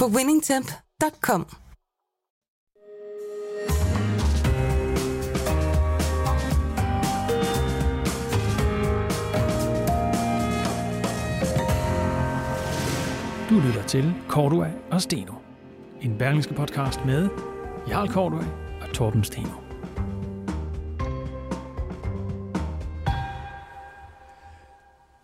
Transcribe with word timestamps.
på 0.00 0.06
winningtemp.com. 0.06 1.46
Du 13.50 13.60
lytter 13.60 13.82
til 13.86 14.14
Cordua 14.28 14.70
og 14.90 15.02
Steno. 15.02 15.32
En 16.02 16.18
berlingske 16.18 16.54
podcast 16.54 17.04
med 17.06 17.28
Jarl 17.88 18.08
Cordua 18.08 18.44
og 18.82 18.94
Torben 18.94 19.24
Steno. 19.24 19.63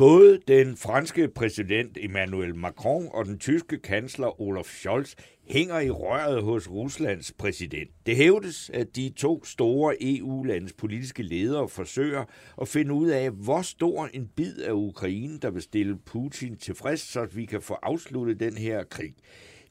Både 0.00 0.38
den 0.48 0.76
franske 0.76 1.28
præsident 1.28 1.98
Emmanuel 2.00 2.54
Macron 2.54 3.08
og 3.14 3.24
den 3.24 3.38
tyske 3.38 3.78
kansler 3.78 4.40
Olaf 4.40 4.64
Scholz 4.64 5.14
hænger 5.48 5.80
i 5.80 5.90
røret 5.90 6.42
hos 6.42 6.70
Ruslands 6.70 7.32
præsident. 7.32 7.90
Det 8.06 8.16
hævdes, 8.16 8.70
at 8.74 8.96
de 8.96 9.12
to 9.16 9.44
store 9.44 9.96
EU-landes 10.00 10.72
politiske 10.72 11.22
ledere 11.22 11.68
forsøger 11.68 12.24
at 12.60 12.68
finde 12.68 12.94
ud 12.94 13.08
af, 13.08 13.30
hvor 13.30 13.62
stor 13.62 14.08
en 14.14 14.30
bid 14.36 14.58
af 14.58 14.72
Ukraine, 14.72 15.38
der 15.38 15.50
vil 15.50 15.62
stille 15.62 15.98
Putin 16.06 16.56
tilfreds, 16.56 17.00
så 17.00 17.24
vi 17.24 17.44
kan 17.44 17.62
få 17.62 17.74
afsluttet 17.82 18.40
den 18.40 18.56
her 18.56 18.84
krig. 18.84 19.14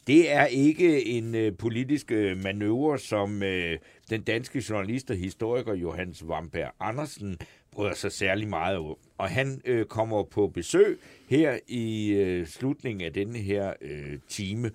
Det 0.07 0.31
er 0.31 0.45
ikke 0.45 1.05
en 1.05 1.35
øh, 1.35 1.57
politisk 1.57 2.11
øh, 2.11 2.37
manøvre, 2.43 2.99
som 2.99 3.43
øh, 3.43 3.77
den 4.09 4.21
danske 4.21 4.63
journalist 4.69 5.11
og 5.11 5.17
historiker 5.17 5.73
Johannes 5.73 6.27
Vamberg 6.27 6.71
Andersen 6.79 7.37
bryder 7.79 7.95
sig 7.95 8.11
særlig 8.11 8.47
meget 8.47 8.77
om. 8.77 8.95
Og 9.17 9.29
han 9.29 9.61
øh, 9.65 9.85
kommer 9.85 10.23
på 10.23 10.47
besøg 10.47 10.99
her 11.29 11.59
i 11.67 12.09
øh, 12.09 12.47
slutningen 12.47 13.05
af 13.05 13.13
denne 13.13 13.37
her 13.37 13.73
øh, 13.81 14.19
time. 14.27 14.71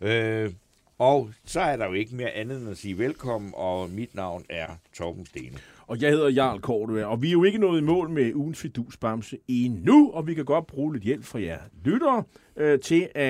Øh, 0.00 0.52
og 0.98 1.30
så 1.44 1.60
er 1.60 1.76
der 1.76 1.86
jo 1.86 1.92
ikke 1.92 2.14
mere 2.14 2.30
andet 2.30 2.60
end 2.60 2.70
at 2.70 2.76
sige 2.76 2.98
velkommen, 2.98 3.52
og 3.56 3.90
mit 3.90 4.14
navn 4.14 4.44
er 4.50 4.66
Torben 4.94 5.26
Stene. 5.26 5.56
Og 5.86 6.00
jeg 6.00 6.10
hedder 6.10 6.28
Jarl 6.28 6.60
Kortua, 6.60 7.04
og 7.04 7.22
vi 7.22 7.28
er 7.28 7.32
jo 7.32 7.44
ikke 7.44 7.58
nået 7.58 7.80
i 7.80 7.84
mål 7.84 8.10
med 8.10 8.34
ugens 8.34 8.60
fidusbamse 8.60 9.38
endnu, 9.48 10.10
og 10.10 10.26
vi 10.26 10.34
kan 10.34 10.44
godt 10.44 10.66
bruge 10.66 10.92
lidt 10.92 11.04
hjælp 11.04 11.24
fra 11.24 11.40
jer 11.40 11.58
lyttere 11.84 12.24
øh, 12.56 12.78
til 12.78 13.08
at, 13.14 13.24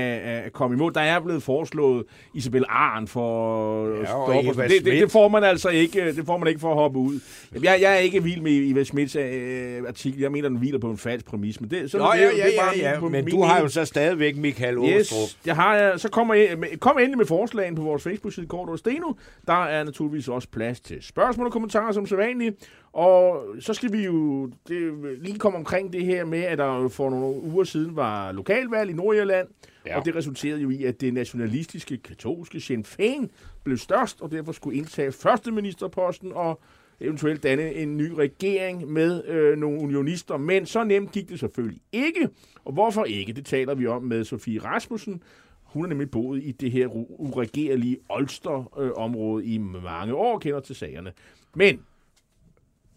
at 0.44 0.52
komme 0.52 0.76
i 0.76 0.78
mål. 0.78 0.94
Der 0.94 1.00
er 1.00 1.20
blevet 1.20 1.42
foreslået 1.42 2.04
Isabel 2.34 2.64
Arn 2.68 3.06
for 3.08 3.86
Ja, 3.88 3.94
ja, 3.94 4.00
og 4.00 4.06
stoppe. 4.06 4.62
Eva 4.62 4.62
Det, 4.68 4.84
det, 4.84 5.00
det, 5.02 5.10
får 5.12 5.28
man 5.28 5.44
altså 5.44 5.68
ikke, 5.68 6.12
det 6.16 6.26
får 6.26 6.36
man 6.38 6.48
ikke 6.48 6.60
for 6.60 6.70
at 6.70 6.74
hoppe 6.76 6.98
ud. 6.98 7.20
Jeg, 7.62 7.78
jeg 7.80 7.92
er 7.94 7.98
ikke 7.98 8.22
vild 8.22 8.40
med 8.40 8.70
Eva 8.70 8.84
Smits 8.84 9.16
øh, 9.16 9.82
artikel. 9.88 10.20
Jeg 10.20 10.32
mener, 10.32 10.48
den 10.48 10.58
hviler 10.58 10.78
på 10.78 10.90
en 10.90 10.98
falsk 10.98 11.26
præmis. 11.26 11.60
Men 11.60 11.70
det, 11.70 11.90
sådan 11.90 12.04
Nå, 12.06 12.12
det 12.12 12.20
ja, 12.20 12.24
ja, 12.36 12.46
det 12.46 12.56
er 12.58 12.62
bare 12.62 12.72
ja, 12.76 12.90
ja, 12.90 13.00
min- 13.00 13.12
men 13.12 13.24
min 13.24 13.34
du 13.34 13.42
har 13.42 13.60
jo 13.60 13.68
så 13.68 13.84
stadigvæk 13.84 14.36
Michael 14.36 14.78
Åstrup. 14.78 14.96
Yes, 14.98 15.38
jeg 15.46 15.56
har 15.56 15.76
jeg. 15.76 16.00
Så 16.00 16.08
kommer 16.10 16.34
jeg, 16.34 16.58
kom 16.80 16.98
endelig 16.98 17.18
med 17.18 17.26
forslagen 17.26 17.74
på 17.74 17.82
vores 17.82 18.02
Facebook-side, 18.02 18.46
Kort 18.46 18.68
og 18.68 18.78
Steno. 18.78 19.12
Der 19.46 19.64
er 19.64 19.84
naturligvis 19.84 20.28
også 20.28 20.48
plads 20.48 20.80
til 20.80 20.96
spørgsmål 21.00 21.46
og 21.46 21.52
kommentarer 21.52 21.92
som 21.92 22.06
sædvanligt. 22.06 22.56
Og 22.92 23.44
så 23.60 23.74
skal 23.74 23.92
vi 23.92 24.04
jo 24.04 24.50
det, 24.68 24.92
lige 25.18 25.38
komme 25.38 25.58
omkring 25.58 25.92
det 25.92 26.04
her 26.04 26.24
med, 26.24 26.42
at 26.42 26.58
der 26.58 26.88
for 26.88 27.10
nogle 27.10 27.42
uger 27.42 27.64
siden 27.64 27.96
var 27.96 28.32
lokalvalg 28.32 28.90
i 28.90 28.94
Nordjylland. 28.94 29.48
Ja. 29.86 29.98
Og 29.98 30.04
det 30.04 30.16
resulterede 30.16 30.60
jo 30.60 30.70
i, 30.70 30.84
at 30.84 31.00
det 31.00 31.14
nationalistiske, 31.14 31.96
katolske 31.96 32.60
Sinn 32.60 32.84
Féin 32.88 33.26
blev 33.64 33.76
størst, 33.76 34.20
og 34.20 34.30
derfor 34.30 34.52
skulle 34.52 34.78
indtage 34.78 35.12
førsteministerposten 35.12 36.32
og 36.32 36.60
eventuelt 37.00 37.42
danne 37.42 37.74
en 37.74 37.96
ny 37.96 38.10
regering 38.10 38.92
med 38.92 39.24
øh, 39.24 39.58
nogle 39.58 39.80
unionister. 39.80 40.36
Men 40.36 40.66
så 40.66 40.84
nemt 40.84 41.12
gik 41.12 41.28
det 41.28 41.40
selvfølgelig 41.40 41.80
ikke. 41.92 42.28
Og 42.64 42.72
hvorfor 42.72 43.04
ikke? 43.04 43.32
Det 43.32 43.46
taler 43.46 43.74
vi 43.74 43.86
om 43.86 44.02
med 44.02 44.24
Sofie 44.24 44.58
Rasmussen. 44.58 45.22
Hun 45.62 45.84
har 45.84 45.88
nemlig 45.88 46.10
boet 46.10 46.42
i 46.42 46.52
det 46.52 46.70
her 46.70 46.88
uregerlige 47.20 47.98
Olster-område 48.08 49.44
i 49.44 49.58
mange 49.58 50.14
år, 50.14 50.38
kender 50.38 50.60
til 50.60 50.76
sagerne. 50.76 51.12
Men 51.54 51.80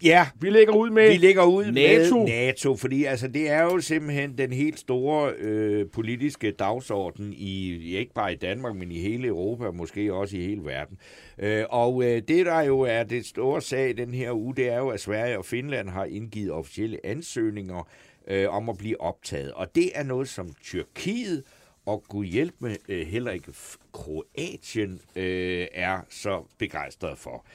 Ja, 0.04 0.28
vi 0.42 0.50
lægger 0.50 0.74
ud 0.76 0.90
med 0.90 1.12
vi 1.12 1.18
ligger 1.18 1.44
ud 1.44 1.72
NATO. 1.72 2.18
med 2.18 2.26
NATO, 2.26 2.76
fordi 2.76 3.04
altså, 3.04 3.28
det 3.28 3.50
er 3.50 3.62
jo 3.62 3.80
simpelthen 3.80 4.38
den 4.38 4.54
helt 4.54 4.80
store 4.80 5.34
øh, 5.38 5.90
politiske 5.94 6.52
dagsorden, 6.52 7.34
i, 7.34 7.74
ikke 7.98 8.14
bare 8.14 8.34
i 8.34 8.36
Danmark, 8.36 8.76
men 8.76 8.92
i 8.92 9.00
hele 9.00 9.28
Europa, 9.28 9.66
og 9.66 9.76
måske 9.76 10.14
også 10.14 10.38
i 10.38 10.40
hele 10.40 10.66
verden. 10.66 10.98
Øh, 11.40 11.66
og 11.70 12.04
øh, 12.04 12.22
det, 12.28 12.46
der 12.46 12.62
jo 12.62 12.80
er 12.80 13.04
det 13.04 13.26
store 13.26 13.62
sag 13.62 13.98
den 13.98 14.14
her 14.14 14.32
uge, 14.32 14.56
det 14.56 14.70
er 14.70 14.78
jo, 14.78 14.90
at 14.90 15.00
Sverige 15.00 15.38
og 15.38 15.46
Finland 15.46 15.90
har 15.90 16.06
indgivet 16.06 16.52
officielle 16.52 17.06
ansøgninger 17.06 17.88
øh, 18.28 18.50
om 18.50 18.70
at 18.70 18.78
blive 18.78 19.02
optaget. 19.02 19.52
Og 19.52 19.76
det 19.76 19.92
er 19.96 20.04
noget, 20.04 20.30
som 20.30 20.50
Tyrkiet 20.64 21.44
og 21.86 22.04
Gud 22.08 22.26
hjælp 22.26 22.56
med 22.60 22.76
øh, 22.90 23.08
heller 23.08 23.32
ikke 23.32 23.52
Kroatien 23.94 25.02
øh, 25.16 25.68
er 25.74 26.00
så 26.10 26.44
begejstret 26.58 27.18
for. 27.18 27.46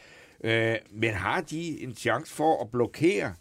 Øh, 0.44 0.76
men 0.90 1.14
har 1.14 1.40
de 1.40 1.82
en 1.82 1.94
chance 1.94 2.34
for 2.34 2.62
at 2.62 2.70
blokere 2.70 3.34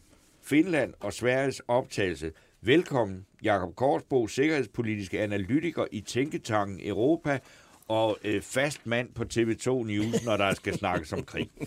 Finland 0.43 0.93
og 0.99 1.13
Sveriges 1.13 1.61
optagelse? 1.67 2.31
Velkommen, 2.61 3.25
Jakob 3.43 3.75
Korsbo, 3.75 4.27
sikkerhedspolitisk 4.27 5.13
analytiker 5.13 5.85
i 5.91 6.01
Tænketanken 6.01 6.87
Europa 6.87 7.39
og 7.87 8.17
øh, 8.23 8.41
fast 8.41 8.85
mand 8.85 9.09
på 9.13 9.23
TV2 9.33 9.85
News, 9.85 10.25
når 10.25 10.37
der 10.37 10.53
skal 10.53 10.77
snakkes 10.77 11.13
om 11.13 11.23
krig. 11.23 11.49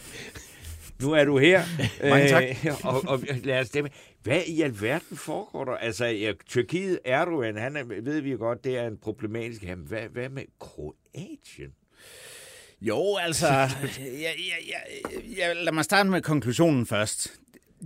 Nu 1.02 1.12
er 1.12 1.24
du 1.24 1.38
her. 1.38 1.62
Mange 2.10 2.28
tak. 2.28 2.44
Øh, 2.44 2.84
og, 2.84 3.02
og 3.06 3.20
lad 3.44 3.60
os 3.60 3.66
stemme. 3.66 3.90
Hvad 4.22 4.42
i 4.46 4.62
alverden 4.62 5.16
foregår 5.16 5.64
der? 5.64 5.72
Altså, 5.72 6.04
ja, 6.04 6.32
Tyrkiet, 6.46 6.98
Erdogan, 7.04 7.56
han 7.56 7.76
er, 7.76 7.84
ved 7.84 8.20
vi 8.20 8.30
godt, 8.30 8.64
det 8.64 8.78
er 8.78 8.86
en 8.86 8.96
problematisk 8.96 9.64
ham. 9.64 9.78
Hvad, 9.78 10.08
hvad 10.08 10.28
med 10.28 10.42
Kroatien? 10.60 11.72
Jo, 12.82 13.16
altså, 13.20 13.46
jeg, 13.46 13.68
jeg, 14.22 14.34
jeg, 14.68 15.12
jeg, 15.38 15.56
lad 15.64 15.72
mig 15.72 15.84
starte 15.84 16.10
med 16.10 16.22
konklusionen 16.22 16.86
først. 16.86 17.32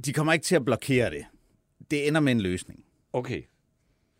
De 0.04 0.12
kommer 0.12 0.32
ikke 0.32 0.44
til 0.44 0.56
at 0.56 0.64
blokere 0.64 1.10
det. 1.10 1.24
Det 1.90 2.08
ender 2.08 2.20
med 2.20 2.32
en 2.32 2.40
løsning. 2.40 2.80
Okay. 3.12 3.42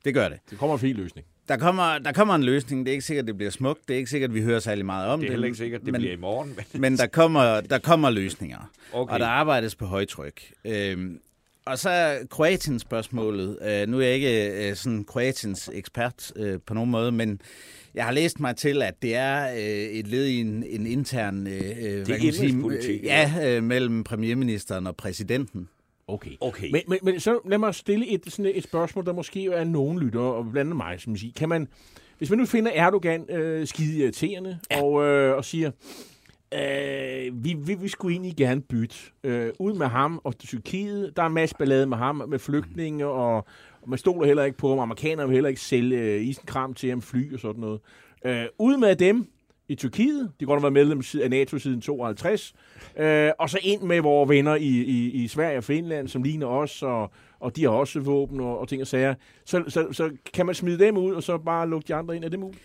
Det 0.05 0.15
gør 0.15 0.29
det. 0.29 0.39
Det 0.51 0.59
kommer 0.59 0.75
en 0.75 0.81
fin 0.81 0.97
løsning. 0.97 1.27
Der 1.49 1.57
kommer, 1.57 1.99
der 1.99 2.13
kommer 2.13 2.35
en 2.35 2.43
løsning. 2.45 2.87
Det 2.87 2.91
er 2.91 2.93
ikke 2.93 3.05
sikkert, 3.05 3.27
det 3.27 3.37
bliver 3.37 3.51
smukt. 3.51 3.89
Det 3.89 3.95
er 3.95 3.99
ikke 3.99 4.11
sikkert, 4.11 4.35
vi 4.35 4.43
hører 4.43 4.61
særlig 4.61 4.87
meget 4.87 5.09
om 5.09 5.19
Det 5.21 5.25
det. 5.25 5.29
er 5.29 5.33
heller 5.33 5.47
ikke 5.47 5.59
sikkert, 5.59 5.81
det 5.81 5.93
men, 5.93 6.01
bliver 6.01 6.13
i 6.15 6.17
morgen. 6.21 6.49
Men... 6.73 6.81
Men 6.81 6.97
der 6.97 7.07
kommer, 7.07 7.61
der 7.61 7.79
kommer 7.79 8.11
løsninger. 8.11 8.71
Okay. 8.93 9.13
Og 9.15 9.21
der 9.21 9.27
arbejdes 9.27 9.75
på 9.75 9.87
højtryk. 9.87 10.53
Øhm, 10.65 11.21
og 11.67 11.79
så 11.79 11.91
er 11.91 12.27
Kroatien 12.31 12.79
spørgsmålet. 12.79 13.59
Øh, 13.63 13.89
nu 13.89 14.01
er 14.01 14.05
jeg 14.05 14.15
ikke 14.15 14.69
øh, 14.69 14.77
sådan 14.77 15.05
Kroatiens 15.05 15.71
ekspert 15.73 16.33
øh, 16.37 16.61
på 16.67 16.75
nogen 16.75 16.91
måde, 16.91 17.13
men 17.13 17.41
jeg 17.95 18.05
har 18.05 18.13
læst 18.13 18.41
mig 18.41 18.57
til, 18.57 18.83
at 18.83 19.03
det 19.03 19.15
er 19.15 19.53
øh, 19.53 19.59
et 19.99 20.07
led 20.07 20.25
i 20.27 20.41
en, 20.41 20.65
en 20.69 20.87
intern 20.87 21.47
øh, 21.47 21.53
det 21.53 21.67
kan 21.67 21.87
man 21.89 22.07
sige, 22.07 22.49
indenrigspolitik, 22.49 23.01
øh, 23.01 23.05
ja, 23.05 23.57
øh, 23.57 23.63
mellem 23.63 24.05
premierministeren 24.05 24.87
og 24.87 24.97
præsidenten. 24.97 25.69
Okay. 26.09 26.31
Okay. 26.41 26.71
Men, 26.73 26.83
men, 26.89 26.99
men 27.03 27.21
så 27.21 27.39
lad 27.49 27.59
mig 27.59 27.75
stille 27.75 28.09
et, 28.09 28.23
sådan 28.27 28.53
et 28.55 28.65
spørgsmål, 28.65 29.07
der 29.07 29.13
måske 29.13 29.47
er 29.47 29.65
nogen 29.65 29.99
lyttere, 29.99 30.35
og 30.35 30.45
blandt 30.45 30.59
andet 30.59 30.77
mig, 30.77 31.01
som 31.01 31.17
siger, 31.17 31.33
kan 31.37 31.49
man, 31.49 31.69
hvis 32.19 32.31
man 32.31 32.39
nu 32.39 32.47
finder 32.47 32.73
Erdogan 32.75 33.31
øh, 33.31 33.67
skide 33.67 33.99
irriterende, 33.99 34.59
ja. 34.71 34.83
og, 34.83 35.05
øh, 35.05 35.37
og 35.37 35.45
siger, 35.45 35.71
øh, 36.55 37.45
vi, 37.45 37.57
vi, 37.59 37.75
vi 37.75 37.89
skulle 37.89 38.13
egentlig 38.13 38.37
gerne 38.37 38.61
bytte 38.61 38.97
øh, 39.25 39.53
ud 39.59 39.75
med 39.75 39.87
ham 39.87 40.21
og 40.25 40.39
Tyrkiet, 40.39 41.17
der 41.17 41.23
er 41.23 41.29
masser 41.29 41.57
ballade 41.57 41.87
med 41.87 41.97
ham, 41.97 42.23
med 42.29 42.39
flygtninge, 42.39 43.07
og, 43.07 43.37
og 43.83 43.89
man 43.89 43.99
stoler 43.99 44.27
heller 44.27 44.45
ikke 44.45 44.59
på 44.59 44.69
ham, 44.69 44.79
amerikanerne 44.79 45.29
vil 45.29 45.35
heller 45.35 45.49
ikke 45.49 45.61
sælge 45.61 45.99
øh, 45.99 46.23
isenkram 46.23 46.75
til 46.75 46.89
ham, 46.89 47.03
fly 47.03 47.35
og 47.35 47.41
sådan 47.41 47.61
noget. 47.61 47.81
Øh, 48.25 48.47
ud 48.59 48.77
med 48.77 48.97
dem, 48.97 49.27
i 49.69 49.75
Tyrkiet. 49.75 50.21
De 50.41 50.45
har 50.45 50.47
godt 50.47 50.63
nok 50.63 50.75
været 50.75 50.87
medlem 50.89 51.23
af 51.23 51.31
NATO 51.31 51.59
siden 51.59 51.81
52. 51.81 52.55
Øh, 52.97 53.31
og 53.39 53.51
så 53.51 53.59
ind 53.63 53.83
med 53.83 54.01
vores 54.01 54.29
venner 54.29 54.55
i, 54.55 54.67
i, 54.67 55.11
i 55.11 55.29
Sverige 55.29 55.59
og 55.59 55.65
Finland, 55.65 56.09
som 56.09 56.23
ligner 56.23 56.47
os, 56.47 56.83
og, 56.83 57.11
og 57.41 57.57
de 57.57 57.63
har 57.63 57.71
også 57.71 58.01
våben 58.01 58.41
og, 58.41 58.59
og 58.59 58.69
ting 58.69 58.83
og 58.83 58.87
sager. 58.87 59.15
Så, 59.45 59.65
så, 59.69 59.93
så 59.93 60.11
kan 60.35 60.47
man 60.47 60.55
smide 60.55 60.79
dem 60.79 60.97
ud, 60.97 61.15
og 61.15 61.23
så 61.23 61.39
bare 61.39 61.69
lukke 61.69 61.89
de 61.89 61.95
andre 61.95 62.17
ind. 62.17 62.25
Er 62.25 62.29
det 62.29 62.39
muligt? 62.39 62.63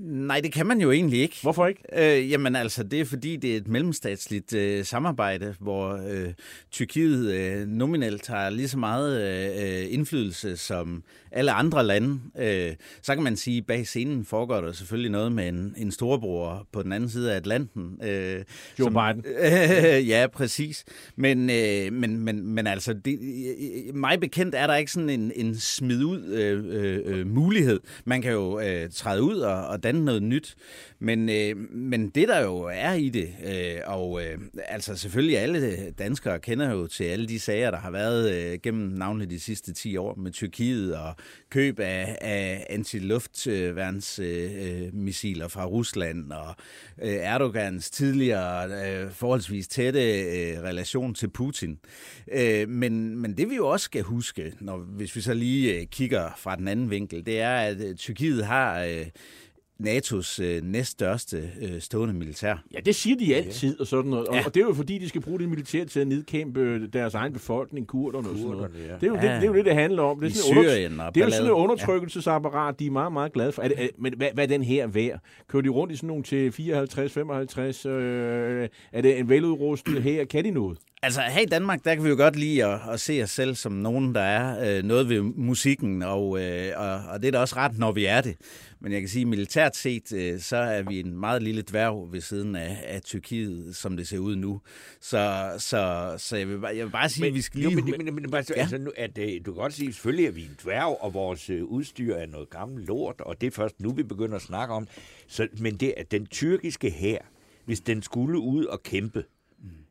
Nej, 0.00 0.40
det 0.40 0.52
kan 0.52 0.66
man 0.66 0.80
jo 0.80 0.90
egentlig 0.90 1.20
ikke. 1.20 1.38
Hvorfor 1.42 1.66
ikke? 1.66 1.82
Øh, 1.92 2.30
jamen 2.30 2.56
altså, 2.56 2.82
det 2.82 3.00
er 3.00 3.04
fordi, 3.04 3.36
det 3.36 3.52
er 3.52 3.56
et 3.56 3.68
mellemstatsligt 3.68 4.54
øh, 4.54 4.84
samarbejde, 4.84 5.54
hvor 5.60 6.00
øh, 6.08 6.32
Tyrkiet 6.70 7.32
øh, 7.32 7.68
nominelt 7.68 8.26
har 8.26 8.50
lige 8.50 8.68
så 8.68 8.78
meget 8.78 9.20
øh, 9.22 9.94
indflydelse 9.94 10.56
som 10.56 11.02
alle 11.32 11.52
andre 11.52 11.86
lande. 11.86 12.20
Øh, 12.38 12.72
så 13.02 13.14
kan 13.14 13.24
man 13.24 13.36
sige, 13.36 13.58
at 13.58 13.66
bag 13.66 13.86
scenen 13.86 14.24
foregår 14.24 14.60
der 14.60 14.72
selvfølgelig 14.72 15.10
noget 15.10 15.32
med 15.32 15.48
en, 15.48 15.74
en 15.76 15.90
storebror 15.90 16.66
på 16.72 16.82
den 16.82 16.92
anden 16.92 17.10
side 17.10 17.32
af 17.32 17.36
Atlanten. 17.36 17.98
Øh, 18.02 18.44
Joe 18.78 18.84
som, 18.84 18.92
Biden. 18.92 19.24
Øh, 19.38 20.08
ja, 20.12 20.26
præcis. 20.32 20.84
Men, 21.16 21.50
øh, 21.50 21.92
men, 21.92 22.18
men, 22.18 22.46
men 22.46 22.66
altså, 22.66 22.92
det, 22.92 23.18
mig 23.94 24.20
bekendt 24.20 24.54
er 24.54 24.66
der 24.66 24.74
ikke 24.74 24.92
sådan 24.92 25.10
en, 25.10 25.32
en 25.34 25.56
smid 25.56 26.04
ud 26.04 26.24
øh, 26.24 27.00
øh, 27.04 27.26
mulighed. 27.26 27.80
Man 28.04 28.22
kan 28.22 28.32
jo 28.32 28.60
øh, 28.60 28.90
træde 28.90 29.22
ud 29.22 29.36
og, 29.36 29.66
og 29.66 29.82
danne 29.82 30.04
noget 30.04 30.22
nyt. 30.22 30.56
Men, 30.98 31.28
øh, 31.28 31.56
men 31.70 32.08
det 32.08 32.28
der 32.28 32.40
jo 32.40 32.70
er 32.72 32.92
i 32.92 33.08
det, 33.08 33.28
øh, 33.46 33.80
og 33.86 34.22
øh, 34.22 34.38
altså 34.68 34.96
selvfølgelig 34.96 35.38
alle 35.38 35.90
danskere 35.90 36.38
kender 36.38 36.70
jo 36.70 36.86
til 36.86 37.04
alle 37.04 37.28
de 37.28 37.40
sager, 37.40 37.70
der 37.70 37.78
har 37.78 37.90
været 37.90 38.34
øh, 38.34 38.58
gennem 38.62 38.88
navnlig 38.88 39.30
de 39.30 39.40
sidste 39.40 39.72
10 39.72 39.96
år 39.96 40.14
med 40.14 40.32
Tyrkiet 40.32 40.96
og 40.96 41.14
køb 41.50 41.80
af, 41.80 42.18
af 42.20 42.66
antiluftværnsmissiler 42.70 45.44
øh, 45.44 45.50
fra 45.50 45.64
Rusland 45.64 46.32
og 46.32 46.54
øh, 47.02 47.14
Erdogans 47.14 47.90
tidligere 47.90 48.66
øh, 48.66 49.12
forholdsvis 49.12 49.68
tætte 49.68 50.20
øh, 50.20 50.62
relation 50.62 51.14
til 51.14 51.28
Putin. 51.28 51.78
Øh, 52.32 52.68
men, 52.68 53.18
men 53.18 53.36
det 53.36 53.50
vi 53.50 53.56
jo 53.56 53.68
også 53.68 53.84
skal 53.84 54.02
huske, 54.02 54.52
når, 54.60 54.78
hvis 54.78 55.16
vi 55.16 55.20
så 55.20 55.34
lige 55.34 55.80
øh, 55.80 55.86
kigger 55.86 56.30
fra 56.36 56.56
den 56.56 56.68
anden 56.68 56.90
vinkel, 56.90 57.26
det 57.26 57.40
er, 57.40 57.56
at 57.56 57.80
øh, 57.80 57.96
Tyrkiet 57.96 58.46
har... 58.46 58.82
Øh, 58.82 59.06
NATO's 59.86 60.42
øh, 60.42 60.62
næststørste 60.62 61.50
øh, 61.60 61.80
stående 61.80 62.14
militær. 62.14 62.64
Ja, 62.74 62.80
det 62.80 62.94
siger 62.94 63.16
de 63.16 63.36
altid, 63.36 63.80
og 63.80 63.86
sådan 63.86 64.10
noget. 64.10 64.26
Ja. 64.32 64.44
Og 64.46 64.54
det 64.54 64.60
er 64.60 64.64
jo 64.64 64.74
fordi, 64.74 64.98
de 64.98 65.08
skal 65.08 65.20
bruge 65.20 65.38
det 65.38 65.48
militær 65.48 65.84
til 65.84 66.00
at 66.00 66.06
nedkæmpe 66.06 66.86
deres 66.86 67.14
egen 67.14 67.32
befolkning, 67.32 67.86
kurderne 67.86 68.28
og 68.28 68.36
sådan 68.36 68.50
noget. 68.50 68.70
Ja. 68.88 68.94
Det, 68.94 69.02
er 69.02 69.06
jo, 69.06 69.14
ja. 69.14 69.20
det, 69.20 69.22
det 69.22 69.42
er 69.42 69.46
jo 69.46 69.54
det, 69.54 69.64
det 69.64 69.74
handler 69.74 70.02
om. 70.02 70.20
Det 70.20 70.26
er, 70.26 70.34
sådan 70.34 70.64
Syrien 70.64 71.00
og 71.00 71.14
det 71.14 71.20
er 71.20 71.24
jo 71.24 71.30
sådan 71.30 71.46
et 71.46 71.50
undertrykkelsesapparat, 71.50 72.78
de 72.78 72.86
er 72.86 72.90
meget, 72.90 73.12
meget 73.12 73.32
glade 73.32 73.52
for. 73.52 73.62
Er 73.62 73.68
er, 73.76 73.88
men 73.98 74.14
hvad, 74.16 74.28
hvad 74.34 74.44
er 74.44 74.48
den 74.48 74.62
her 74.62 74.86
værd? 74.86 75.20
Kører 75.48 75.62
de 75.62 75.68
rundt 75.68 75.92
i 75.92 75.96
sådan 75.96 76.08
nogle 76.08 76.22
til 76.22 76.52
54, 76.52 77.12
55? 77.12 77.86
Øh, 77.86 78.68
er 78.92 79.00
det 79.00 79.18
en 79.18 79.28
veludrustet 79.28 80.02
her? 80.02 80.24
Kan 80.24 80.44
de 80.44 80.50
noget? 80.50 80.78
Altså 81.02 81.20
her 81.20 81.40
i 81.40 81.46
Danmark, 81.46 81.84
der 81.84 81.94
kan 81.94 82.04
vi 82.04 82.08
jo 82.08 82.16
godt 82.16 82.36
lide 82.36 82.64
at, 82.64 82.80
at 82.90 83.00
se 83.00 83.22
os 83.22 83.30
selv 83.30 83.54
som 83.54 83.72
nogen, 83.72 84.14
der 84.14 84.20
er 84.20 84.78
øh, 84.78 84.84
noget 84.84 85.08
ved 85.08 85.20
musikken, 85.22 86.02
og, 86.02 86.42
øh, 86.42 86.72
og, 86.76 87.00
og 87.08 87.22
det 87.22 87.28
er 87.28 87.32
da 87.32 87.38
også 87.38 87.56
ret, 87.56 87.78
når 87.78 87.92
vi 87.92 88.04
er 88.04 88.20
det. 88.20 88.36
Men 88.80 88.92
jeg 88.92 89.00
kan 89.00 89.08
sige, 89.08 89.24
militært 89.24 89.76
set, 89.76 90.12
øh, 90.12 90.40
så 90.40 90.56
er 90.56 90.82
vi 90.82 91.00
en 91.00 91.16
meget 91.16 91.42
lille 91.42 91.62
dværg 91.62 92.12
ved 92.12 92.20
siden 92.20 92.56
af, 92.56 92.84
af 92.86 93.02
Tyrkiet, 93.02 93.76
som 93.76 93.96
det 93.96 94.08
ser 94.08 94.18
ud 94.18 94.36
nu. 94.36 94.60
Så, 95.00 95.52
så, 95.58 96.14
så 96.18 96.36
jeg, 96.36 96.48
vil, 96.48 96.58
bare, 96.58 96.76
jeg 96.76 96.84
vil 96.84 96.90
bare 96.90 97.08
sige, 97.08 97.22
men, 97.22 97.28
at 97.28 97.34
vi 97.34 97.40
skal 97.40 97.60
lige... 97.60 97.70
Jo, 97.70 97.76
men, 97.76 97.84
men, 97.84 98.14
men, 98.14 98.14
men 98.14 98.44
ja. 98.50 98.54
altså, 98.54 98.78
nu, 98.78 98.92
at, 98.96 99.18
uh, 99.18 99.24
du 99.24 99.52
kan 99.52 99.60
godt 99.60 99.72
sige, 99.72 99.92
selvfølgelig 99.92 100.26
er 100.26 100.30
vi 100.30 100.42
en 100.42 100.56
dværg, 100.62 100.98
og 101.00 101.14
vores 101.14 101.50
uh, 101.50 101.62
udstyr 101.62 102.14
er 102.14 102.26
noget 102.26 102.50
gammelt 102.50 102.86
lort, 102.86 103.20
og 103.20 103.40
det 103.40 103.46
er 103.46 103.50
først 103.50 103.80
nu, 103.80 103.92
vi 103.92 104.02
begynder 104.02 104.36
at 104.36 104.42
snakke 104.42 104.74
om. 104.74 104.88
Så, 105.28 105.48
men 105.58 105.76
det 105.76 105.94
er 105.96 106.02
den 106.02 106.26
tyrkiske 106.26 106.90
her, 106.90 107.18
hvis 107.64 107.80
den 107.80 108.02
skulle 108.02 108.38
ud 108.38 108.64
og 108.64 108.82
kæmpe, 108.82 109.24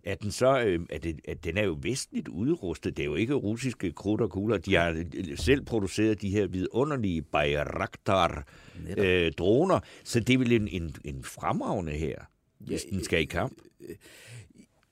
er 0.03 0.15
den 0.15 0.31
så, 0.31 0.59
øh, 0.59 0.79
er 0.89 0.97
det, 0.97 1.19
at 1.27 1.43
den 1.43 1.57
er 1.57 1.63
jo 1.63 1.77
vestligt 1.81 2.27
udrustet. 2.27 2.97
Det 2.97 3.03
er 3.03 3.07
jo 3.07 3.15
ikke 3.15 3.33
russiske 3.33 3.91
krudt 3.91 4.21
og 4.21 4.29
kugler. 4.29 4.57
De 4.57 4.75
har 4.75 5.03
selv 5.35 5.65
produceret 5.65 6.21
de 6.21 6.29
her 6.29 6.47
vidunderlige 6.47 7.21
Bayraktar-droner, 7.21 9.79
så 10.03 10.19
det 10.19 10.33
er 10.33 10.37
vel 10.37 10.51
en, 10.51 10.67
en, 10.67 10.95
en 11.05 11.23
fremragende 11.23 11.91
her, 11.91 12.15
hvis 12.59 12.85
ja, 12.85 12.89
den 12.95 13.03
skal 13.03 13.21
i 13.21 13.25
kamp. 13.25 13.57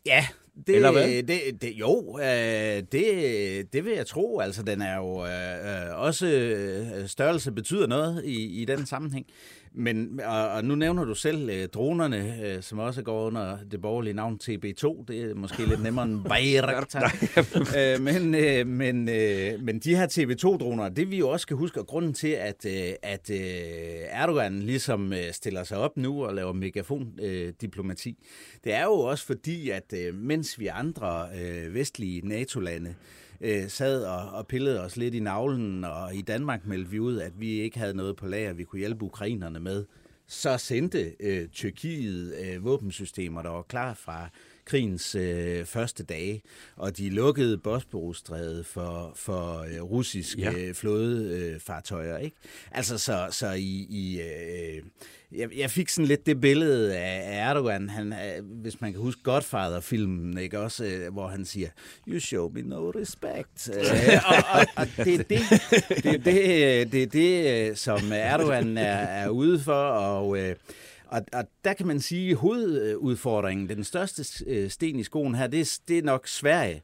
Ja, 0.06 0.28
det, 0.68 0.76
Eller 0.76 0.92
hvad? 0.92 1.24
Det, 1.24 1.62
det, 1.62 1.74
jo, 1.74 2.20
øh, 2.20 2.84
det, 2.92 3.74
det 3.74 3.86
vil 3.86 3.94
jeg 3.94 4.08
tro. 4.08 4.40
Altså, 4.40 4.64
den 4.64 4.82
er 4.82 4.96
jo 4.96 5.26
øh, 5.26 5.90
øh 5.90 6.00
også 6.00 6.28
øh, 6.28 7.08
størrelse 7.08 7.52
betyder 7.52 7.88
noget 7.88 8.26
i, 8.26 8.62
i 8.62 8.66
den 8.66 8.86
sammenhæng. 8.86 9.26
Men, 9.80 10.20
og, 10.26 10.50
og 10.50 10.66
nu 10.66 10.76
nævner 10.76 11.06
du 11.06 11.16
selv 11.16 11.50
øh, 11.50 11.68
dronerne, 11.68 12.42
øh, 12.46 12.64
som 12.64 12.80
også 12.80 13.02
går 13.02 13.26
under 13.26 13.58
det 13.72 13.82
borgerlige 13.82 14.14
navn 14.14 14.40
TB2. 14.44 15.06
Det 15.08 15.22
er 15.22 15.36
måske 15.36 15.66
lidt 15.66 15.84
nemmere 15.84 16.06
end 16.06 16.24
Bayraktar. 16.30 17.16
øh, 17.78 18.02
men, 18.02 18.36
øh, 18.36 18.68
men, 18.68 19.10
øh, 19.10 19.62
men 19.62 19.80
de 19.80 19.96
her 19.96 20.08
TB2-droner, 20.08 20.90
det 20.90 21.12
vi 21.12 21.18
jo 21.18 21.30
også 21.30 21.42
skal 21.42 21.58
huske, 21.58 21.80
og 21.80 21.88
grunden 21.88 22.14
til, 22.14 22.28
at, 22.28 22.66
øh, 22.66 22.94
at 23.04 23.30
øh, 23.30 23.38
Erdogan 24.10 24.60
ligesom 24.60 25.14
øh, 25.14 25.32
stiller 25.32 25.64
sig 25.64 25.78
op 25.78 25.98
nu 25.98 26.26
og 26.26 26.34
laver 26.34 26.54
megafon-diplomati, 26.54 28.10
øh, 28.10 28.60
det 28.64 28.74
er 28.74 28.84
jo 28.84 28.94
også 28.94 29.26
fordi, 29.26 29.70
at 29.70 29.94
øh, 29.94 30.16
mens 30.16 30.60
vi 30.60 30.68
andre 30.68 31.28
øh, 31.42 31.74
vestlige 31.74 32.28
NATO-lande 32.28 32.90
øh, 32.90 33.27
Øh, 33.42 33.70
sad 33.70 34.04
og, 34.04 34.30
og 34.32 34.48
pillede 34.48 34.82
os 34.82 34.98
lidt 34.98 35.16
i 35.16 35.20
navlen, 35.20 35.84
og 35.84 36.16
i 36.16 36.22
Danmark 36.22 36.66
meldte 36.66 36.92
vi 36.92 37.00
ud, 37.00 37.18
at 37.20 37.40
vi 37.40 37.50
ikke 37.50 37.80
havde 37.80 37.94
noget 37.94 38.16
på 38.16 38.28
lager, 38.28 38.54
vi 38.54 38.64
kunne 38.64 38.80
hjælpe 38.80 39.06
ukrainerne 39.06 39.60
med. 39.60 39.86
Så 40.28 40.58
sendte 40.58 41.14
øh, 41.20 41.48
Tyrkiet 41.48 42.36
øh, 42.46 42.66
våbensystemer, 42.66 43.42
der 43.42 43.50
var 43.50 43.62
klar 43.62 43.94
fra 43.94 44.30
krigens 44.68 45.16
øh, 45.16 45.66
første 45.66 46.04
dage, 46.04 46.42
og 46.76 46.98
de 46.98 47.10
lukkede 47.10 47.58
Bosporusstrædet 47.58 48.66
for, 48.66 49.12
for 49.16 49.60
øh, 49.60 49.82
russiske 49.82 50.42
ja. 50.42 50.52
øh, 50.52 50.74
flådefartøjer. 50.74 52.18
Øh, 52.18 52.24
ikke? 52.24 52.38
Altså, 52.72 52.98
så, 52.98 53.28
så 53.32 53.52
i, 53.52 53.88
i 53.90 54.22
øh, 54.22 54.84
jeg, 55.32 55.58
jeg 55.58 55.72
fik 55.72 55.90
sådan 55.90 56.08
lidt 56.08 56.26
det 56.26 56.42
billede 56.42 56.98
af 56.98 57.50
Erdogan, 57.50 57.90
han, 57.90 58.14
øh, 58.14 58.46
hvis 58.62 58.82
man 58.82 58.92
kan 58.92 59.02
huske 59.02 59.24
Godfather-filmen, 59.24 60.38
ikke 60.38 60.60
også, 60.60 60.86
øh, 60.86 61.14
hvor 61.14 61.28
han 61.28 61.46
siger, 61.46 61.70
you 62.08 62.20
show 62.20 62.50
me 62.50 62.62
no 62.62 62.90
respect. 62.90 63.70
og, 64.26 64.36
og, 64.54 64.66
og 64.76 64.88
det 65.06 65.14
er 65.14 65.24
det, 65.24 65.42
det, 66.04 66.26
det, 66.26 66.92
det, 66.92 67.14
det, 67.14 67.78
som 67.78 68.00
Erdogan 68.12 68.78
er, 68.78 68.98
er 68.98 69.30
ude 69.30 69.60
for, 69.60 69.84
og... 69.84 70.38
Øh, 70.38 70.56
og, 71.10 71.22
og 71.34 71.44
der 71.64 71.74
kan 71.74 71.88
man 71.88 72.00
sige, 72.00 72.32
at 72.32 72.38
hovedudfordringen, 72.38 73.70
den 73.70 73.84
største 73.84 74.46
øh, 74.48 74.70
sten 74.70 75.00
i 75.00 75.04
skoen 75.04 75.36
her, 75.36 75.48
det 75.48 75.60
er, 75.60 75.80
det 75.88 75.98
er 75.98 76.04
nok 76.04 76.28
Sverige. 76.28 76.84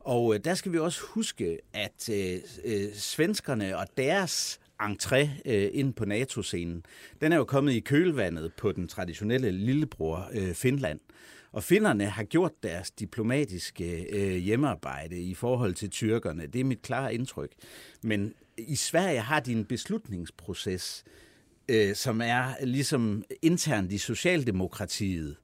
Og 0.00 0.34
øh, 0.34 0.40
der 0.44 0.54
skal 0.54 0.72
vi 0.72 0.78
også 0.78 1.00
huske, 1.02 1.58
at 1.72 2.08
øh, 2.12 2.38
øh, 2.64 2.94
svenskerne 2.94 3.78
og 3.78 3.86
deres 3.96 4.60
entré 4.82 5.28
øh, 5.44 5.70
ind 5.72 5.94
på 5.94 6.04
NATO-scenen, 6.04 6.84
den 7.20 7.32
er 7.32 7.36
jo 7.36 7.44
kommet 7.44 7.72
i 7.72 7.80
kølvandet 7.80 8.52
på 8.54 8.72
den 8.72 8.88
traditionelle 8.88 9.50
lillebror 9.50 10.28
øh, 10.32 10.54
Finland. 10.54 11.00
Og 11.52 11.62
finnerne 11.62 12.04
har 12.04 12.24
gjort 12.24 12.52
deres 12.62 12.90
diplomatiske 12.90 14.06
øh, 14.16 14.36
hjemmearbejde 14.36 15.20
i 15.20 15.34
forhold 15.34 15.74
til 15.74 15.90
tyrkerne. 15.90 16.46
Det 16.46 16.60
er 16.60 16.64
mit 16.64 16.82
klare 16.82 17.14
indtryk. 17.14 17.50
Men 18.02 18.34
i 18.58 18.76
Sverige 18.76 19.20
har 19.20 19.40
de 19.40 19.52
en 19.52 19.64
beslutningsproces, 19.64 21.04
øh, 21.06 21.29
Øh, 21.70 21.94
som 21.94 22.20
er 22.20 22.64
ligesom 22.64 23.24
internt 23.42 23.92
i 23.92 23.98
Socialdemokratiet. 23.98 25.36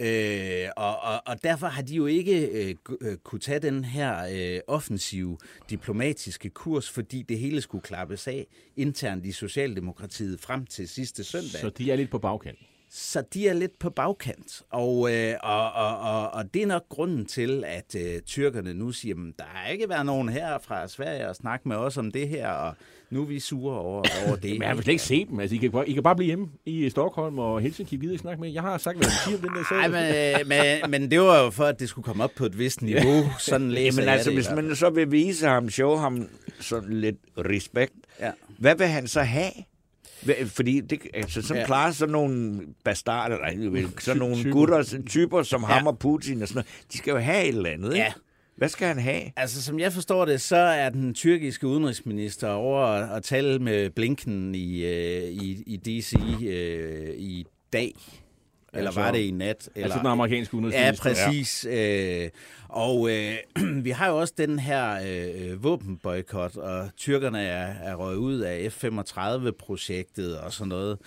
Øh, 0.00 0.68
og, 0.76 1.00
og, 1.02 1.22
og 1.26 1.42
derfor 1.44 1.66
har 1.66 1.82
de 1.82 1.94
jo 1.94 2.06
ikke 2.06 2.46
øh, 2.46 2.74
øh, 3.00 3.16
kunne 3.16 3.40
tage 3.40 3.58
den 3.58 3.84
her 3.84 4.26
øh, 4.32 4.60
offensive 4.66 5.38
diplomatiske 5.70 6.50
kurs, 6.50 6.90
fordi 6.90 7.22
det 7.22 7.38
hele 7.38 7.60
skulle 7.60 7.82
klappes 7.82 8.28
af 8.28 8.46
internt 8.76 9.26
i 9.26 9.32
Socialdemokratiet 9.32 10.40
frem 10.40 10.66
til 10.66 10.88
sidste 10.88 11.24
søndag. 11.24 11.60
Så 11.60 11.70
de 11.70 11.92
er 11.92 11.96
lidt 11.96 12.10
på 12.10 12.18
bagkant? 12.18 12.58
Så 12.94 13.22
de 13.34 13.48
er 13.48 13.52
lidt 13.52 13.78
på 13.78 13.90
bagkant, 13.90 14.62
og, 14.70 15.14
øh, 15.14 15.34
og, 15.42 15.72
og, 15.72 15.98
og, 15.98 16.30
og 16.30 16.54
det 16.54 16.62
er 16.62 16.66
nok 16.66 16.88
grunden 16.88 17.26
til, 17.26 17.64
at 17.66 17.94
øh, 17.94 18.20
tyrkerne 18.20 18.74
nu 18.74 18.92
siger, 18.92 19.14
at 19.14 19.38
der 19.38 19.44
har 19.44 19.68
ikke 19.68 19.88
været 19.88 20.06
nogen 20.06 20.28
her 20.28 20.58
fra 20.58 20.88
Sverige 20.88 21.28
og 21.28 21.36
snakke 21.36 21.68
med 21.68 21.76
os 21.76 21.96
om 21.96 22.10
det 22.10 22.28
her, 22.28 22.48
og 22.48 22.74
nu 23.10 23.22
er 23.22 23.26
vi 23.26 23.40
sure 23.40 23.78
over, 23.78 24.04
over 24.26 24.36
det. 24.36 24.50
Men 24.58 24.62
jeg 24.62 24.76
vil 24.76 24.84
slet 24.84 24.92
ikke 24.92 25.04
se 25.04 25.24
dem. 25.24 25.40
Altså, 25.40 25.56
I, 25.56 25.58
kan, 25.58 25.70
bare, 25.70 25.88
I 25.88 25.92
kan 25.92 26.02
bare 26.02 26.16
blive 26.16 26.26
hjemme 26.26 26.48
i 26.66 26.90
Stockholm 26.90 27.38
og 27.38 27.60
Helsinki. 27.60 27.96
Gider 27.96 28.12
ikke 28.12 28.22
snakke 28.22 28.40
med. 28.40 28.50
Jeg 28.50 28.62
har 28.62 28.78
sagt, 28.78 28.96
hvad 28.96 29.06
jeg 29.06 29.12
siger 29.24 29.36
om 29.36 29.42
den 29.42 29.50
der 29.56 29.64
sag. 29.68 29.88
Nej, 29.88 30.42
men, 30.42 30.48
men, 30.48 30.90
men 30.90 31.10
det 31.10 31.20
var 31.20 31.42
jo 31.42 31.50
for, 31.50 31.64
at 31.64 31.80
det 31.80 31.88
skulle 31.88 32.04
komme 32.04 32.24
op 32.24 32.32
på 32.36 32.46
et 32.46 32.58
vist 32.58 32.82
niveau. 32.82 33.24
Sådan 33.38 33.70
læser 33.70 34.02
men 34.02 34.08
altså, 34.08 34.30
det, 34.30 34.36
hvis 34.36 34.50
man 34.50 34.76
så 34.76 34.90
vil 34.90 35.12
vise 35.12 35.46
ham, 35.46 35.70
show 35.70 35.96
ham 35.96 36.28
sådan 36.60 36.92
lidt 36.92 37.16
respekt, 37.38 37.94
ja. 38.20 38.30
hvad 38.58 38.76
vil 38.76 38.86
han 38.86 39.08
så 39.08 39.20
have? 39.20 39.52
Fordi 40.46 40.80
det, 40.80 41.00
altså, 41.14 41.42
sådan 41.42 41.60
ja. 41.60 41.66
klarer 41.66 41.92
sådan 41.92 42.12
nogle 42.12 42.60
bastarder, 42.84 43.36
eller 43.38 43.88
sådan 43.98 44.18
nogle 44.18 44.36
typer. 44.36 44.52
gutter, 44.52 45.02
typer 45.08 45.42
som 45.42 45.60
ja. 45.60 45.66
ham 45.66 45.86
og 45.86 45.98
Putin 45.98 46.42
og 46.42 46.48
sådan 46.48 46.58
noget, 46.58 46.84
de 46.92 46.98
skal 46.98 47.10
jo 47.10 47.18
have 47.18 47.42
et 47.42 47.48
eller 47.48 47.70
andet, 47.70 47.92
ikke? 47.92 48.04
Ja. 48.04 48.12
Hvad 48.56 48.68
skal 48.68 48.88
han 48.88 48.98
have? 48.98 49.22
Altså, 49.36 49.62
som 49.62 49.78
jeg 49.78 49.92
forstår 49.92 50.24
det, 50.24 50.40
så 50.40 50.56
er 50.56 50.88
den 50.88 51.14
tyrkiske 51.14 51.66
udenrigsminister 51.66 52.48
over 52.48 52.86
at 52.86 53.22
tale 53.22 53.58
med 53.58 53.90
Blinken 53.90 54.54
i, 54.54 54.84
øh, 54.84 55.22
i, 55.22 55.62
i 55.66 55.76
DC 55.76 56.14
øh, 56.42 57.14
i 57.16 57.46
dag. 57.72 57.94
Eller 58.74 58.86
Altså- 58.86 59.00
var 59.00 59.10
det 59.10 59.18
i 59.18 59.30
nat? 59.30 59.68
Eller, 59.74 59.84
Altså 59.86 59.98
den 59.98 60.06
amerikanske 60.06 60.56
Ja, 60.56 60.62
udenrigsminister. 60.62 61.02
præcis. 61.26 61.66
Ja. 61.70 62.24
Øh, 62.24 62.30
og 62.68 63.10
øh, 63.10 63.34
vi 63.84 63.90
har 63.90 64.08
jo 64.08 64.18
også 64.20 64.34
den 64.38 64.58
her 64.58 64.98
øh, 65.06 65.64
våbenboykot, 65.64 66.56
og 66.56 66.88
tyrkerne 66.96 67.42
er, 67.42 67.74
er 67.82 67.94
røget 67.94 68.16
ud 68.16 68.38
af 68.40 68.72
F-35-projektet 68.72 70.38
og 70.40 70.52
sådan 70.52 70.68
noget. 70.68 70.98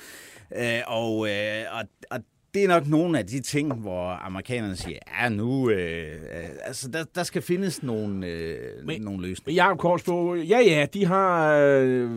Øh, 0.57 0.79
og, 0.87 1.29
øh, 1.29 1.63
og, 1.71 1.81
og 2.11 2.19
det 2.55 2.63
er 2.63 2.67
nok 2.67 2.87
nogle 2.87 3.19
af 3.19 3.25
de 3.25 3.39
ting, 3.39 3.73
hvor 3.73 4.25
amerikanerne 4.25 4.75
siger, 4.75 4.97
ja 5.21 5.29
nu, 5.29 5.69
øh, 5.69 6.11
øh, 6.11 6.49
altså 6.63 6.87
der, 6.87 7.03
der 7.15 7.23
skal 7.23 7.41
findes 7.41 7.83
nogle, 7.83 8.27
øh, 8.27 8.57
Men- 8.85 9.01
nogle 9.01 9.27
løsninger. 9.27 9.45
Men 9.51 9.55
Jacob 9.55 9.77
Korsbo, 9.77 10.35
ja 10.35 10.59
ja, 10.59 10.85
de 10.93 11.05
har 11.05 11.55
øh, 11.57 12.09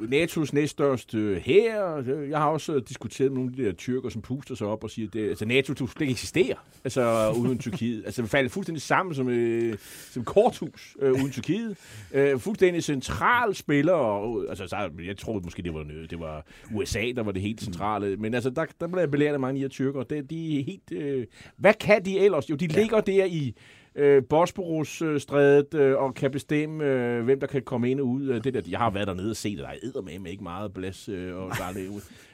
NATO's 0.00 0.50
næststørste 0.52 1.42
hær. 1.44 2.02
Jeg 2.30 2.38
har 2.38 2.48
også 2.48 2.80
diskuteret 2.88 3.32
med 3.32 3.38
nogle 3.38 3.50
af 3.50 3.56
de 3.56 3.64
der 3.64 3.72
tyrker, 3.72 4.08
som 4.08 4.22
puster 4.22 4.54
sig 4.54 4.66
op 4.66 4.84
og 4.84 4.90
siger, 4.90 5.08
at 5.08 5.14
det, 5.14 5.28
altså, 5.28 5.44
NATO 5.44 5.74
skulle 5.74 5.90
slet 5.90 6.00
ikke 6.00 6.12
eksistere 6.12 6.54
altså, 6.84 7.30
uden 7.30 7.58
Tyrkiet. 7.58 8.02
Altså, 8.06 8.22
det 8.22 8.30
falder 8.30 8.50
fuldstændig 8.50 8.82
sammen 8.82 9.14
som, 9.14 9.28
øh, 9.28 9.78
som 10.10 10.24
korthus 10.24 10.96
øh, 11.00 11.12
uden 11.12 11.30
Tyrkiet. 11.30 11.76
Øh, 12.12 12.38
fuldstændig 12.38 12.84
central 12.84 13.54
spiller. 13.54 13.92
Og, 13.92 14.44
altså, 14.48 14.66
så, 14.66 14.90
jeg 15.06 15.16
troede 15.16 15.44
måske, 15.44 15.62
det 15.62 15.74
var, 15.74 15.84
det 16.10 16.20
var 16.20 16.46
USA, 16.74 17.12
der 17.16 17.22
var 17.22 17.32
det 17.32 17.42
helt 17.42 17.60
centrale. 17.62 18.16
Men 18.16 18.34
altså, 18.34 18.50
der, 18.50 18.64
der 18.80 18.86
blev 18.86 19.00
jeg 19.00 19.10
belært 19.10 19.34
mange 19.42 19.50
af 19.50 19.54
de 19.54 19.60
her 19.60 19.68
tyrker. 19.68 20.02
Det, 20.02 20.30
de 20.30 20.60
er 20.60 20.64
helt... 20.64 20.92
Øh, 20.92 21.26
hvad 21.56 21.74
kan 21.74 22.04
de 22.04 22.18
ellers? 22.18 22.50
Jo, 22.50 22.54
de 22.54 22.68
ja. 22.72 22.80
ligger 22.80 23.00
der 23.00 23.24
i 23.24 23.54
øh, 23.94 24.22
Bosporus-strædet 24.28 25.74
øh, 25.74 25.96
og 25.96 26.14
kan 26.14 26.30
bestemme, 26.30 26.84
øh, 26.84 27.24
hvem 27.24 27.40
der 27.40 27.46
kan 27.46 27.62
komme 27.62 27.90
ind 27.90 28.00
og 28.00 28.06
ud 28.06 28.26
af 28.26 28.42
det 28.42 28.54
der. 28.54 28.60
Jeg 28.68 28.78
har 28.78 28.90
været 28.90 29.06
dernede 29.06 29.30
og 29.30 29.36
set, 29.36 29.58
at 29.58 29.58
der 29.58 29.68
er 29.68 29.76
eddermame 29.82 30.30
ikke 30.30 30.42
meget 30.42 30.72
plads, 30.72 31.08
øh, 31.08 31.36
og 31.36 31.48
er 31.48 31.72
det, 31.74 31.90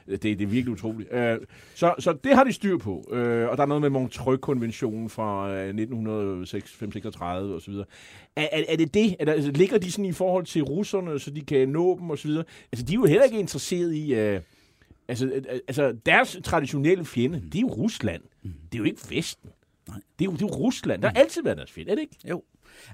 det, 0.21 0.23
det 0.23 0.41
er 0.41 0.47
virkelig 0.47 0.73
utroligt. 0.73 1.13
Øh, 1.13 1.37
så, 1.75 1.93
så 1.99 2.13
det 2.23 2.35
har 2.35 2.43
de 2.43 2.53
styr 2.53 2.77
på. 2.77 3.09
Øh, 3.11 3.49
og 3.49 3.57
der 3.57 3.63
er 3.63 3.67
noget 3.67 3.81
med 3.81 3.89
Montreux-konventionen 3.89 5.09
fra 5.09 5.51
øh, 5.53 5.67
1936 5.67 7.55
og 7.55 7.61
så 7.61 7.71
videre. 7.71 7.85
Er, 8.35 8.47
er, 8.51 8.63
er 8.67 8.75
det 8.75 8.93
det? 8.93 9.15
Er 9.19 9.25
der, 9.25 9.33
altså, 9.33 9.51
ligger 9.51 9.77
de 9.77 9.91
sådan 9.91 10.05
i 10.05 10.11
forhold 10.11 10.45
til 10.45 10.63
russerne, 10.63 11.19
så 11.19 11.31
de 11.31 11.41
kan 11.41 11.69
nå 11.69 11.97
dem 11.99 12.09
og 12.09 12.17
så 12.17 12.27
videre? 12.27 12.43
Altså, 12.71 12.85
de 12.85 12.93
er 12.93 12.95
jo 12.95 13.05
heller 13.05 13.23
ikke 13.23 13.39
interesseret 13.39 13.93
i... 13.93 14.13
Øh, 14.13 14.41
Altså, 15.09 15.25
øh, 15.25 15.43
altså, 15.67 15.95
deres 16.05 16.37
traditionelle 16.43 17.05
fjende, 17.05 17.41
det 17.41 17.55
er 17.55 17.61
jo 17.61 17.67
Rusland. 17.67 18.21
Det 18.43 18.73
er 18.73 18.77
jo 18.77 18.83
ikke 18.83 19.01
Vesten. 19.09 19.49
Nej. 19.87 19.97
Det 20.19 20.25
er 20.25 20.31
jo, 20.31 20.31
det 20.31 20.41
er 20.41 20.47
jo 20.47 20.55
Rusland. 20.55 21.01
Der 21.01 21.07
har 21.07 21.15
altid 21.15 21.43
været 21.43 21.57
deres 21.57 21.71
fjende, 21.71 21.91
er 21.91 21.95
det 21.95 22.01
ikke? 22.01 22.15
Jo. 22.29 22.43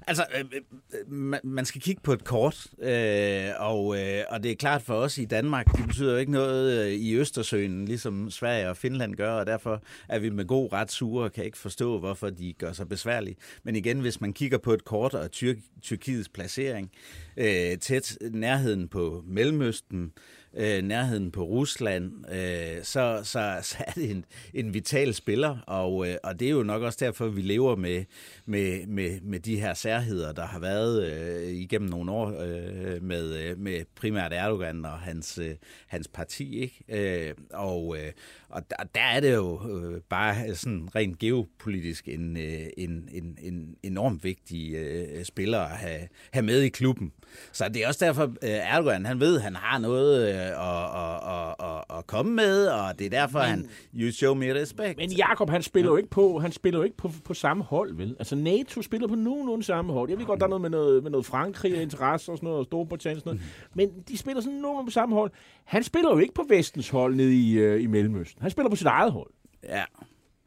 Altså, 0.06 0.24
øh, 0.38 0.44
øh, 0.54 1.12
man, 1.12 1.40
man 1.44 1.64
skal 1.64 1.80
kigge 1.80 2.00
på 2.04 2.12
et 2.12 2.24
kort, 2.24 2.66
øh, 2.82 3.48
og, 3.58 3.98
øh, 3.98 4.24
og 4.28 4.42
det 4.42 4.50
er 4.50 4.56
klart 4.56 4.82
for 4.82 4.94
os 4.94 5.18
i 5.18 5.24
Danmark, 5.24 5.66
det 5.76 5.86
betyder 5.86 6.12
jo 6.12 6.18
ikke 6.18 6.32
noget 6.32 6.86
øh, 6.86 6.92
i 6.92 7.14
Østersøen, 7.14 7.84
ligesom 7.84 8.30
Sverige 8.30 8.68
og 8.68 8.76
Finland 8.76 9.14
gør, 9.14 9.32
og 9.32 9.46
derfor 9.46 9.82
er 10.08 10.18
vi 10.18 10.30
med 10.30 10.44
god 10.44 10.72
ret 10.72 10.92
sure 10.92 11.24
og 11.24 11.32
kan 11.32 11.44
ikke 11.44 11.58
forstå, 11.58 11.98
hvorfor 11.98 12.30
de 12.30 12.52
gør 12.52 12.72
sig 12.72 12.88
besværlige. 12.88 13.36
Men 13.62 13.76
igen, 13.76 14.00
hvis 14.00 14.20
man 14.20 14.32
kigger 14.32 14.58
på 14.58 14.72
et 14.72 14.84
kort 14.84 15.14
og 15.14 15.30
Tyr- 15.36 15.80
Tyrkiets 15.82 16.28
placering, 16.28 16.90
øh, 17.36 17.78
tæt 17.78 18.18
nærheden 18.20 18.88
på 18.88 19.24
Mellemøsten, 19.26 20.12
øh, 20.56 20.82
nærheden 20.82 21.30
på 21.30 21.42
Rusland, 21.42 22.32
øh, 22.32 22.82
så, 22.82 23.20
så, 23.24 23.58
så 23.62 23.76
er 23.86 23.92
det 23.92 24.10
en, 24.10 24.24
en 24.54 24.74
vital 24.74 25.14
spiller, 25.14 25.58
og, 25.66 26.08
øh, 26.08 26.16
og 26.24 26.40
det 26.40 26.46
er 26.46 26.52
jo 26.52 26.62
nok 26.62 26.82
også 26.82 26.98
derfor, 27.00 27.28
vi 27.28 27.42
lever 27.42 27.76
med, 27.76 28.04
med, 28.46 28.86
med, 28.86 29.20
med 29.20 29.40
de 29.40 29.60
her 29.60 29.74
særheder, 29.74 30.32
der 30.32 30.46
har 30.46 30.58
været 30.58 31.04
øh, 31.04 31.52
igennem 31.52 31.90
nogle 31.90 32.12
år 32.12 32.28
øh, 32.40 33.02
med, 33.02 33.36
øh, 33.36 33.58
med 33.58 33.84
primært 33.94 34.32
Erdogan 34.32 34.84
og 34.84 34.98
hans, 34.98 35.38
øh, 35.38 35.54
hans 35.86 36.08
parti. 36.08 36.58
Ikke? 36.58 37.28
Øh, 37.28 37.34
og 37.50 37.96
øh, 37.98 38.12
og 38.48 38.70
der, 38.70 38.76
der 38.94 39.00
er 39.00 39.20
det 39.20 39.34
jo 39.34 39.68
øh, 39.70 40.00
bare 40.00 40.54
sådan 40.54 40.88
rent 40.94 41.18
geopolitisk 41.18 42.08
en, 42.08 42.36
øh, 42.36 42.66
en, 42.76 43.08
en, 43.12 43.38
en 43.42 43.76
enormt 43.82 44.24
vigtig 44.24 44.74
øh, 44.74 45.24
spiller 45.24 45.60
at 45.60 45.76
have, 45.76 46.08
have 46.30 46.42
med 46.42 46.60
i 46.60 46.68
klubben. 46.68 47.12
Så 47.52 47.68
det 47.68 47.84
er 47.84 47.88
også 47.88 48.04
derfor, 48.04 48.22
øh, 48.22 48.50
Erdogan, 48.50 49.06
han 49.06 49.20
ved, 49.20 49.36
at 49.36 49.42
han 49.42 49.56
har 49.56 49.78
noget 49.78 50.28
øh, 50.28 50.34
at, 50.34 50.44
at, 50.44 51.20
at, 51.34 51.70
at, 51.70 51.98
at 51.98 52.06
komme 52.06 52.32
med, 52.32 52.66
og 52.66 52.98
det 52.98 53.04
er 53.04 53.10
derfor, 53.10 53.38
men, 53.38 53.48
han, 53.48 53.68
you 53.94 54.12
show 54.12 54.34
me 54.34 54.54
respect. 54.54 54.96
Men 54.96 55.12
Jakob, 55.12 55.50
han 55.50 55.62
spiller 55.62 55.90
jo 55.90 55.96
ikke 55.96 56.10
på, 56.10 56.38
han 56.38 56.52
spiller 56.52 56.78
jo 56.78 56.84
ikke 56.84 56.96
på, 56.96 57.10
på 57.24 57.34
samme 57.34 57.64
hold, 57.64 57.94
vel? 57.94 58.16
Altså 58.18 58.36
NATO 58.36 58.82
spiller 58.82 59.08
på 59.08 59.14
nogenlunde 59.14 59.64
samme 59.64 59.92
hold. 59.92 60.10
Jeg 60.10 60.18
ved 60.18 60.26
godt, 60.26 60.40
der 60.40 60.46
er 60.46 60.50
noget 60.50 60.62
med 60.62 60.70
noget, 60.70 61.02
med 61.02 61.10
noget 61.10 61.26
Frankrig 61.26 61.76
og 61.76 61.82
interesse 61.82 62.32
og 62.32 62.38
sådan 62.38 62.46
noget, 62.46 62.58
og 62.58 62.64
Storbritannien 62.64 63.16
og 63.16 63.20
sådan 63.20 63.40
noget. 63.74 63.90
Men 63.92 64.04
de 64.08 64.18
spiller 64.18 64.42
sådan 64.42 64.58
nogenlunde 64.58 64.86
på 64.86 64.92
samme 64.92 65.14
hold. 65.14 65.30
Han 65.64 65.82
spiller 65.82 66.10
jo 66.10 66.18
ikke 66.18 66.34
på 66.34 66.44
vestens 66.48 66.88
hold 66.88 67.14
nede 67.14 67.34
i, 67.34 67.52
øh, 67.52 67.82
i 67.82 67.86
Mellemøsten. 67.86 68.42
Han 68.42 68.50
spiller 68.50 68.70
på 68.70 68.76
sit 68.76 68.86
eget 68.86 69.12
hold. 69.12 69.30
Ja, 69.64 69.84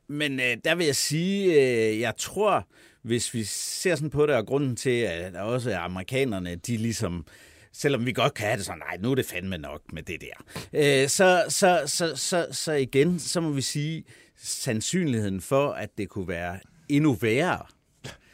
men 0.08 0.40
øh, 0.40 0.58
der 0.66 0.76
vil 0.76 0.86
jeg 0.86 0.96
sige, 0.96 1.54
øh, 1.54 2.00
jeg 2.00 2.14
tror, 2.18 2.68
hvis 3.02 3.34
vi 3.34 3.44
ser 3.44 3.96
sådan 3.96 4.10
på 4.10 4.26
det, 4.26 4.36
og 4.36 4.46
grunden 4.46 4.76
til, 4.76 5.00
at 5.00 5.36
også 5.36 5.78
amerikanerne, 5.78 6.56
de 6.56 6.78
ligesom 6.78 7.26
selvom 7.74 8.06
vi 8.06 8.12
godt 8.12 8.34
kan 8.34 8.46
have 8.46 8.58
det 8.58 8.66
sådan, 8.66 8.80
nej, 8.88 8.98
nu 8.98 9.12
er 9.12 9.16
det 9.16 9.26
fandme 9.26 9.58
nok 9.58 9.82
med 9.94 10.04
det 10.04 10.22
der. 10.22 10.44
Øh, 10.74 11.10
så, 11.10 11.46
så, 11.50 11.84
så, 11.86 12.16
så, 12.16 12.48
så 12.52 12.72
igen, 12.72 13.20
så 13.20 13.42
må 13.42 13.50
vi 13.50 13.62
sige, 13.62 14.04
sandsynligheden 14.38 15.42
for, 15.42 15.72
at 15.72 15.90
det 15.98 16.10
kunne 16.10 16.28
være 16.28 16.60
endnu 16.90 17.14
værre, 17.14 17.66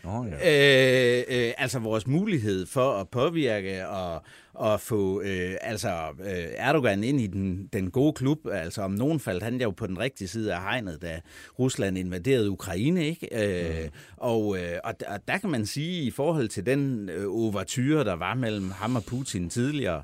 Nå, 0.06 0.26
ja. 0.26 1.20
Øh, 1.20 1.24
øh, 1.28 1.54
altså 1.58 1.80
vores 1.80 2.08
mulighed 2.08 2.66
for 2.66 2.92
at 2.92 3.10
påvirke 3.10 3.88
og, 3.88 4.22
og 4.54 4.82
få 4.82 5.22
øh, 5.22 5.56
altså, 5.62 5.90
øh, 6.20 6.48
Erdogan 6.56 7.04
ind 7.04 7.22
i 7.22 7.28
den, 7.28 7.70
den 7.74 7.92
gode 7.92 8.14
klub. 8.14 8.40
Altså 8.52 8.82
om 8.82 8.92
nogen 8.92 9.20
faldt 9.20 9.44
han 9.44 9.62
jo 9.62 9.72
på 9.72 9.88
den 9.88 10.00
rigtige 10.00 10.28
side 10.28 10.54
af 10.54 10.62
hegnet, 10.62 11.02
da 11.02 11.20
Rusland 11.60 11.98
invaderede 11.98 12.52
Ukraine. 12.52 13.06
ikke? 13.06 13.28
Øh, 13.32 13.84
mm. 13.84 13.90
og, 14.18 14.58
øh, 14.58 14.78
og, 14.84 14.94
og 15.08 15.20
der 15.28 15.38
kan 15.38 15.50
man 15.50 15.66
sige, 15.66 16.04
i 16.04 16.12
forhold 16.12 16.48
til 16.48 16.66
den 16.66 17.10
øh, 17.10 17.26
overture, 17.30 18.04
der 18.04 18.14
var 18.16 18.34
mellem 18.34 18.72
ham 18.72 18.96
og 18.96 19.04
Putin 19.04 19.50
tidligere, 19.50 20.04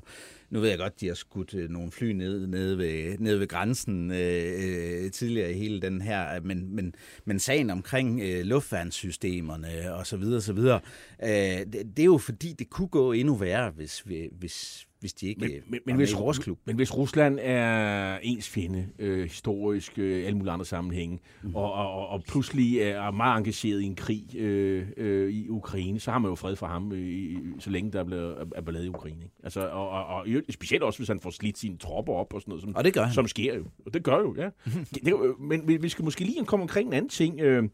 nu 0.52 0.60
ved 0.60 0.68
jeg 0.68 0.78
godt, 0.78 1.00
de 1.00 1.06
har 1.06 1.14
skudt 1.14 1.54
øh, 1.54 1.70
nogle 1.70 1.92
fly 1.92 2.12
ned, 2.12 2.46
nede, 2.46 2.78
ved, 2.78 3.18
nede 3.18 3.40
ved 3.40 3.48
grænsen 3.48 4.10
øh, 4.10 5.04
øh, 5.04 5.10
tidligere 5.10 5.50
i 5.50 5.54
hele 5.54 5.80
den 5.80 6.02
her, 6.02 6.34
øh, 6.34 6.44
men, 6.44 6.74
men, 6.76 6.94
men 7.24 7.38
sagen 7.38 7.70
omkring 7.70 8.20
øh, 8.20 8.44
luftværnssystemerne 8.44 9.94
og 9.94 10.06
så 10.06 10.16
videre, 10.16 10.40
så 10.40 10.52
videre, 10.52 10.80
øh, 11.22 11.30
det, 11.30 11.72
det 11.72 11.98
er 11.98 12.04
jo 12.04 12.18
fordi, 12.18 12.52
det 12.58 12.70
kunne 12.70 12.88
gå 12.88 13.12
endnu 13.12 13.34
værre, 13.34 13.70
hvis, 13.70 14.08
vi, 14.08 14.28
hvis, 14.38 14.86
hvis 15.02 15.12
de 15.12 15.26
ikke 15.28 15.40
Men, 15.40 15.50
men, 15.68 15.80
men, 15.86 15.96
hvis, 15.96 16.14
vores 16.14 16.38
klub. 16.38 16.58
men 16.64 16.76
hvis 16.76 16.96
Rusland 16.96 17.38
er 17.42 18.18
ens 18.22 18.48
fjende, 18.48 18.86
øh, 18.98 19.22
historisk, 19.22 19.98
øh, 19.98 20.26
alle 20.26 20.36
mulige 20.38 20.52
andre 20.52 20.64
sammenhænge, 20.66 21.18
Mhm. 21.42 21.50
mm. 21.50 21.56
og, 21.56 21.72
og, 21.72 22.08
og 22.08 22.22
pludselig 22.28 22.78
er 22.78 23.10
meget 23.10 23.38
engageret 23.38 23.80
i 23.80 23.84
en 23.84 23.94
krig 23.94 24.36
øh, 24.36 24.86
øh, 24.96 25.32
i 25.32 25.48
Ukraine, 25.48 26.00
så 26.00 26.10
har 26.10 26.18
man 26.18 26.28
jo 26.28 26.34
fred 26.34 26.56
for 26.56 26.66
ham, 26.66 26.92
øh, 26.92 27.36
så 27.58 27.70
længe 27.70 27.92
der 27.92 28.00
er, 28.00 28.04
blevet, 28.04 28.36
er 28.56 28.60
ballade 28.60 28.86
i 28.86 28.88
Ukraine. 28.88 29.22
Ikke? 29.22 29.34
Altså, 29.44 29.68
og, 29.68 29.88
og, 29.90 30.06
og, 30.06 30.26
specielt 30.50 30.82
også, 30.82 30.98
hvis 30.98 31.08
han 31.08 31.20
får 31.20 31.30
slidt 31.30 31.58
sine 31.58 31.76
tropper 31.78 32.12
op 32.12 32.34
og 32.34 32.40
sådan 32.40 32.50
noget, 32.50 32.62
som, 32.62 32.76
Og 32.76 32.84
det 32.84 32.94
gør 32.94 33.02
han. 33.04 33.14
som 33.14 33.28
sker 33.28 33.54
jo. 33.56 33.64
Og 33.86 33.94
det 33.94 34.02
gør 34.02 34.18
jo, 34.18 34.34
ja. 34.38 34.48
det, 34.94 35.06
er 35.06 35.10
jo- 35.10 35.36
men 35.40 35.68
vi, 35.68 35.76
vi 35.76 35.88
skal 35.88 36.04
måske 36.04 36.24
lige 36.24 36.44
komme 36.44 36.62
omkring 36.62 36.86
en 36.88 36.92
anden 36.94 37.08
ting. 37.08 37.40
Øh, 37.40 37.68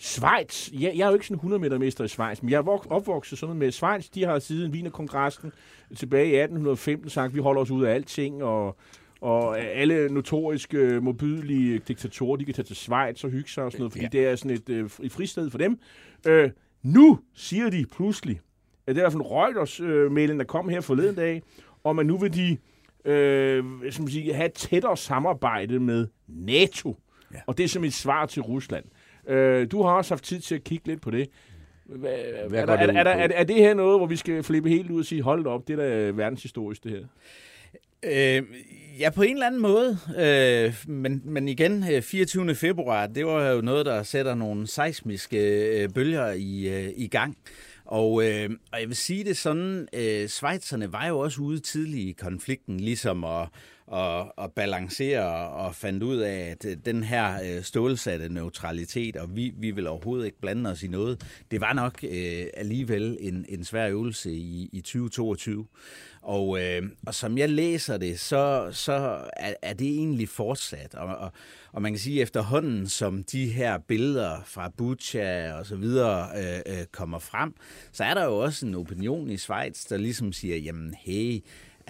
Schweiz, 0.00 0.70
jeg, 0.72 0.92
jeg 0.96 1.04
er 1.04 1.08
jo 1.08 1.14
ikke 1.14 1.26
sådan 1.26 1.36
100 1.36 1.60
meter 1.60 1.78
mester 1.78 2.04
i 2.04 2.08
Schweiz, 2.08 2.42
men 2.42 2.50
jeg 2.50 2.58
er 2.58 2.62
vok- 2.62 2.90
opvokset 2.90 3.38
sådan 3.38 3.56
med 3.56 3.70
Schweiz. 3.72 4.08
De 4.08 4.24
har 4.24 4.38
siden 4.38 4.72
Wienerkongressen 4.72 5.52
tilbage 5.96 6.26
i 6.26 6.34
1815 6.34 7.10
sagt, 7.10 7.26
at 7.30 7.34
vi 7.34 7.40
holder 7.40 7.62
os 7.62 7.70
ud 7.70 7.84
af 7.84 7.94
alting, 7.94 8.42
og, 8.42 8.76
og 9.20 9.60
alle 9.60 10.08
notoriske, 10.08 11.00
modbydelige 11.02 11.78
diktatorer, 11.88 12.36
de 12.36 12.44
kan 12.44 12.54
tage 12.54 12.64
til 12.66 12.76
Schweiz 12.76 13.24
og 13.24 13.30
hygge 13.30 13.50
sig 13.50 13.64
og 13.64 13.72
sådan 13.72 13.80
noget, 13.80 13.92
fordi 13.92 14.04
ja. 14.04 14.08
det 14.08 14.26
er 14.26 14.36
sådan 14.36 14.56
et, 14.56 14.68
øh, 14.68 14.90
et 15.02 15.12
fristed 15.12 15.50
for 15.50 15.58
dem. 15.58 15.78
Øh, 16.26 16.50
nu 16.82 17.18
siger 17.34 17.70
de 17.70 17.86
pludselig, 17.92 18.40
at 18.86 18.94
det 18.96 19.02
er 19.02 19.02
i 19.02 19.10
hvert 19.10 19.12
fald 19.12 19.30
Reuters 19.30 19.80
øh, 19.80 20.38
der 20.38 20.44
kom 20.44 20.68
her 20.68 20.80
forleden 20.80 21.14
dag, 21.14 21.42
om 21.84 21.98
at 21.98 22.06
nu 22.06 22.18
vil 22.18 22.34
de 22.34 22.56
øh, 23.10 23.64
som 23.90 24.08
siger, 24.08 24.34
have 24.34 24.48
tættere 24.48 24.96
samarbejde 24.96 25.80
med 25.80 26.06
NATO. 26.28 26.96
Ja. 27.34 27.38
Og 27.46 27.58
det 27.58 27.64
er 27.64 27.68
som 27.68 27.84
et 27.84 27.94
svar 27.94 28.26
til 28.26 28.42
Rusland. 28.42 28.84
Øh, 29.30 29.70
du 29.70 29.82
har 29.82 29.92
også 29.92 30.14
haft 30.14 30.24
tid 30.24 30.40
til 30.40 30.54
at 30.54 30.64
kigge 30.64 30.86
lidt 30.86 31.00
på 31.00 31.10
det. 31.10 31.28
Hvad, 31.84 32.10
Hvad 32.48 32.60
er, 32.60 32.66
der, 32.66 32.72
er, 32.72 32.76
det 32.76 32.96
er, 32.96 33.00
ud 33.00 33.04
der, 33.04 33.10
er, 33.10 33.28
er 33.34 33.44
det 33.44 33.56
her 33.56 33.74
noget, 33.74 33.98
hvor 33.98 34.06
vi 34.06 34.16
skal 34.16 34.42
flippe 34.42 34.68
helt 34.68 34.90
ud 34.90 35.00
og 35.00 35.04
sige, 35.04 35.22
hold 35.22 35.46
op, 35.46 35.68
det 35.68 35.80
er 35.80 35.88
da 35.88 36.10
verdenshistorisk, 36.10 36.84
det 36.84 36.92
her? 36.92 37.04
Øh, 38.02 38.42
ja, 38.98 39.10
på 39.10 39.22
en 39.22 39.32
eller 39.32 39.46
anden 39.46 39.60
måde. 39.60 39.98
Øh, 40.18 40.74
men, 40.86 41.22
men 41.24 41.48
igen, 41.48 41.84
øh, 41.92 42.02
24. 42.02 42.54
februar, 42.54 43.06
det 43.06 43.26
var 43.26 43.50
jo 43.50 43.60
noget, 43.60 43.86
der 43.86 44.02
sætter 44.02 44.34
nogle 44.34 44.66
seismiske 44.66 45.38
øh, 45.82 45.88
bølger 45.88 46.30
i, 46.30 46.68
øh, 46.68 46.92
i 46.96 47.08
gang. 47.08 47.36
Og, 47.84 48.24
øh, 48.24 48.50
og 48.72 48.80
jeg 48.80 48.88
vil 48.88 48.96
sige 48.96 49.24
det 49.24 49.36
sådan, 49.36 49.88
øh, 49.92 50.28
Schweizerne 50.28 50.92
var 50.92 51.06
jo 51.06 51.18
også 51.18 51.40
ude 51.40 51.60
tidligt 51.60 52.08
i 52.08 52.12
konflikten, 52.12 52.80
ligesom 52.80 53.24
at, 53.24 53.48
og, 53.90 54.38
og 54.38 54.52
balancere 54.52 55.48
og 55.48 55.74
fandt 55.74 56.02
ud 56.02 56.16
af, 56.16 56.38
at 56.50 56.64
øh, 56.64 56.76
den 56.84 57.02
her 57.02 57.38
øh, 57.44 57.62
stålsatte 57.62 58.28
neutralitet, 58.28 59.16
og 59.16 59.36
vi, 59.36 59.52
vi 59.56 59.70
vil 59.70 59.86
overhovedet 59.86 60.26
ikke 60.26 60.40
blande 60.40 60.70
os 60.70 60.82
i 60.82 60.88
noget, 60.88 61.42
det 61.50 61.60
var 61.60 61.72
nok 61.72 62.04
øh, 62.04 62.46
alligevel 62.54 63.16
en, 63.20 63.44
en 63.48 63.64
svær 63.64 63.88
øvelse 63.88 64.32
i, 64.32 64.70
i 64.72 64.80
2022. 64.80 65.66
Og, 66.22 66.60
øh, 66.62 66.82
og 67.06 67.14
som 67.14 67.38
jeg 67.38 67.48
læser 67.48 67.96
det, 67.96 68.20
så, 68.20 68.68
så 68.72 68.92
er, 69.36 69.54
er 69.62 69.72
det 69.72 69.86
egentlig 69.86 70.28
fortsat. 70.28 70.94
Og, 70.94 71.16
og, 71.16 71.32
og 71.72 71.82
man 71.82 71.92
kan 71.92 71.98
sige, 71.98 72.20
at 72.20 72.22
efterhånden 72.22 72.88
som 72.88 73.22
de 73.22 73.46
her 73.46 73.78
billeder 73.78 74.42
fra 74.46 74.68
Butcha 74.76 75.52
og 75.52 75.66
så 75.66 75.76
videre 75.76 76.28
øh, 76.36 76.78
øh, 76.78 76.84
kommer 76.92 77.18
frem, 77.18 77.54
så 77.92 78.04
er 78.04 78.14
der 78.14 78.24
jo 78.24 78.38
også 78.38 78.66
en 78.66 78.74
opinion 78.74 79.30
i 79.30 79.36
Schweiz, 79.36 79.86
der 79.88 79.96
ligesom 79.96 80.32
siger, 80.32 80.56
jamen 80.56 80.94
hey, 80.98 81.40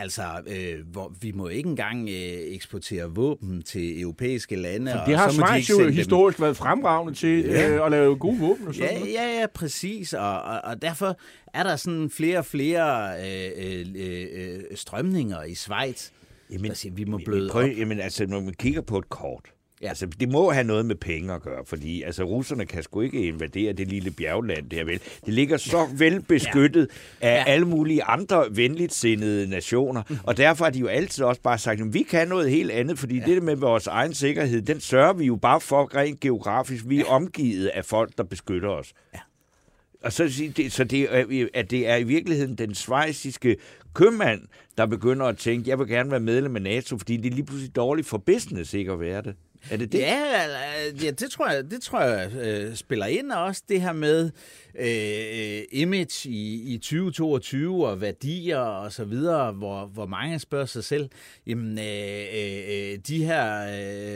Altså, 0.00 0.22
øh, 0.46 0.86
hvor 0.92 1.12
vi 1.20 1.32
må 1.32 1.48
ikke 1.48 1.68
engang 1.68 2.08
øh, 2.08 2.54
eksportere 2.54 3.04
våben 3.04 3.62
til 3.62 4.00
europæiske 4.00 4.56
lande. 4.56 4.92
For 4.92 5.04
det 5.06 5.16
har 5.18 5.30
Schweiz 5.30 5.70
jo 5.70 5.88
historisk 5.88 6.38
dem. 6.38 6.44
været 6.44 6.56
fremragende 6.56 7.14
til 7.14 7.44
ja. 7.44 7.68
øh, 7.68 7.84
at 7.86 7.90
lave 7.90 8.16
gode 8.16 8.38
våben 8.38 8.68
og 8.68 8.74
sådan 8.74 8.90
ja, 8.90 8.98
noget. 8.98 9.12
Ja, 9.12 9.40
ja, 9.40 9.46
præcis. 9.54 10.12
Og, 10.12 10.42
og, 10.42 10.60
og 10.64 10.82
derfor 10.82 11.18
er 11.54 11.62
der 11.62 11.76
sådan 11.76 12.10
flere 12.10 12.38
og 12.38 12.46
flere 12.46 13.12
øh, 13.26 13.84
øh, 13.94 14.26
øh, 14.34 14.60
strømninger 14.74 15.42
i 15.42 15.54
Schweiz, 15.54 16.10
jamen, 16.50 16.68
der 16.68 16.74
siger, 16.74 16.94
vi 16.94 17.04
må 17.04 17.20
bløde 17.24 17.50
prøv, 17.50 17.64
op. 17.64 17.78
Jamen, 17.78 18.00
altså, 18.00 18.26
når 18.26 18.40
man 18.40 18.54
kigger 18.54 18.80
på 18.80 18.98
et 18.98 19.08
kort, 19.08 19.52
Ja. 19.82 19.88
Altså, 19.88 20.06
det 20.06 20.28
må 20.28 20.50
have 20.50 20.64
noget 20.64 20.86
med 20.86 20.94
penge 20.94 21.32
at 21.32 21.42
gøre, 21.42 21.64
fordi 21.66 22.02
altså, 22.02 22.24
russerne 22.24 22.66
kan 22.66 22.82
sgu 22.82 23.00
ikke 23.00 23.22
invadere 23.22 23.72
det 23.72 23.88
lille 23.88 24.10
bjergland 24.10 24.70
der, 24.70 24.84
vel? 24.84 25.00
Det 25.26 25.34
ligger 25.34 25.56
så 25.56 25.88
velbeskyttet 25.98 26.88
ja. 27.22 27.28
af 27.28 27.34
ja. 27.34 27.44
alle 27.52 27.66
mulige 27.66 28.04
andre 28.04 28.46
venligt 28.50 28.94
sindede 28.94 29.50
nationer, 29.50 30.02
og 30.24 30.36
derfor 30.36 30.64
har 30.64 30.70
de 30.70 30.78
jo 30.78 30.86
altid 30.86 31.24
også 31.24 31.40
bare 31.42 31.58
sagt, 31.58 31.80
at 31.80 31.94
vi 31.94 32.02
kan 32.02 32.28
noget 32.28 32.50
helt 32.50 32.70
andet, 32.70 32.98
fordi 32.98 33.18
ja. 33.18 33.24
det 33.24 33.42
med 33.42 33.56
vores 33.56 33.86
egen 33.86 34.14
sikkerhed, 34.14 34.62
den 34.62 34.80
sørger 34.80 35.12
vi 35.12 35.24
jo 35.24 35.36
bare 35.36 35.60
for 35.60 35.96
rent 35.96 36.20
geografisk. 36.20 36.84
Vi 36.86 36.96
er 36.96 37.04
ja. 37.08 37.14
omgivet 37.14 37.66
af 37.66 37.84
folk, 37.84 38.18
der 38.18 38.24
beskytter 38.24 38.68
os. 38.68 38.92
Ja. 39.14 39.18
Og 40.02 40.12
så, 40.12 40.50
så 40.68 40.84
det, 40.84 41.06
at 41.54 41.70
det 41.70 41.88
er 41.88 41.96
i 41.96 42.02
virkeligheden 42.02 42.54
den 42.54 42.74
svejsiske 42.74 43.56
købmand, 43.94 44.40
der 44.78 44.86
begynder 44.86 45.26
at 45.26 45.36
tænke, 45.38 45.70
jeg 45.70 45.78
vil 45.78 45.88
gerne 45.88 46.10
være 46.10 46.20
medlem 46.20 46.56
af 46.56 46.62
NATO, 46.62 46.98
fordi 46.98 47.16
det 47.16 47.30
er 47.30 47.34
lige 47.34 47.46
pludselig 47.46 47.76
dårligt 47.76 48.08
for 48.08 48.18
business 48.18 48.74
ikke 48.74 48.92
at 48.92 49.00
være 49.00 49.22
det. 49.22 49.34
Er 49.70 49.76
det 49.76 49.92
det? 49.92 49.98
Ja, 49.98 50.44
ja 51.02 51.10
det 51.10 51.30
tror 51.30 51.50
jeg, 51.50 51.70
det 51.70 51.82
tror 51.82 52.00
jeg 52.00 52.32
øh, 52.32 52.74
spiller 52.74 53.06
ind 53.06 53.32
også, 53.32 53.62
det 53.68 53.80
her 53.80 53.92
med 53.92 54.30
øh, 54.74 55.58
øh 55.58 55.62
image 55.72 56.30
i, 56.30 56.74
i 56.74 56.78
2022 56.78 57.86
og 57.86 58.00
værdier 58.00 58.58
og 58.58 58.92
så 58.92 59.04
videre, 59.04 59.52
hvor, 59.52 59.86
hvor 59.86 60.06
mange 60.06 60.38
spørger 60.38 60.66
sig 60.66 60.84
selv, 60.84 61.08
jamen 61.46 61.78
øh, 61.78 61.84
øh, 62.34 62.92
øh 62.92 62.98
de 63.08 63.24
her 63.24 63.60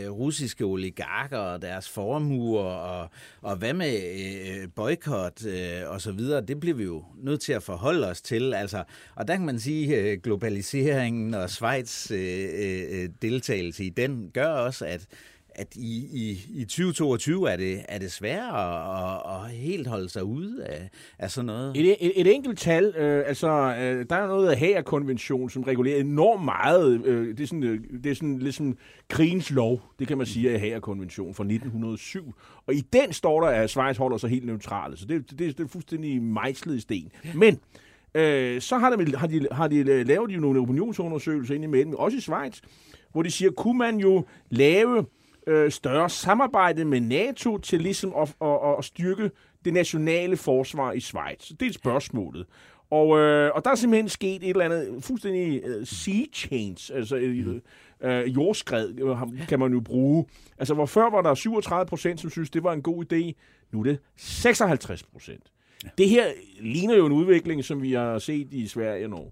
øh, 0.04 0.10
russiske 0.10 0.64
oligarker 0.64 1.38
og 1.38 1.62
deres 1.62 1.88
formuer 1.88 2.62
og, 2.62 3.10
og 3.42 3.56
hvad 3.56 3.74
med 3.74 3.94
øh, 3.94 4.62
øh, 4.62 4.68
boykot 4.76 5.46
øh, 5.46 5.80
og 5.86 6.00
så 6.00 6.12
videre, 6.12 6.40
det 6.40 6.60
bliver 6.60 6.76
vi 6.76 6.84
jo 6.84 7.04
nødt 7.22 7.40
til 7.40 7.52
at 7.52 7.62
forholde 7.62 8.08
os 8.08 8.22
til. 8.22 8.54
Altså, 8.54 8.84
og 9.14 9.28
der 9.28 9.36
kan 9.36 9.46
man 9.46 9.60
sige, 9.60 9.96
øh, 9.96 10.18
globaliseringen 10.22 11.34
og 11.34 11.50
Schweiz 11.50 12.10
øh, 12.10 12.48
øh, 12.54 13.08
deltagelse 13.22 13.84
i 13.84 13.90
den 13.90 14.30
gør 14.34 14.46
også, 14.48 14.86
at 14.86 15.06
at 15.54 15.76
i, 15.76 16.08
i, 16.12 16.60
i 16.60 16.64
2022 16.64 17.50
er 17.50 17.56
det, 17.56 17.84
er 17.88 17.98
det 17.98 18.12
sværere 18.12 19.14
at, 19.14 19.44
at 19.44 19.50
helt 19.50 19.86
holde 19.86 20.08
sig 20.08 20.24
ude 20.24 20.64
af, 20.64 20.90
af 21.18 21.30
sådan 21.30 21.46
noget? 21.46 21.76
Et, 21.76 21.96
et, 22.00 22.12
et 22.16 22.34
enkelt 22.34 22.58
tal, 22.58 22.94
øh, 22.96 23.24
altså 23.26 23.48
øh, 23.48 24.06
der 24.10 24.16
er 24.16 24.26
noget 24.26 24.48
af 24.48 24.58
Hager-konvention, 24.58 25.50
som 25.50 25.62
regulerer 25.62 26.00
enormt 26.00 26.44
meget. 26.44 27.06
Øh, 27.06 27.28
det, 27.28 27.40
er 27.40 27.46
sådan, 27.46 27.62
øh, 27.62 27.80
det 28.04 28.10
er 28.10 28.14
sådan 28.14 28.38
ligesom 28.38 28.76
krigens 29.08 29.50
lov, 29.50 29.82
det 29.98 30.08
kan 30.08 30.18
man 30.18 30.26
sige, 30.26 30.50
af 30.50 30.60
Hager-konvention 30.60 31.34
fra 31.34 31.44
1907. 31.44 32.34
Og 32.66 32.74
i 32.74 32.80
den 32.80 33.12
står 33.12 33.40
der, 33.40 33.48
at 33.48 33.70
Schweiz 33.70 33.96
holder 33.96 34.16
sig 34.16 34.30
helt 34.30 34.46
neutrale, 34.46 34.96
så 34.96 35.06
det, 35.06 35.30
det, 35.30 35.38
det 35.38 35.60
er 35.60 35.68
fuldstændig 35.68 36.22
mejslet 36.22 36.76
i 36.76 36.80
sten. 36.80 37.12
Men 37.34 37.60
øh, 38.14 38.60
så 38.60 38.78
har 38.78 38.96
de, 38.96 39.16
har, 39.16 39.26
de, 39.26 39.46
har 39.52 39.68
de 39.68 40.04
lavet 40.04 40.30
jo 40.30 40.40
nogle 40.40 40.60
opinionsundersøgelser 40.60 41.54
ind 41.54 41.64
imellem, 41.64 41.94
også 41.94 42.16
i 42.16 42.20
Schweiz, 42.20 42.60
hvor 43.12 43.22
de 43.22 43.30
siger, 43.30 43.50
kunne 43.50 43.78
man 43.78 43.96
jo 43.96 44.24
lave 44.50 45.06
øh, 45.46 45.70
større 45.70 46.10
samarbejde 46.10 46.84
med 46.84 47.00
NATO 47.00 47.58
til 47.58 47.80
ligesom 47.80 48.14
at, 48.16 48.34
at, 48.42 48.78
at, 48.78 48.84
styrke 48.84 49.30
det 49.64 49.72
nationale 49.72 50.36
forsvar 50.36 50.92
i 50.92 51.00
Schweiz? 51.00 51.50
Det 51.60 51.68
er 51.68 51.72
spørgsmålet. 51.72 52.46
Og, 52.90 53.18
øh, 53.18 53.50
og 53.54 53.64
der 53.64 53.70
er 53.70 53.74
simpelthen 53.74 54.08
sket 54.08 54.42
et 54.42 54.50
eller 54.50 54.64
andet 54.64 55.04
fuldstændig 55.04 55.62
uh, 55.64 55.86
sea 55.86 56.24
change, 56.32 56.94
altså 56.94 57.16
mm. 57.16 57.60
uh, 58.08 58.34
jordskred, 58.34 59.16
kan 59.48 59.58
man 59.58 59.72
jo 59.72 59.80
bruge. 59.80 60.26
Altså, 60.58 60.74
hvor 60.74 60.86
før 60.86 61.10
var 61.10 61.22
der 61.22 61.34
37 61.34 61.86
procent, 61.86 62.20
som 62.20 62.30
synes, 62.30 62.50
det 62.50 62.62
var 62.62 62.72
en 62.72 62.82
god 62.82 63.04
idé. 63.12 63.32
Nu 63.72 63.80
er 63.80 63.84
det 63.84 63.98
56 64.16 65.02
procent. 65.02 65.42
Ja. 65.84 65.88
Det 65.98 66.08
her 66.08 66.26
ligner 66.60 66.96
jo 66.96 67.06
en 67.06 67.12
udvikling, 67.12 67.64
som 67.64 67.82
vi 67.82 67.92
har 67.92 68.18
set 68.18 68.48
i 68.52 68.66
Sverige 68.66 69.06
og 69.06 69.10
Norge. 69.10 69.30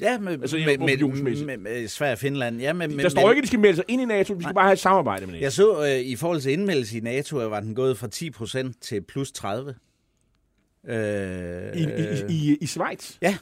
Ja, 0.00 0.18
med, 0.18 0.32
altså, 0.32 0.56
med, 0.56 0.78
med, 0.78 1.44
med, 1.44 1.56
med 1.56 1.88
Sverige 1.88 2.12
og 2.12 2.18
Finland. 2.18 2.60
Ja, 2.60 2.72
med, 2.72 2.88
der 2.88 2.94
med, 2.96 3.10
står 3.10 3.20
med, 3.20 3.30
ikke, 3.30 3.38
at 3.38 3.42
de 3.42 3.46
skal 3.48 3.60
melde 3.60 3.76
sig 3.76 3.84
ind 3.88 4.02
i 4.02 4.04
NATO, 4.04 4.34
de 4.34 4.40
skal 4.40 4.48
nej. 4.48 4.52
bare 4.52 4.64
have 4.64 4.72
et 4.72 4.78
samarbejde 4.78 5.26
med 5.26 5.32
NATO. 5.32 5.42
Jeg 5.42 5.52
så, 5.52 5.84
øh, 5.84 6.00
i 6.00 6.16
forhold 6.16 6.40
til 6.40 6.52
indmeldelse 6.52 6.98
i 6.98 7.00
NATO, 7.00 7.36
var 7.36 7.60
den 7.60 7.74
gået 7.74 7.98
fra 7.98 8.08
10 8.08 8.30
procent 8.30 8.82
til 8.82 9.02
plus 9.02 9.32
30. 9.32 9.74
Øh, 10.88 11.76
I, 11.76 11.82
i, 11.82 12.34
i, 12.34 12.56
I 12.60 12.66
Schweiz? 12.66 13.16
Ja. 13.22 13.36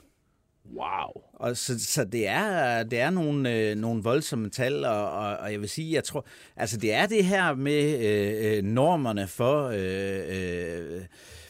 Wow. 0.76 1.22
Og 1.34 1.56
så, 1.56 1.84
så 1.84 2.04
det 2.04 2.28
er 2.28 2.82
det 2.82 3.00
er 3.00 3.10
nogle 3.10 3.54
øh, 3.54 3.76
nogle 3.76 4.02
voldsomme 4.02 4.50
tal 4.50 4.84
og, 4.84 5.10
og, 5.10 5.36
og 5.36 5.52
jeg 5.52 5.60
vil 5.60 5.68
sige 5.68 5.94
jeg 5.94 6.04
tror 6.04 6.26
altså 6.56 6.76
det 6.76 6.94
er 6.94 7.06
det 7.06 7.24
her 7.24 7.54
med 7.54 8.06
øh, 8.06 8.56
øh 8.56 8.62
normerne 8.62 9.26
for 9.26 9.68
øh, 9.74 10.94
øh, 10.96 11.02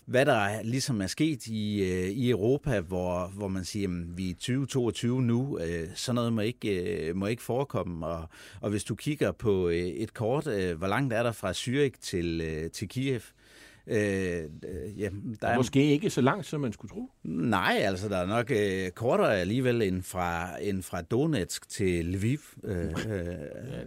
hvad 0.06 0.26
der 0.26 0.62
ligesom 0.62 1.00
er 1.00 1.06
sket 1.06 1.46
i, 1.46 1.82
øh, 1.82 2.08
i 2.08 2.30
Europa, 2.30 2.80
hvor, 2.80 3.26
hvor 3.26 3.48
man 3.48 3.64
siger, 3.64 3.88
at 3.88 4.16
vi 4.16 4.30
er 4.30 4.34
2022 4.34 5.22
nu, 5.22 5.58
øh, 5.58 5.88
sådan 5.94 6.14
noget 6.14 6.32
må 6.32 6.40
ikke, 6.40 7.06
øh, 7.08 7.16
må 7.16 7.26
ikke 7.26 7.42
forekomme. 7.42 8.06
Og, 8.06 8.28
og 8.60 8.70
hvis 8.70 8.84
du 8.84 8.94
kigger 8.94 9.32
på 9.32 9.68
øh, 9.68 9.76
et 9.76 10.14
kort, 10.14 10.46
øh, 10.46 10.78
hvor 10.78 10.86
langt 10.86 11.12
er 11.12 11.22
der 11.22 11.32
fra 11.32 11.52
Zürich 11.52 12.00
til, 12.00 12.40
øh, 12.40 12.70
til 12.70 12.88
Kiev, 12.88 13.14
Øh, 13.14 13.43
øh, 13.86 14.98
ja, 15.00 15.08
der 15.40 15.48
er 15.48 15.56
måske 15.56 15.92
ikke 15.92 16.10
så 16.10 16.20
langt, 16.20 16.46
som 16.46 16.60
man 16.60 16.72
skulle 16.72 16.90
tro. 16.90 17.10
Nej, 17.24 17.76
altså 17.80 18.08
der 18.08 18.16
er 18.16 18.26
nok 18.26 18.50
øh, 18.50 18.90
kortere 18.90 19.40
alligevel 19.40 19.82
end 19.82 20.02
fra, 20.02 20.58
end 20.62 20.82
fra 20.82 21.02
Donetsk 21.02 21.68
til 21.68 22.04
Lviv. 22.04 22.38
Øh, 22.64 22.76
øh, 22.76 22.90
ja, 23.06 23.20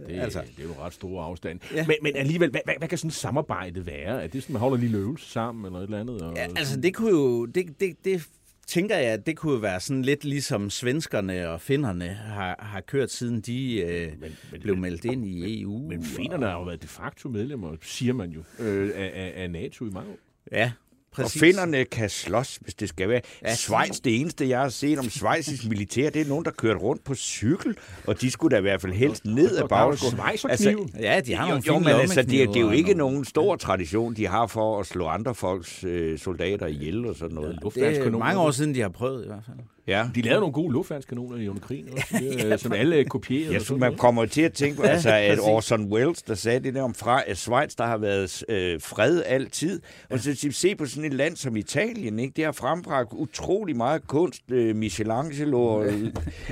det, 0.06 0.20
altså. 0.20 0.40
det 0.56 0.64
er 0.64 0.68
jo 0.68 0.74
ret 0.80 0.92
store 0.92 1.24
afstand. 1.24 1.60
Ja. 1.74 1.86
Men, 1.86 1.96
men 2.02 2.16
alligevel, 2.16 2.50
hvad, 2.50 2.60
hvad, 2.64 2.74
hvad 2.78 2.88
kan 2.88 2.98
sådan 2.98 3.08
et 3.08 3.14
samarbejde 3.14 3.86
være? 3.86 4.22
Er 4.22 4.26
det 4.26 4.42
sådan, 4.42 4.52
man 4.52 4.60
holder 4.60 4.76
lige 4.76 4.96
øvelse 4.96 5.30
sammen 5.30 5.64
eller 5.66 5.78
et 5.78 5.84
eller 5.84 6.00
andet? 6.00 6.22
Og, 6.22 6.36
ja, 6.36 6.46
altså 6.56 6.80
det 6.80 6.94
kunne 6.94 7.10
jo, 7.10 7.46
det, 7.46 7.80
det, 7.80 8.04
det 8.04 8.28
tænker 8.68 8.96
jeg, 8.96 9.12
at 9.12 9.26
det 9.26 9.36
kunne 9.36 9.62
være 9.62 9.80
sådan 9.80 10.02
lidt 10.02 10.24
ligesom 10.24 10.70
svenskerne 10.70 11.48
og 11.48 11.60
finnerne 11.60 12.08
har, 12.08 12.56
har 12.58 12.80
kørt, 12.80 13.10
siden 13.10 13.40
de 13.40 13.80
øh, 13.80 14.20
men, 14.20 14.36
men, 14.52 14.60
blev 14.60 14.76
meldt 14.76 15.04
ind 15.04 15.26
i 15.26 15.62
EU. 15.62 15.78
Men, 15.78 15.88
men 15.88 16.04
finnerne 16.04 16.46
har 16.46 16.52
jo 16.52 16.62
været 16.62 16.82
de 16.82 16.88
facto 16.88 17.28
medlemmer, 17.28 17.76
siger 17.82 18.12
man 18.12 18.30
jo, 18.30 18.42
øh, 18.58 18.90
af, 18.94 19.32
af 19.36 19.50
NATO 19.50 19.86
i 19.86 19.90
mange 19.90 20.10
år. 20.10 20.18
Ja, 20.52 20.72
Præcis. 21.12 21.36
Og 21.36 21.40
finderne 21.46 21.84
kan 21.84 22.10
slås, 22.10 22.56
hvis 22.56 22.74
det 22.74 22.88
skal 22.88 23.08
være. 23.08 23.20
Ja, 23.42 23.54
Schweiz, 23.54 24.00
det 24.00 24.20
eneste, 24.20 24.48
jeg 24.48 24.60
har 24.60 24.68
set 24.68 24.98
om 24.98 25.10
Schweizisk 25.10 25.68
militær, 25.68 26.10
det 26.10 26.22
er 26.22 26.28
nogen, 26.28 26.44
der 26.44 26.50
kørte 26.50 26.80
rundt 26.80 27.04
på 27.04 27.14
cykel, 27.14 27.76
og 28.06 28.20
de 28.20 28.30
skulle 28.30 28.54
da 28.54 28.58
i 28.58 28.62
hvert 28.62 28.80
fald 28.80 28.92
helst 28.92 29.24
ned 29.24 29.56
af 29.56 29.68
bagskolen. 29.68 30.20
Altså, 30.48 30.86
ja, 31.00 31.20
de 31.20 31.34
har 31.34 31.48
nogle 31.48 31.62
jo, 31.66 31.72
jo, 31.72 31.78
men 31.78 31.88
altså, 31.88 32.22
det, 32.22 32.30
det 32.30 32.56
er 32.56 32.60
jo 32.60 32.70
ikke 32.70 32.94
nogen 32.94 33.24
stor 33.24 33.56
tradition, 33.56 34.14
de 34.14 34.26
har 34.26 34.46
for 34.46 34.80
at 34.80 34.86
slå 34.86 35.06
andre 35.06 35.34
folks 35.34 35.84
øh, 35.84 36.18
soldater 36.18 36.66
ihjel 36.66 37.06
og 37.06 37.16
sådan 37.16 37.34
noget. 37.34 37.58
Ja, 37.76 37.90
det 37.90 37.98
er 38.06 38.10
mange 38.10 38.40
år 38.40 38.50
siden, 38.50 38.74
de 38.74 38.80
har 38.80 38.88
prøvet 38.88 39.24
i 39.24 39.26
hvert 39.26 39.42
fald. 39.46 39.58
Ja. 39.88 40.08
De 40.14 40.22
lavede 40.22 40.40
nogle 40.40 40.52
gode 40.52 40.72
luftværnskanoner 40.72 41.36
i 41.36 41.48
under 41.48 41.62
krigen, 41.62 41.88
også, 41.92 42.24
ja, 42.48 42.56
som 42.56 42.72
alle 42.72 43.04
kopierede. 43.04 43.52
Ja, 43.52 43.58
så 43.58 43.76
man 43.76 43.96
kommer 43.96 44.26
til 44.26 44.42
at 44.42 44.52
tænke 44.52 44.76
på, 44.76 44.82
ja, 44.82 44.88
altså, 44.88 45.10
at 45.10 45.38
Orson 45.40 45.92
Welles, 45.92 46.22
der 46.22 46.34
sagde 46.34 46.60
det 46.60 46.74
der 46.74 46.82
om 46.82 46.94
fra, 46.94 47.22
at 47.26 47.38
Schweiz, 47.38 47.74
der 47.74 47.86
har 47.86 47.96
været 47.96 48.44
øh, 48.48 48.80
fred 48.80 49.22
altid. 49.26 49.80
Og 50.10 50.20
så 50.20 50.48
se 50.52 50.74
på 50.74 50.86
sådan 50.86 51.04
et 51.04 51.14
land 51.14 51.36
som 51.36 51.56
Italien, 51.56 52.18
ikke? 52.18 52.32
det 52.36 52.44
har 52.44 52.52
frembragt 52.52 53.08
utrolig 53.12 53.76
meget 53.76 54.06
kunst, 54.06 54.42
øh, 54.50 54.76
Michelangelo 54.76 55.64
og, 55.64 55.76
og, 55.84 55.84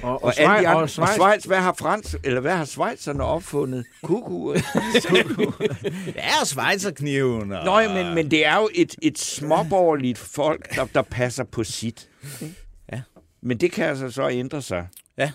og, 0.03 0.25
og, 0.25 0.33
Schweiz, 0.33 0.49
andre. 0.49 0.77
og, 0.77 0.91
Schweiz. 0.91 1.09
og 1.09 1.15
Schweiz, 1.15 1.45
hvad 1.45 1.59
har 1.59 1.75
Frans, 1.79 2.17
eller 2.25 2.41
hvad 2.41 2.53
har 2.53 2.65
Schweizerne 2.65 3.25
opfundet? 3.25 3.85
Kuku. 4.03 4.55
ja, 6.17 6.41
og 6.41 6.47
Schweizerkniven. 6.47 7.53
Og... 7.53 7.65
Nå, 7.65 7.95
men, 7.95 8.15
men 8.15 8.31
det 8.31 8.47
er 8.47 8.57
jo 8.57 8.69
et, 8.75 8.95
et 9.03 9.19
småborgerligt 9.19 10.19
folk, 10.19 10.75
der, 10.75 10.87
der 10.95 11.03
passer 11.03 11.45
på 11.45 11.65
sit. 11.65 12.09
Men 13.47 13.57
det 13.57 13.73
kan 13.73 13.85
altså 13.85 14.11
så 14.11 14.29
ændre 14.29 14.63
sig. 14.63 14.89
Ja, 15.19 15.33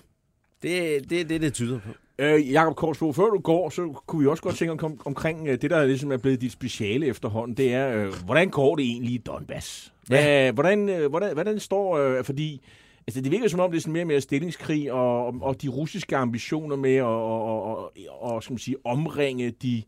det 0.63 0.95
er 0.95 0.99
det, 0.99 1.29
det, 1.29 1.41
det 1.41 1.53
tyder 1.53 1.79
på. 1.79 1.89
Øh, 2.19 2.51
Jakob 2.51 2.75
Korsbo, 2.75 3.13
før 3.13 3.23
du 3.23 3.39
går, 3.39 3.69
så 3.69 3.93
kunne 4.07 4.21
vi 4.21 4.27
også 4.27 4.43
godt 4.43 4.55
tænke 4.55 4.85
om, 4.85 5.01
omkring 5.05 5.47
øh, 5.47 5.61
det, 5.61 5.69
der 5.69 5.85
ligesom 5.85 6.11
er 6.11 6.17
blevet 6.17 6.41
dit 6.41 6.51
speciale 6.51 7.05
efterhånden. 7.05 7.57
Det 7.57 7.73
er, 7.73 7.97
øh, 7.97 8.13
hvordan 8.25 8.49
går 8.49 8.75
det 8.75 8.85
egentlig 8.85 9.13
i 9.13 9.17
Donbass? 9.17 9.93
Ja. 10.09 10.51
Hvordan, 10.51 10.89
øh, 10.89 11.09
hvordan, 11.09 11.33
hvordan 11.33 11.59
står, 11.59 11.97
øh, 11.97 12.23
fordi 12.23 12.61
Altså, 13.07 13.21
det 13.21 13.31
virker 13.31 13.47
som 13.47 13.59
om, 13.59 13.71
det 13.71 13.77
er 13.77 13.81
sådan 13.81 13.93
mere 13.93 14.03
og 14.03 14.07
mere 14.07 14.21
stillingskrig, 14.21 14.91
og, 14.91 15.25
og, 15.25 15.35
og 15.41 15.61
de 15.61 15.67
russiske 15.67 16.17
ambitioner 16.17 16.75
med 16.75 16.95
at 16.95 17.03
og, 17.03 17.43
og, 17.43 17.77
og, 17.77 17.93
og, 18.21 18.43
skal 18.43 18.53
man 18.53 18.59
sige, 18.59 18.75
omringe 18.83 19.51
de 19.51 19.83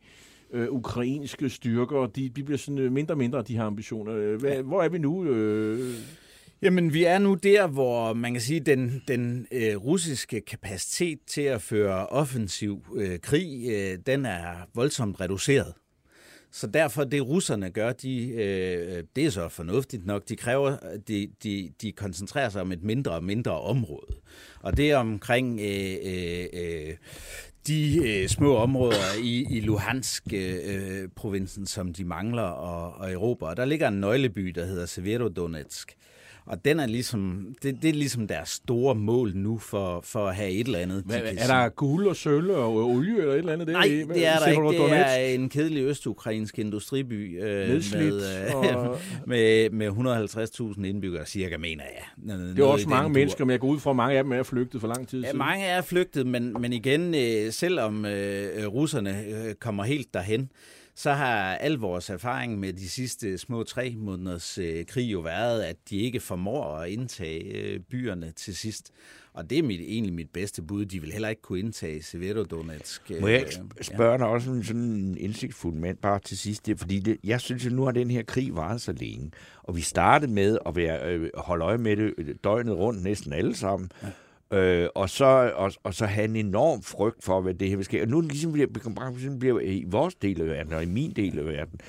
øh, 0.53 0.67
ukrainske 0.69 1.49
styrker, 1.49 2.05
de, 2.05 2.29
de 2.29 2.43
bliver 2.43 2.57
sådan 2.57 2.77
øh, 2.77 2.91
mindre 2.91 3.13
og 3.13 3.17
mindre, 3.17 3.41
de 3.41 3.55
her 3.57 3.63
ambitioner. 3.63 4.37
Hvad, 4.37 4.63
hvor 4.63 4.83
er 4.83 4.89
vi 4.89 4.97
nu? 4.97 5.23
Øh? 5.23 5.92
Jamen, 6.63 6.93
vi 6.93 7.03
er 7.03 7.17
nu 7.17 7.33
der, 7.33 7.67
hvor 7.67 8.13
man 8.13 8.33
kan 8.33 8.41
sige, 8.41 8.59
den, 8.59 9.01
den 9.07 9.47
øh, 9.51 9.75
russiske 9.75 10.41
kapacitet 10.41 11.19
til 11.27 11.41
at 11.41 11.61
føre 11.61 12.07
offensiv 12.07 12.85
øh, 12.95 13.19
krig, 13.19 13.69
øh, 13.69 13.97
den 14.05 14.25
er 14.25 14.67
voldsomt 14.73 15.21
reduceret. 15.21 15.73
Så 16.51 16.67
derfor, 16.67 17.03
det 17.03 17.27
russerne 17.27 17.69
gør, 17.69 17.91
de, 17.91 18.29
øh, 18.29 19.03
det 19.15 19.25
er 19.25 19.29
så 19.29 19.49
fornuftigt 19.49 20.05
nok. 20.05 20.29
De 20.29 20.35
kræver, 20.35 20.77
de, 21.07 21.29
de, 21.43 21.71
de 21.81 21.91
koncentrerer 21.91 22.49
sig 22.49 22.61
om 22.61 22.71
et 22.71 22.83
mindre 22.83 23.11
og 23.11 23.23
mindre 23.23 23.59
område. 23.59 24.15
Og 24.59 24.77
det 24.77 24.91
er 24.91 24.97
omkring 24.97 25.59
øh, 25.59 25.95
øh, 26.03 26.45
øh 26.53 26.93
de 27.67 28.07
øh, 28.07 28.27
små 28.27 28.55
områder 28.55 29.21
i, 29.23 29.47
i 29.49 29.59
Luhansk-provinsen, 29.59 31.61
øh, 31.61 31.63
øh 31.63 31.67
som 31.67 31.93
de 31.93 32.05
mangler 32.05 32.43
og, 32.43 32.93
og 32.93 33.11
Europa. 33.11 33.45
Og 33.45 33.57
der 33.57 33.65
ligger 33.65 33.87
en 33.87 33.99
nøgleby, 33.99 34.47
der 34.47 34.65
hedder 34.65 34.85
Severodonetsk. 34.85 35.95
Og 36.45 36.65
den 36.65 36.79
er 36.79 36.85
ligesom, 36.85 37.55
det, 37.63 37.81
det 37.81 37.89
er 37.89 37.93
ligesom 37.93 38.27
deres 38.27 38.49
store 38.49 38.95
mål 38.95 39.31
nu 39.35 39.57
for, 39.57 40.01
for 40.03 40.27
at 40.27 40.35
have 40.35 40.51
et 40.51 40.65
eller 40.65 40.79
andet. 40.79 41.03
Hvad, 41.05 41.21
er 41.37 41.47
der 41.47 41.69
guld 41.69 42.07
og 42.07 42.15
sølv 42.15 42.49
og 42.49 42.75
olie 42.75 43.17
eller 43.17 43.33
et 43.33 43.37
eller 43.37 43.53
andet? 43.53 43.67
Nej, 43.67 43.83
det, 43.87 44.07
det 44.07 44.27
er 44.27 44.39
der 44.39 44.47
ikke. 44.47 44.83
Det 44.83 44.91
er 44.91 45.15
en 45.15 45.49
kedelig 45.49 45.83
østukrainsk 45.83 46.59
industriby 46.59 47.43
øh, 47.43 47.69
med, 47.93 48.47
øh, 48.49 48.55
og... 48.55 48.97
med, 49.27 49.69
med 49.69 49.87
150.000 50.77 50.85
indbyggere, 50.85 51.25
cirka, 51.25 51.57
mener 51.57 51.83
jeg. 51.83 52.37
det 52.55 52.59
er 52.59 52.63
også 52.63 52.89
mange 52.89 53.09
mennesker, 53.09 53.45
men 53.45 53.51
jeg 53.51 53.59
går 53.59 53.67
ud 53.67 53.79
fra, 53.79 53.89
at 53.89 53.95
mange 53.95 54.17
af 54.17 54.23
dem 54.23 54.31
er 54.31 54.43
flygtet 54.43 54.81
for 54.81 54.87
lang 54.87 55.07
tid 55.07 55.23
siden. 55.23 55.35
Ja, 55.35 55.45
mange 55.45 55.65
er 55.65 55.81
flygtet, 55.81 56.27
men, 56.27 56.55
men 56.59 56.73
igen, 56.73 57.15
øh, 57.15 57.51
selvom 57.51 58.05
øh, 58.05 58.67
russerne 58.67 59.23
øh, 59.27 59.53
kommer 59.53 59.83
helt 59.83 60.13
derhen, 60.13 60.49
så 60.95 61.13
har 61.13 61.55
al 61.55 61.73
vores 61.73 62.09
erfaring 62.09 62.59
med 62.59 62.73
de 62.73 62.89
sidste 62.89 63.37
små 63.37 63.63
tre 63.63 63.95
måneders 63.97 64.57
øh, 64.57 64.85
krig 64.85 65.11
jo 65.11 65.19
været, 65.19 65.61
at 65.61 65.75
de 65.89 65.97
ikke 65.97 66.19
formår 66.19 66.77
at 66.77 66.89
indtage 66.89 67.43
øh, 67.43 67.79
byerne 67.79 68.31
til 68.31 68.55
sidst. 68.55 68.91
Og 69.33 69.49
det 69.49 69.57
er 69.59 69.63
mit, 69.63 69.81
egentlig 69.81 70.13
mit 70.13 70.29
bedste 70.29 70.61
bud. 70.61 70.85
De 70.85 70.99
vil 70.99 71.11
heller 71.11 71.29
ikke 71.29 71.41
kunne 71.41 71.59
indtage 71.59 72.03
Severodonetsk. 72.03 73.11
Må 73.21 73.27
jeg 73.27 73.45
spørge 73.81 74.11
ja. 74.11 74.17
dig 74.17 74.27
også 74.27 74.51
en 74.51 74.63
sådan 74.63 74.81
en 74.81 75.17
indsigtsfuld 75.17 75.75
mand 75.75 75.97
bare 75.97 76.19
til 76.19 76.37
sidst? 76.37 76.65
Det, 76.65 76.79
fordi 76.79 76.99
det, 76.99 77.17
jeg 77.23 77.41
synes, 77.41 77.65
at 77.65 77.71
nu 77.71 77.83
har 77.83 77.91
den 77.91 78.11
her 78.11 78.23
krig 78.23 78.55
varet 78.55 78.81
så 78.81 78.91
længe. 78.91 79.31
Og 79.63 79.75
vi 79.75 79.81
startede 79.81 80.31
med 80.31 80.57
at 80.65 80.75
være, 80.75 81.13
øh, 81.13 81.29
holde 81.35 81.65
øje 81.65 81.77
med 81.77 81.95
det 81.95 82.13
øh, 82.17 82.35
døgnet 82.43 82.77
rundt 82.77 83.03
næsten 83.03 83.33
alle 83.33 83.55
sammen. 83.55 83.91
Ja. 84.03 84.07
Øh, 84.53 84.89
og, 84.95 85.09
så, 85.09 85.51
og, 85.55 85.71
og 85.83 85.93
så 85.93 86.05
have 86.05 86.25
en 86.25 86.35
enorm 86.35 86.83
frygt 86.83 87.23
for, 87.23 87.41
hvad 87.41 87.53
det 87.53 87.69
her 87.69 87.75
vil 87.75 87.85
ske. 87.85 88.01
Og 88.01 88.07
nu 88.07 88.21
ligesom 88.21 88.51
bliver, 88.51 88.67
ligesom 89.09 89.39
bliver 89.39 89.59
i 89.59 89.85
vores 89.87 90.15
del 90.15 90.41
af 90.41 90.47
verden, 90.47 90.73
og 90.73 90.83
i 90.83 90.85
min 90.85 91.11
del 91.11 91.39
af 91.39 91.45
verden, 91.45 91.79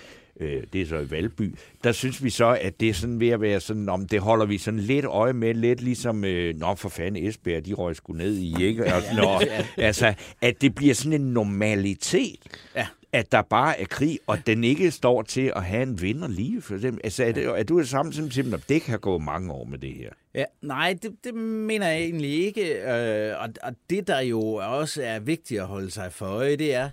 øh, 0.40 0.62
det 0.72 0.82
er 0.82 0.86
så 0.86 0.98
i 0.98 1.10
Valby, 1.10 1.54
der 1.84 1.92
synes 1.92 2.24
vi 2.24 2.30
så, 2.30 2.58
at 2.60 2.80
det 2.80 2.88
er 2.88 2.94
sådan 2.94 3.20
ved 3.20 3.28
at 3.28 3.40
være 3.40 3.60
sådan, 3.60 3.88
om 3.88 4.08
det 4.08 4.20
holder 4.20 4.46
vi 4.46 4.58
sådan 4.58 4.80
lidt 4.80 5.04
øje 5.04 5.32
med, 5.32 5.54
lidt 5.54 5.82
ligesom, 5.82 6.24
øh, 6.24 6.56
nå 6.56 6.74
for 6.74 6.88
fanden 6.88 7.26
Esbjerg, 7.26 7.66
de 7.66 7.72
røg 7.72 7.96
sgu 7.96 8.12
ned 8.12 8.36
i, 8.36 8.64
ikke? 8.64 8.84
Og, 8.84 9.02
nå, 9.16 9.40
altså, 9.76 10.14
at 10.40 10.60
det 10.60 10.74
bliver 10.74 10.94
sådan 10.94 11.20
en 11.20 11.32
normalitet. 11.32 12.40
Ja 12.76 12.86
at 13.14 13.32
der 13.32 13.42
bare 13.42 13.80
er 13.80 13.84
krig, 13.84 14.18
og 14.26 14.46
den 14.46 14.64
ikke 14.64 14.90
står 14.90 15.22
til 15.22 15.52
at 15.56 15.64
have 15.64 15.82
en 15.82 16.00
vinder 16.00 16.28
lige 16.28 16.62
for 16.62 16.76
dem. 16.76 16.98
Altså, 17.04 17.24
er, 17.24 17.32
det, 17.32 17.44
er 17.44 17.62
du 17.62 17.78
det 17.78 17.88
samme 17.88 18.12
som 18.12 18.30
simpelthen, 18.30 18.54
at 18.54 18.68
det 18.68 18.82
kan 18.82 19.00
gå 19.00 19.18
mange 19.18 19.52
år 19.52 19.64
med 19.64 19.78
det 19.78 19.94
her? 19.94 20.10
Ja, 20.34 20.44
nej, 20.62 20.96
det, 21.02 21.16
det 21.24 21.34
mener 21.34 21.88
jeg 21.88 22.02
egentlig 22.02 22.44
ikke. 22.44 22.74
Øh, 22.74 23.40
og, 23.40 23.48
og 23.62 23.74
det, 23.90 24.06
der 24.06 24.20
jo 24.20 24.40
også 24.54 25.02
er 25.02 25.18
vigtigt 25.18 25.60
at 25.60 25.66
holde 25.66 25.90
sig 25.90 26.12
for 26.12 26.26
øje, 26.26 26.56
det 26.56 26.74
er, 26.74 26.90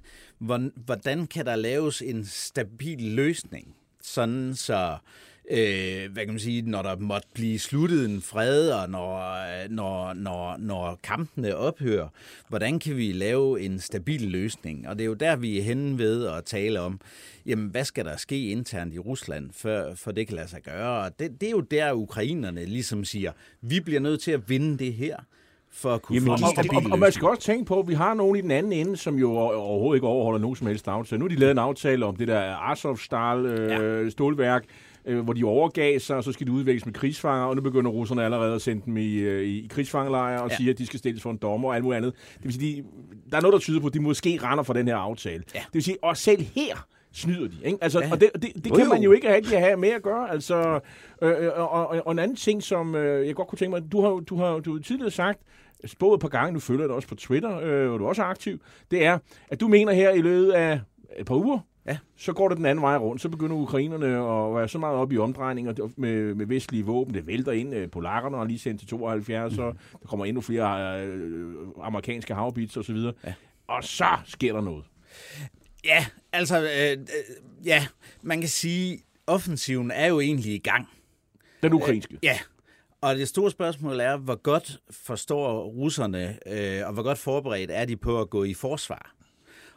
hvordan 0.86 1.28
kan 1.28 1.46
der 1.46 1.56
laves 1.56 2.02
en 2.02 2.26
stabil 2.26 3.02
løsning, 3.02 3.76
sådan 4.02 4.56
så 4.56 4.98
øh, 5.52 6.12
hvad 6.12 6.26
kan 6.26 6.34
man 6.34 6.40
sige, 6.40 6.62
når 6.62 6.82
der 6.82 6.96
måtte 6.98 7.28
blive 7.34 7.60
sluttet 7.60 8.10
en 8.10 8.22
fred, 8.22 8.70
og 8.70 8.90
når, 8.90 9.34
når, 9.70 10.14
når, 10.14 10.58
når 10.58 11.00
kampene 11.04 11.56
ophører, 11.56 12.08
hvordan 12.48 12.80
kan 12.80 12.98
vi 12.98 13.12
lave 13.12 13.62
en 13.62 13.80
stabil 13.80 14.22
løsning? 14.22 14.88
Og 14.88 14.96
det 14.96 15.04
er 15.04 15.08
jo 15.08 15.14
der, 15.14 15.36
vi 15.36 15.60
er 15.60 15.64
henne 15.64 15.98
ved 15.98 16.28
at 16.28 16.44
tale 16.46 16.80
om, 16.80 17.00
jamen, 17.46 17.68
hvad 17.68 17.86
skal 17.86 18.06
der 18.06 18.18
ske 18.18 18.50
internt 18.50 18.94
i 18.94 19.00
Rusland, 19.00 19.50
for, 19.54 19.92
for 19.96 20.12
det 20.12 20.28
kan 20.28 20.36
lade 20.36 20.48
sig 20.48 20.62
gøre? 20.62 21.06
Og 21.06 21.20
det, 21.20 21.42
det 21.42 21.48
er 21.48 21.52
jo 21.52 21.62
der, 21.62 21.94
ukrainerne 21.94 22.66
ligesom 22.66 23.06
siger, 23.06 23.32
vi 23.62 23.80
bliver 23.80 24.00
nødt 24.00 24.22
til 24.22 24.32
at 24.32 24.50
vinde 24.50 24.78
det 24.78 24.94
her 24.94 25.16
for 25.74 25.94
at 25.94 26.02
kunne 26.02 26.16
Jamen, 26.16 26.28
få 26.28 26.46
en 26.60 26.70
og, 26.70 26.84
og, 26.84 26.92
og 26.92 27.00
man 27.00 27.12
skal 27.12 27.28
også 27.28 27.42
tænke 27.42 27.66
på, 27.66 27.80
at 27.80 27.88
vi 27.88 27.94
har 27.94 28.14
nogen 28.14 28.36
i 28.36 28.42
den 28.42 28.52
anden 28.52 28.74
ende, 28.74 28.98
som 28.98 29.16
jo 29.16 29.32
overhovedet 29.38 29.98
ikke 29.98 30.08
overholder 30.08 30.40
nogen 30.40 30.56
som 30.56 30.68
helst 30.68 30.88
aftale. 30.88 31.20
Nu 31.20 31.26
har 31.26 31.30
de 31.30 31.36
lavet 31.36 31.52
en 31.52 31.58
aftale 31.58 32.06
om 32.06 32.16
det 32.16 32.28
der 32.28 32.70
Azovstal 32.72 33.46
øh, 33.46 34.04
ja. 34.04 34.10
stålværk, 34.10 34.66
øh, 35.06 35.20
hvor 35.20 35.34
de 35.34 35.44
overgav 35.44 36.00
sig, 36.00 36.16
og 36.16 36.24
så 36.24 36.32
skal 36.32 36.48
de 36.48 36.52
udvikles 36.52 36.86
med 36.86 36.94
krigsfanger, 36.94 37.46
og 37.46 37.56
nu 37.56 37.62
begynder 37.62 37.92
russerne 37.92 38.24
allerede 38.24 38.56
at 38.56 38.62
sende 38.62 38.82
dem 38.86 38.98
i, 38.98 39.14
øh, 39.14 39.44
i 39.44 39.68
krigsfangelejre 39.70 40.42
og 40.42 40.50
ja. 40.50 40.56
siger, 40.56 40.72
at 40.74 40.78
de 40.78 40.86
skal 40.86 41.00
stilles 41.00 41.24
for 41.24 41.32
en 41.32 41.38
dommer 41.38 41.70
og 41.70 41.76
alt 41.76 41.84
muligt 41.84 41.98
andet. 41.98 42.14
Det 42.38 42.44
vil 42.44 42.54
sige, 42.54 42.76
de, 42.76 42.88
der 43.32 43.38
er 43.38 43.42
noget, 43.42 43.54
der 43.54 43.60
tyder 43.60 43.80
på, 43.80 43.88
at 43.88 43.94
de 43.94 44.00
måske 44.00 44.40
render 44.44 44.64
for 44.64 44.74
den 44.74 44.88
her 44.88 44.96
aftale. 44.96 45.44
Ja. 45.56 45.60
Det 45.60 45.74
vil 45.74 45.84
sige, 45.84 45.98
og 46.02 46.18
selv 46.18 46.42
her 46.56 46.88
snyder 47.14 47.48
de. 47.48 47.56
Ikke? 47.66 47.78
Altså, 47.82 48.00
ja. 48.00 48.12
Og 48.12 48.22
det, 48.22 48.30
det, 48.34 48.64
det 48.64 48.76
kan 48.76 48.90
man 48.90 49.02
jo 49.02 49.12
ikke 49.12 49.34
rigtig 49.34 49.60
have 49.60 49.78
med 49.78 49.90
at 49.90 50.02
gøre. 50.02 50.32
Altså, 50.32 50.80
øh, 51.22 51.46
øh, 51.46 51.52
og, 51.56 51.70
og, 51.72 52.02
og 52.06 52.12
en 52.12 52.20
anden 52.20 52.38
ting, 52.38 52.64
som 52.64 52.96
øh, 52.96 53.28
jeg 53.28 53.36
godt 53.36 53.48
kunne 53.48 53.58
tænke 53.58 53.80
mig, 53.80 53.92
du 53.92 54.02
har, 54.02 54.10
du 54.10 54.36
har, 54.36 54.60
du 54.60 54.74
har 54.74 54.82
tidligere 54.82 55.12
sagt, 55.12 55.40
spået 55.86 56.18
et 56.18 56.22
par 56.22 56.28
gange, 56.28 56.54
du 56.54 56.60
følger 56.60 56.88
det 56.88 56.96
også 56.96 57.08
på 57.08 57.16
Twitter, 57.16 57.60
øh, 57.60 57.92
og 57.92 58.00
du 58.00 58.06
er 58.06 58.10
også 58.10 58.24
aktiv, 58.24 58.60
det 58.92 59.06
er, 59.06 59.18
at 59.50 59.60
du 59.60 59.68
mener 59.68 59.94
her 59.94 60.12
i 60.12 60.22
løbet 60.22 60.52
af 60.52 60.80
et 61.18 61.26
par 61.26 61.36
uger, 61.36 61.60
Ja. 61.86 61.98
Så 62.18 62.34
går 62.34 62.50
det 62.50 62.58
den 62.58 62.66
anden 62.66 62.84
vej 62.84 62.98
rundt. 62.98 63.22
Så 63.22 63.30
begynder 63.30 63.56
ukrainerne 63.56 64.08
at 64.08 64.56
være 64.56 64.68
så 64.68 64.78
meget 64.78 64.98
op 64.98 65.12
i 65.12 65.18
omdrejninger 65.18 65.90
med, 65.96 66.36
med 66.36 66.46
vestlige 66.46 66.86
våben. 66.86 67.14
Det 67.14 67.28
vælter 67.28 67.52
ind. 67.52 67.74
Øh, 67.76 67.90
polakkerne 67.90 68.38
har 68.38 68.44
lige 68.44 68.60
sendt 68.60 68.80
til 68.80 68.90
72, 68.90 69.52
mm. 69.52 69.56
så 69.56 69.64
der 70.02 70.08
kommer 70.08 70.26
endnu 70.26 70.42
flere 70.42 71.06
øh, 71.06 71.56
amerikanske 71.84 72.34
havbits 72.34 72.78
osv. 72.78 72.96
Ja. 72.96 73.34
Og 73.68 73.84
så 73.84 74.08
sker 74.26 74.54
der 74.54 74.62
noget. 74.62 74.86
Ja, 75.86 76.06
altså, 76.34 76.62
øh, 76.62 76.92
øh, 76.92 77.66
ja, 77.66 77.88
man 78.22 78.40
kan 78.40 78.50
sige, 78.50 79.00
offensiven 79.28 79.92
er 79.92 80.06
jo 80.06 80.20
egentlig 80.20 80.54
i 80.54 80.58
gang. 80.58 80.88
Den 81.64 81.74
ukrainske? 81.74 82.14
Øh, 82.14 82.20
ja, 82.24 82.40
og 83.02 83.16
det 83.16 83.28
store 83.28 83.52
spørgsmål 83.52 84.00
er, 84.00 84.18
hvor 84.18 84.36
godt 84.36 84.80
forstår 84.92 85.64
russerne, 85.64 86.38
øh, 86.48 86.88
og 86.88 86.94
hvor 86.94 87.04
godt 87.04 87.18
forberedt 87.18 87.72
er 87.72 87.86
de 87.86 87.98
på 87.98 88.22
at 88.22 88.30
gå 88.30 88.44
i 88.44 88.54
forsvar? 88.54 89.16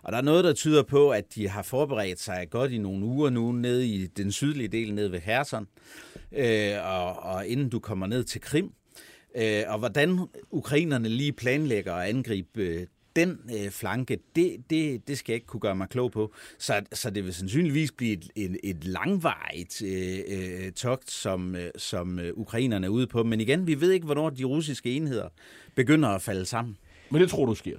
Og 0.05 0.13
der 0.13 0.19
er 0.19 0.23
noget, 0.23 0.45
der 0.45 0.53
tyder 0.53 0.83
på, 0.83 1.11
at 1.11 1.35
de 1.35 1.49
har 1.49 1.63
forberedt 1.63 2.21
sig 2.21 2.47
godt 2.51 2.73
i 2.73 2.79
nogle 2.79 3.05
uger 3.05 3.31
nu 3.31 3.53
nede 3.53 3.87
i 3.87 4.07
den 4.07 4.33
sydlige 4.33 4.69
del, 4.69 4.95
nede 4.95 5.13
ved 5.13 5.21
Herson, 5.21 5.67
øh, 6.33 6.75
og, 6.85 7.23
og 7.23 7.47
inden 7.47 7.69
du 7.69 7.79
kommer 7.79 8.07
ned 8.07 8.25
til 8.25 8.41
Krim. 8.41 8.73
Øh, 9.37 9.63
og 9.67 9.79
hvordan 9.79 10.21
ukrainerne 10.51 11.09
lige 11.09 11.33
planlægger 11.33 11.95
at 11.95 12.09
angribe 12.09 12.63
øh, 12.63 12.87
den 13.17 13.39
øh, 13.59 13.71
flanke, 13.71 14.19
det, 14.37 14.57
det, 14.71 15.09
det 15.09 15.19
skal 15.19 15.33
jeg 15.33 15.37
ikke 15.37 15.47
kunne 15.47 15.61
gøre 15.61 15.77
mig 15.77 15.89
klog 15.89 16.13
på. 16.13 16.35
Så, 16.59 16.83
så 16.93 17.11
det 17.11 17.25
vil 17.25 17.35
sandsynligvis 17.35 17.93
blive 17.93 18.13
et, 18.13 18.31
et, 18.37 18.57
et 18.65 18.85
langvarigt 18.85 19.83
øh, 19.83 20.19
øh, 20.29 20.73
togt, 20.73 21.11
som, 21.11 21.57
øh, 21.57 21.71
som 21.77 22.19
øh, 22.19 22.33
ukrainerne 22.35 22.87
er 22.87 22.91
ude 22.91 23.07
på. 23.07 23.23
Men 23.23 23.41
igen, 23.41 23.67
vi 23.67 23.81
ved 23.81 23.91
ikke, 23.91 24.05
hvornår 24.05 24.31
de 24.31 24.45
russiske 24.45 24.91
enheder 24.97 25.29
begynder 25.75 26.09
at 26.09 26.23
falde 26.23 26.47
sammen. 26.47 26.77
Men 27.11 27.21
det 27.21 27.31
tror 27.31 27.47
du 27.47 27.55
sker? 27.55 27.79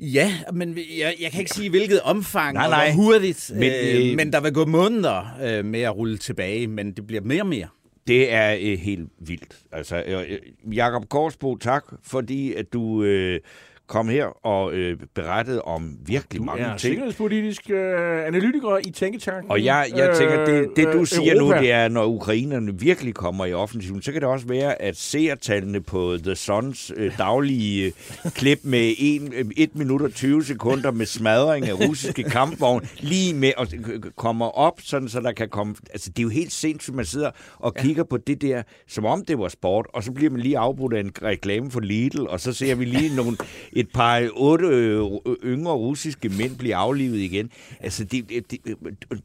Ja, 0.00 0.32
men 0.52 0.78
jeg, 0.98 1.14
jeg 1.20 1.30
kan 1.30 1.40
ikke 1.40 1.50
sige, 1.50 1.70
hvilket 1.70 2.00
omfang 2.00 2.54
nej, 2.54 2.68
nej. 2.68 2.86
og 2.88 2.94
hvor 2.94 3.02
hurtigt. 3.02 3.50
Men, 3.54 3.72
øh, 3.72 4.10
øh, 4.10 4.16
men 4.16 4.32
der 4.32 4.40
vil 4.40 4.52
gå 4.52 4.64
måneder 4.64 5.38
øh, 5.42 5.64
med 5.64 5.80
at 5.80 5.96
rulle 5.96 6.18
tilbage, 6.18 6.66
men 6.66 6.92
det 6.92 7.06
bliver 7.06 7.22
mere 7.22 7.42
og 7.42 7.46
mere. 7.46 7.68
Det 8.06 8.32
er 8.32 8.56
øh, 8.60 8.78
helt 8.78 9.08
vildt. 9.18 9.58
Altså, 9.72 10.02
øh, 10.06 10.76
Jakob 10.76 11.08
Korsbo, 11.08 11.56
tak, 11.56 11.84
fordi 12.02 12.54
at 12.54 12.72
du... 12.72 13.02
Øh, 13.02 13.40
kom 13.86 14.08
her 14.08 14.46
og 14.46 14.72
øh, 14.72 14.96
berettede 15.14 15.62
om 15.62 15.96
virkelig 16.06 16.38
du 16.40 16.44
mange 16.44 16.62
er 16.62 16.68
ting. 16.68 16.80
sikkerhedspolitisk 16.80 17.70
øh, 17.70 18.26
analytiker 18.26 18.78
i 18.86 18.90
Tænketanken. 18.90 19.50
Og 19.50 19.64
jeg, 19.64 19.86
jeg 19.96 20.16
tænker, 20.16 20.44
det, 20.44 20.68
det 20.76 20.92
du 20.92 20.98
øh, 20.98 21.06
siger 21.06 21.34
Europa. 21.34 21.56
nu, 21.56 21.62
det 21.62 21.72
er, 21.72 21.88
når 21.88 22.04
ukrainerne 22.04 22.80
virkelig 22.80 23.14
kommer 23.14 23.46
i 23.46 23.52
offensiven, 23.52 24.02
så 24.02 24.12
kan 24.12 24.20
det 24.20 24.28
også 24.28 24.46
være, 24.46 24.82
at 24.82 24.96
seertallene 24.96 25.80
på 25.80 26.16
The 26.24 26.34
Suns 26.34 26.92
øh, 26.96 27.18
daglige 27.18 27.86
øh, 27.86 28.32
klip 28.32 28.58
med 28.62 28.94
1 28.98 29.32
øh, 29.58 29.68
minut 29.74 30.02
og 30.02 30.12
20 30.12 30.44
sekunder 30.44 30.90
med 30.90 31.06
smadring 31.06 31.68
af 31.68 31.88
russiske 31.88 32.22
kampvogne, 32.22 32.88
lige 33.00 33.34
med 33.34 33.52
at 33.58 33.74
kommer 34.16 34.46
op, 34.46 34.80
sådan 34.82 35.08
så 35.08 35.20
der 35.20 35.32
kan 35.32 35.48
komme... 35.48 35.74
Altså, 35.92 36.10
det 36.10 36.18
er 36.18 36.22
jo 36.22 36.28
helt 36.28 36.52
sindssygt, 36.52 36.96
man 36.96 37.04
sidder 37.04 37.30
og 37.58 37.74
kigger 37.74 38.02
ja. 38.02 38.06
på 38.10 38.16
det 38.16 38.42
der, 38.42 38.62
som 38.88 39.04
om 39.04 39.24
det 39.24 39.38
var 39.38 39.48
sport, 39.48 39.86
og 39.94 40.02
så 40.02 40.12
bliver 40.12 40.30
man 40.30 40.40
lige 40.40 40.58
afbrudt 40.58 40.94
af 40.94 41.00
en 41.00 41.12
reklame 41.22 41.70
for 41.70 41.80
Lidl, 41.80 42.26
og 42.26 42.40
så 42.40 42.52
ser 42.52 42.74
vi 42.74 42.84
lige 42.84 43.16
nogle 43.16 43.36
et 43.74 43.88
par 43.94 44.28
otte 44.34 44.66
øh, 44.66 45.00
yngre 45.44 45.72
russiske 45.72 46.28
mænd 46.28 46.56
blive 46.58 46.74
aflivet 46.74 47.18
igen. 47.18 47.50
Altså, 47.80 48.04
det, 48.04 48.50
det, 48.50 48.58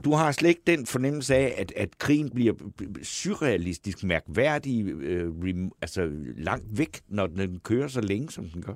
du 0.03 0.13
har 0.13 0.31
slet 0.31 0.49
ikke 0.49 0.62
den 0.67 0.85
fornemmelse 0.85 1.35
af, 1.35 1.53
at, 1.57 1.73
at 1.75 1.97
krigen 1.97 2.29
bliver 2.29 2.53
surrealistisk 3.03 4.03
mærkværdig, 4.03 4.85
øh, 4.85 5.53
altså 5.81 6.09
langt 6.38 6.77
væk, 6.77 6.99
når 7.07 7.27
den 7.27 7.59
kører 7.59 7.88
så 7.88 8.01
længe, 8.01 8.31
som 8.31 8.45
den 8.49 8.62
gør. 8.62 8.73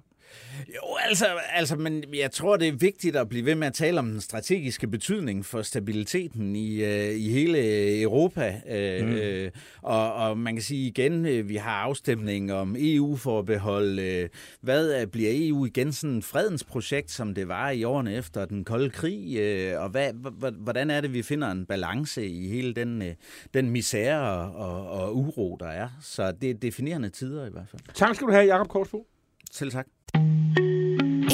Jo, 0.75 0.95
altså, 1.09 1.25
altså, 1.53 1.75
men 1.75 2.03
jeg 2.13 2.31
tror, 2.31 2.57
det 2.57 2.67
er 2.67 2.71
vigtigt 2.71 3.15
at 3.15 3.29
blive 3.29 3.45
ved 3.45 3.55
med 3.55 3.67
at 3.67 3.73
tale 3.73 3.99
om 3.99 4.11
den 4.11 4.21
strategiske 4.21 4.87
betydning 4.87 5.45
for 5.45 5.61
stabiliteten 5.61 6.55
i, 6.55 6.83
øh, 6.83 7.15
i 7.15 7.31
hele 7.31 8.01
Europa. 8.01 8.61
Øh, 8.69 9.07
mm. 9.07 9.13
øh, 9.13 9.51
og, 9.81 10.13
og 10.13 10.37
man 10.37 10.55
kan 10.55 10.63
sige 10.63 10.87
igen, 10.87 11.25
øh, 11.25 11.49
vi 11.49 11.55
har 11.55 11.71
afstemning 11.71 12.53
om 12.53 12.75
EU-forbehold. 12.79 13.99
Øh, 13.99 14.29
hvad 14.61 15.01
øh, 15.01 15.07
bliver 15.07 15.31
EU 15.33 15.65
igen 15.65 15.93
sådan 15.93 16.17
et 16.17 16.23
fredens 16.23 16.63
projekt, 16.63 17.11
som 17.11 17.33
det 17.33 17.47
var 17.47 17.69
i 17.69 17.83
årene 17.83 18.13
efter 18.13 18.45
den 18.45 18.63
kolde 18.63 18.89
krig? 18.89 19.37
Øh, 19.37 19.81
og 19.81 19.89
hvad, 19.89 20.13
hvordan 20.51 20.89
er 20.89 21.01
det, 21.01 21.13
vi 21.13 21.21
finder 21.21 21.51
en 21.51 21.65
balance 21.65 22.27
i 22.27 22.47
hele 22.47 22.73
den, 22.73 23.01
øh, 23.01 23.15
den 23.53 23.69
misære 23.69 24.51
og, 24.51 24.89
og, 24.89 25.17
uro, 25.17 25.57
der 25.59 25.67
er? 25.67 25.89
Så 26.01 26.31
det 26.31 26.49
er 26.49 26.53
definerende 26.53 27.09
tider 27.09 27.45
i 27.45 27.49
hvert 27.51 27.69
fald. 27.69 27.81
Tak 27.93 28.15
skal 28.15 28.27
du 28.27 28.31
have, 28.31 28.45
Jacob 28.45 28.67
Korsbo. 28.67 29.07
Selv 29.51 29.71
tak. 29.71 29.87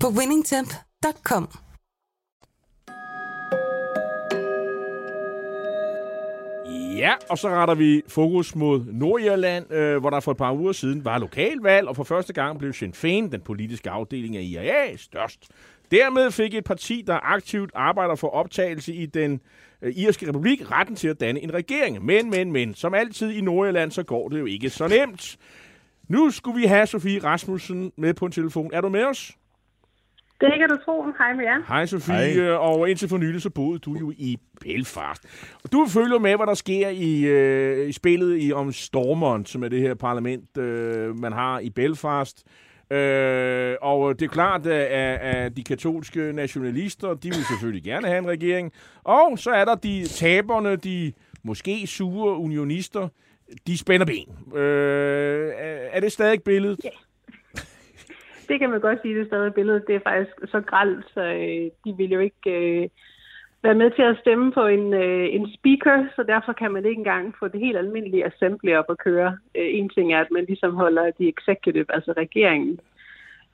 på 0.00 0.08
winningtemp.com. 0.08 1.48
Ja, 6.96 7.12
og 7.28 7.38
så 7.38 7.48
retter 7.48 7.74
vi 7.74 8.02
fokus 8.08 8.54
mod 8.54 8.84
Nordjylland, 8.92 9.72
øh, 9.72 9.96
hvor 10.00 10.10
der 10.10 10.20
for 10.20 10.30
et 10.30 10.36
par 10.36 10.52
uger 10.52 10.72
siden 10.72 11.04
var 11.04 11.18
lokalvalg, 11.18 11.88
og 11.88 11.96
for 11.96 12.04
første 12.04 12.32
gang 12.32 12.58
blev 12.58 12.72
Sinn 12.72 12.94
Féin, 12.96 13.30
den 13.32 13.40
politiske 13.40 13.90
afdeling 13.90 14.36
af 14.36 14.42
IRA, 14.42 14.96
størst. 14.96 15.48
Dermed 15.90 16.30
fik 16.30 16.54
et 16.54 16.64
parti, 16.64 17.04
der 17.06 17.18
aktivt 17.22 17.70
arbejder 17.74 18.14
for 18.14 18.28
optagelse 18.28 18.94
i 18.94 19.06
den 19.06 19.40
øh, 19.82 19.92
irske 19.96 20.28
republik, 20.28 20.70
retten 20.70 20.96
til 20.96 21.08
at 21.08 21.20
danne 21.20 21.40
en 21.40 21.54
regering. 21.54 22.04
Men, 22.04 22.30
men, 22.30 22.52
men, 22.52 22.74
som 22.74 22.94
altid 22.94 23.30
i 23.30 23.40
Nordjylland, 23.40 23.90
så 23.90 24.02
går 24.02 24.28
det 24.28 24.40
jo 24.40 24.46
ikke 24.46 24.70
så 24.70 24.88
nemt. 24.88 25.36
Nu 26.08 26.30
skulle 26.30 26.60
vi 26.60 26.66
have 26.66 26.86
Sofie 26.86 27.18
Rasmussen 27.24 27.92
med 27.96 28.14
på 28.14 28.26
en 28.26 28.32
telefon. 28.32 28.70
Er 28.72 28.80
du 28.80 28.88
med 28.88 29.04
os? 29.04 29.32
Det 30.40 30.52
kan 30.58 30.68
du 30.68 30.76
tro. 30.84 31.04
Hej 31.18 31.34
med 31.34 31.44
jer. 31.44 31.62
Hej 31.68 31.86
Sofie, 31.86 32.14
Hej. 32.14 32.50
og 32.50 32.90
indtil 32.90 33.08
for 33.08 33.16
nylig 33.18 33.42
så 33.42 33.50
boede 33.50 33.78
du 33.78 33.96
jo 34.00 34.12
i 34.16 34.38
Belfast. 34.60 35.24
Og 35.64 35.72
du 35.72 35.86
følger 35.88 36.18
med, 36.18 36.36
hvad 36.36 36.46
der 36.46 36.54
sker 36.54 36.88
i, 36.88 37.24
øh, 37.24 37.88
i 37.88 37.92
spillet 37.92 38.42
i, 38.42 38.52
om 38.52 38.72
Stormont, 38.72 39.48
som 39.48 39.64
er 39.64 39.68
det 39.68 39.80
her 39.80 39.94
parlament, 39.94 40.56
øh, 40.58 41.18
man 41.18 41.32
har 41.32 41.58
i 41.58 41.70
Belfast. 41.70 42.44
Øh, 42.90 43.74
og 43.82 44.18
det 44.18 44.24
er 44.24 44.30
klart, 44.30 44.66
at, 44.66 45.18
at 45.20 45.56
de 45.56 45.64
katolske 45.64 46.32
nationalister, 46.32 47.14
de 47.14 47.28
vil 47.28 47.44
selvfølgelig 47.44 47.82
gerne 47.84 48.06
have 48.06 48.18
en 48.18 48.28
regering. 48.28 48.72
Og 49.04 49.38
så 49.38 49.50
er 49.50 49.64
der 49.64 49.74
de 49.74 50.04
taberne, 50.08 50.76
de 50.76 51.12
måske 51.42 51.86
sure 51.86 52.36
unionister, 52.36 53.08
de 53.66 53.78
spænder 53.78 54.06
ben. 54.06 54.58
Øh, 54.58 55.52
er 55.92 56.00
det 56.00 56.12
stadig 56.12 56.42
billedet? 56.42 56.80
Ja. 56.84 56.90
Det 58.48 58.58
kan 58.58 58.70
man 58.70 58.80
godt 58.80 58.98
sige, 59.02 59.14
det 59.14 59.22
er 59.22 59.26
stadig 59.26 59.54
billedet. 59.54 59.86
Det 59.86 59.94
er 59.94 60.00
faktisk 60.10 60.32
så 60.50 60.60
gralt, 60.60 61.04
så 61.14 61.20
øh, 61.20 61.70
de 61.84 61.96
vil 61.96 62.10
jo 62.10 62.20
ikke 62.20 62.50
øh, 62.50 62.88
være 63.62 63.74
med 63.74 63.90
til 63.90 64.02
at 64.02 64.18
stemme 64.20 64.52
på 64.52 64.66
en, 64.66 64.94
øh, 64.94 65.26
en 65.36 65.48
speaker, 65.58 66.06
så 66.16 66.22
derfor 66.22 66.52
kan 66.52 66.72
man 66.72 66.84
ikke 66.84 66.98
engang 66.98 67.34
få 67.38 67.48
det 67.48 67.60
helt 67.60 67.76
almindelige 67.76 68.26
assembly 68.26 68.72
op 68.74 68.90
at 68.90 68.98
køre. 68.98 69.38
Øh, 69.54 69.68
en 69.78 69.88
ting 69.88 70.12
er, 70.12 70.20
at 70.20 70.30
man 70.30 70.44
ligesom 70.44 70.74
holder 70.74 71.10
de 71.18 71.28
executive, 71.28 71.94
altså 71.94 72.12
regeringen, 72.12 72.80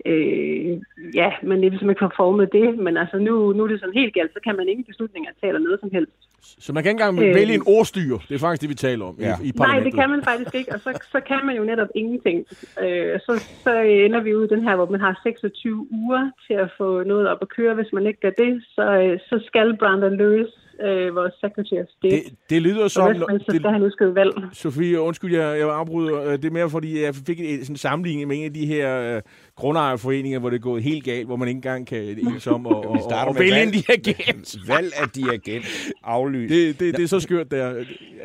Øh, 0.05 0.81
ja, 1.15 1.33
men 1.43 1.59
det 1.59 1.67
er 1.67 1.71
ligesom 1.71 1.91
ikke 1.91 1.99
for 1.99 2.13
formet 2.17 2.53
det, 2.53 2.79
men 2.79 2.97
altså 2.97 3.19
nu, 3.19 3.53
nu 3.53 3.65
er 3.65 3.69
det 3.69 3.81
sådan 3.81 3.95
helt 3.95 4.15
galt, 4.15 4.33
så 4.33 4.41
kan 4.45 4.57
man 4.57 4.69
ingen 4.69 4.85
beslutninger 4.85 5.31
tage 5.41 5.53
noget 5.53 5.81
som 5.81 5.91
helst. 5.91 6.32
Så 6.43 6.73
man 6.73 6.83
kan 6.83 6.91
ikke 6.91 7.03
engang 7.03 7.29
øh, 7.29 7.35
vælge 7.35 7.55
en 7.55 7.63
ordstyr, 7.67 8.19
det 8.29 8.35
er 8.35 8.39
faktisk 8.39 8.63
det, 8.63 8.71
vi 8.71 8.75
taler 8.75 9.05
om 9.05 9.17
ja. 9.19 9.35
i, 9.43 9.49
i 9.49 9.53
Nej, 9.57 9.79
det 9.81 9.95
kan 9.95 10.11
man 10.11 10.23
faktisk 10.25 10.55
ikke, 10.55 10.75
og 10.75 10.81
så, 10.81 10.91
så 11.13 11.21
kan 11.21 11.41
man 11.47 11.57
jo 11.57 11.65
netop 11.65 11.89
ingenting. 11.95 12.47
Øh, 12.83 13.21
så, 13.27 13.33
så 13.65 13.73
ender 13.81 14.21
vi 14.21 14.35
ud 14.35 14.45
i 14.45 14.55
den 14.55 14.63
her, 14.63 14.77
hvor 14.77 14.91
man 14.91 15.01
har 15.01 15.21
26 15.23 15.87
uger 15.93 16.31
til 16.47 16.55
at 16.55 16.71
få 16.79 17.03
noget 17.03 17.29
op 17.29 17.39
at 17.43 17.49
køre. 17.49 17.75
Hvis 17.75 17.93
man 17.93 18.07
ikke 18.07 18.21
gør 18.21 18.31
det, 18.31 18.65
så, 18.75 18.83
øh, 19.03 19.19
så 19.29 19.45
skal 19.47 19.77
Brandon 19.77 20.17
Lewis 20.17 20.53
øh, 20.81 21.15
vores 21.15 21.35
Secretary 21.35 21.79
of 21.83 21.87
State. 21.99 22.17
Det, 22.17 22.23
det 22.51 22.63
lyder 22.63 22.89
som... 22.89 23.09
Og 23.09 23.15
så 23.15 23.45
skal 23.49 23.63
det, 23.63 23.73
han 23.73 23.83
udskrive 23.83 24.15
valg. 24.15 24.33
Sofie, 24.53 25.01
undskyld, 25.01 25.35
jeg, 25.35 25.59
jeg 25.59 25.69
afbryder. 25.69 26.23
Øh, 26.27 26.33
det 26.33 26.45
er 26.45 26.51
mere, 26.51 26.71
fordi 26.71 27.03
jeg 27.03 27.15
fik 27.15 27.41
en, 27.41 27.59
sådan 27.65 27.73
en 27.73 27.77
sammenligning 27.77 28.29
med 28.29 28.37
en 28.37 28.45
af 28.45 28.53
de 28.53 28.67
her 28.67 29.17
øh, 29.17 29.23
grundejerforeninger, 29.57 30.39
hvor 30.39 30.51
det 30.51 30.57
er 30.57 30.61
gået 30.71 30.83
helt 30.83 31.05
galt, 31.05 31.27
hvor 31.27 31.37
man 31.37 31.49
ikke 31.49 31.59
engang 31.59 31.87
kan 31.87 32.03
enes 32.23 32.47
om 32.47 32.67
at, 32.67 32.73
og, 32.73 32.99
og 33.29 33.35
vælge 33.39 33.53
valg, 33.53 33.67
en 33.67 33.73
dirigent. 33.73 34.57
Valg 34.73 34.91
af 35.03 35.09
dirigent 35.09 35.65
aflyst. 36.05 36.51
Det, 36.55 36.81
det, 36.81 36.97
det 36.97 37.03
er 37.03 37.09
så 37.09 37.21
skørt 37.21 37.51
der. 37.51 37.67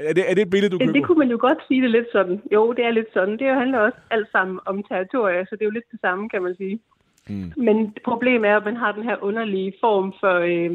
Er 0.09 0.13
det, 0.13 0.23
er 0.29 0.33
det 0.33 0.41
et 0.41 0.49
billede, 0.49 0.71
du 0.71 0.77
køber? 0.77 0.93
Det 0.93 1.05
kunne 1.05 1.19
man 1.19 1.29
jo 1.29 1.37
godt 1.41 1.57
sige 1.67 1.81
det 1.81 1.91
lidt 1.91 2.07
sådan. 2.11 2.41
Jo, 2.53 2.73
det 2.73 2.85
er 2.85 2.91
lidt 2.91 3.07
sådan. 3.13 3.37
Det 3.39 3.47
handler 3.47 3.79
også 3.79 3.97
alt 4.11 4.27
sammen 4.31 4.59
om 4.65 4.83
territorier, 4.83 5.45
så 5.45 5.51
det 5.55 5.61
er 5.61 5.65
jo 5.65 5.77
lidt 5.77 5.91
det 5.91 5.99
samme, 6.01 6.29
kan 6.29 6.41
man 6.41 6.55
sige. 6.57 6.79
Mm. 7.29 7.51
Men 7.57 7.93
problemet 8.05 8.49
er, 8.49 8.57
at 8.57 8.65
man 8.65 8.75
har 8.75 8.91
den 8.91 9.03
her 9.03 9.17
underlige 9.23 9.73
form 9.81 10.13
for... 10.19 10.35
Øh, 10.51 10.71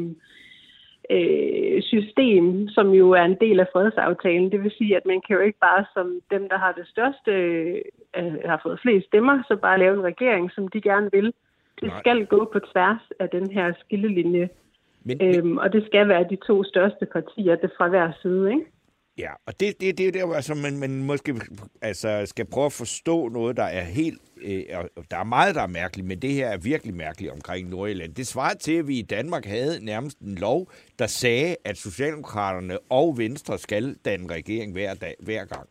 øh, 1.15 1.81
system, 1.81 2.67
som 2.67 2.87
jo 2.89 3.11
er 3.11 3.23
en 3.23 3.37
del 3.41 3.59
af 3.59 3.67
fredsaftalen. 3.73 4.51
Det 4.51 4.63
vil 4.63 4.71
sige, 4.77 4.97
at 4.97 5.05
man 5.05 5.21
kan 5.21 5.35
jo 5.35 5.41
ikke 5.41 5.59
bare 5.59 5.85
som 5.93 6.19
dem, 6.31 6.49
der 6.49 6.57
har 6.57 6.71
det 6.71 6.87
største, 6.87 7.31
øh, 8.17 8.33
har 8.45 8.59
fået 8.63 8.79
flest 8.81 9.07
stemmer, 9.07 9.43
så 9.47 9.55
bare 9.55 9.79
lave 9.79 9.93
en 9.93 10.03
regering, 10.03 10.51
som 10.51 10.67
de 10.67 10.81
gerne 10.81 11.09
vil. 11.11 11.33
Det 11.81 11.89
Nej. 11.89 11.99
skal 11.99 12.25
gå 12.25 12.49
på 12.53 12.59
tværs 12.59 13.03
af 13.19 13.29
den 13.29 13.51
her 13.51 13.73
skillelinje. 13.79 14.49
Men, 15.05 15.17
øhm, 15.21 15.57
og 15.57 15.73
det 15.73 15.85
skal 15.85 16.07
være 16.07 16.25
de 16.29 16.37
to 16.47 16.63
største 16.63 17.05
partier, 17.05 17.55
det 17.55 17.71
fra 17.77 17.87
hver 17.87 18.11
side, 18.21 18.51
ikke? 18.51 18.65
Ja, 19.17 19.31
og 19.45 19.59
det, 19.59 19.81
det, 19.81 19.97
det 19.97 20.15
er 20.15 20.21
jo 20.21 20.29
der, 20.29 20.35
altså, 20.35 20.55
man, 20.55 20.77
man 20.77 21.03
måske 21.03 21.41
altså, 21.81 22.25
skal 22.25 22.45
prøve 22.45 22.65
at 22.65 22.73
forstå 22.73 23.29
noget, 23.29 23.57
der 23.57 23.63
er 23.63 23.83
helt... 23.83 24.21
Øh, 24.41 24.63
der 25.11 25.17
er 25.17 25.23
meget, 25.23 25.55
der 25.55 25.61
er 25.61 25.67
mærkeligt, 25.67 26.07
men 26.07 26.21
det 26.21 26.33
her 26.33 26.47
er 26.47 26.57
virkelig 26.57 26.95
mærkeligt 26.95 27.31
omkring 27.31 27.69
Nordjylland. 27.69 28.15
Det 28.15 28.27
svarer 28.27 28.53
til, 28.53 28.73
at 28.73 28.87
vi 28.87 28.99
i 28.99 29.01
Danmark 29.01 29.45
havde 29.45 29.85
nærmest 29.85 30.19
en 30.19 30.35
lov, 30.35 30.71
der 30.99 31.07
sagde, 31.07 31.55
at 31.65 31.77
Socialdemokraterne 31.77 32.79
og 32.79 33.17
Venstre 33.17 33.59
skal 33.59 33.95
danne 34.05 34.33
regering 34.33 34.71
hver, 34.71 34.93
dag, 34.93 35.15
hver 35.19 35.45
gang. 35.45 35.69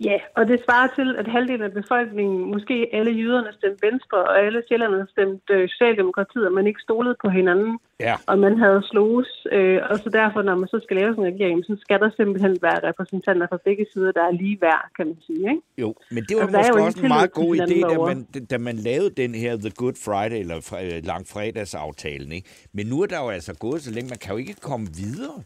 Ja, 0.00 0.18
og 0.36 0.48
det 0.48 0.62
svarer 0.64 0.88
til, 0.98 1.16
at 1.16 1.26
halvdelen 1.28 1.62
af 1.62 1.72
befolkningen, 1.72 2.50
måske 2.54 2.88
alle 2.92 3.12
jyderne 3.12 3.52
stemte 3.52 3.86
Venstre, 3.86 4.18
og 4.18 4.46
alle 4.46 4.62
sjælderne 4.68 5.06
stemte 5.10 5.54
øh, 5.54 5.68
Socialdemokratiet, 5.68 6.46
og 6.46 6.52
man 6.52 6.66
ikke 6.66 6.80
stolede 6.80 7.16
på 7.24 7.28
hinanden, 7.28 7.78
ja. 8.00 8.14
og 8.26 8.38
man 8.38 8.58
havde 8.58 8.82
slås. 8.90 9.46
Øh, 9.52 9.78
og 9.90 9.98
så 9.98 10.08
derfor, 10.10 10.42
når 10.42 10.54
man 10.54 10.68
så 10.68 10.80
skal 10.84 10.96
lave 10.96 11.10
sådan 11.14 11.24
en 11.24 11.34
regering, 11.34 11.64
så 11.64 11.76
skal 11.80 12.00
der 12.00 12.10
simpelthen 12.16 12.56
være 12.62 12.88
repræsentanter 12.88 13.46
fra 13.50 13.58
begge 13.64 13.86
sider, 13.92 14.12
der 14.12 14.24
er 14.30 14.32
lige 14.32 14.58
værd, 14.60 14.84
kan 14.96 15.06
man 15.06 15.18
sige. 15.26 15.44
Ikke? 15.52 15.62
Jo, 15.78 15.94
men 16.10 16.22
det 16.28 16.36
var 16.36 16.42
altså, 16.42 16.58
måske 16.58 16.82
også 16.82 17.00
en 17.02 17.08
meget 17.08 17.32
god 17.32 17.56
idé, 17.56 17.78
da 17.92 17.98
man, 18.10 18.18
da 18.52 18.58
man 18.58 18.76
lavede 18.76 19.10
den 19.22 19.34
her 19.34 19.56
The 19.56 19.72
Good 19.76 19.96
Friday, 20.04 20.38
eller 20.44 20.58
øh, 20.82 21.04
langfredagsaftalen. 21.04 22.32
Ikke? 22.32 22.48
Men 22.72 22.86
nu 22.86 23.02
er 23.02 23.06
der 23.06 23.20
jo 23.24 23.28
altså 23.28 23.54
gået 23.54 23.80
så 23.82 23.90
længe, 23.90 24.08
man 24.08 24.18
kan 24.18 24.30
jo 24.32 24.38
ikke 24.38 24.54
komme 24.60 24.86
videre 25.02 25.36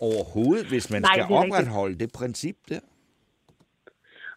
overhovedet, 0.00 0.66
hvis 0.66 0.90
man 0.90 1.02
Nej, 1.02 1.10
skal 1.14 1.34
opretholde 1.34 1.98
det 1.98 2.12
princip 2.12 2.56
der. 2.68 2.78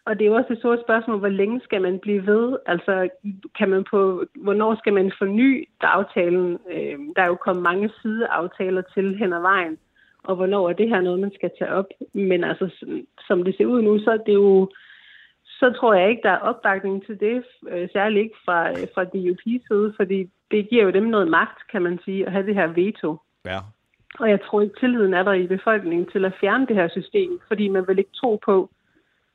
Og 0.06 0.20
det 0.20 0.26
er 0.26 0.30
jo 0.30 0.36
også 0.36 0.54
et 0.54 0.60
stort 0.60 0.80
spørgsmål, 0.86 1.20
hvor 1.20 1.28
længe 1.28 1.62
skal 1.64 1.82
man 1.82 2.00
blive 2.00 2.26
ved? 2.28 2.58
Altså, 2.66 3.10
kan 3.58 3.70
man 3.70 3.84
på, 3.92 4.24
hvornår 4.36 4.76
skal 4.76 4.94
man 4.94 5.12
forny 5.18 5.68
aftalen? 5.82 6.60
Øh, 6.72 6.98
der 7.16 7.22
er 7.22 7.28
jo 7.28 7.36
kommet 7.36 7.64
mange 7.64 7.90
sideaftaler 8.02 8.82
til 8.94 9.18
hen 9.18 9.34
ad 9.34 9.42
vejen. 9.42 9.78
Og 10.24 10.36
hvornår 10.36 10.70
er 10.70 10.74
det 10.74 10.90
her 10.90 11.02
noget, 11.02 11.20
man 11.20 11.32
skal 11.36 11.52
tage 11.58 11.72
op? 11.72 11.86
Men 12.14 12.44
altså, 12.44 12.66
som 13.28 13.44
det 13.44 13.58
ser 13.58 13.66
ud 13.66 13.82
nu, 13.82 14.00
så 14.00 14.12
er 14.12 14.18
det 14.18 14.34
jo 14.34 14.70
så 15.60 15.74
tror 15.80 15.94
jeg 15.94 16.10
ikke, 16.10 16.22
der 16.24 16.30
er 16.30 16.48
opbakning 16.50 17.06
til 17.06 17.20
det, 17.20 17.44
øh, 17.70 17.90
særligt 17.94 18.24
ikke 18.24 18.36
fra, 18.46 18.70
fra 18.94 19.04
DUP's 19.04 19.68
side, 19.68 19.94
fordi 19.96 20.30
det 20.52 20.70
giver 20.70 20.84
jo 20.84 20.92
dem 20.92 21.04
noget 21.04 21.28
magt, 21.28 21.60
kan 21.72 21.82
man 21.82 22.00
sige, 22.06 22.26
at 22.26 22.32
have 22.32 22.46
det 22.46 22.56
her 22.56 22.68
veto. 22.68 23.18
Ja. 23.46 23.60
Og 24.20 24.30
jeg 24.30 24.40
tror 24.42 24.62
ikke, 24.62 24.80
tilliden 24.80 25.14
er 25.14 25.24
der 25.24 25.34
i 25.34 25.48
befolkningen 25.48 26.08
til 26.12 26.26
at 26.26 26.34
fjerne 26.42 26.68
det 26.68 26.76
her 26.76 26.88
system, 26.88 27.40
fordi 27.48 27.68
man 27.68 27.88
vil 27.88 28.00
ikke 28.00 28.18
tro 28.22 28.40
på, 28.46 28.70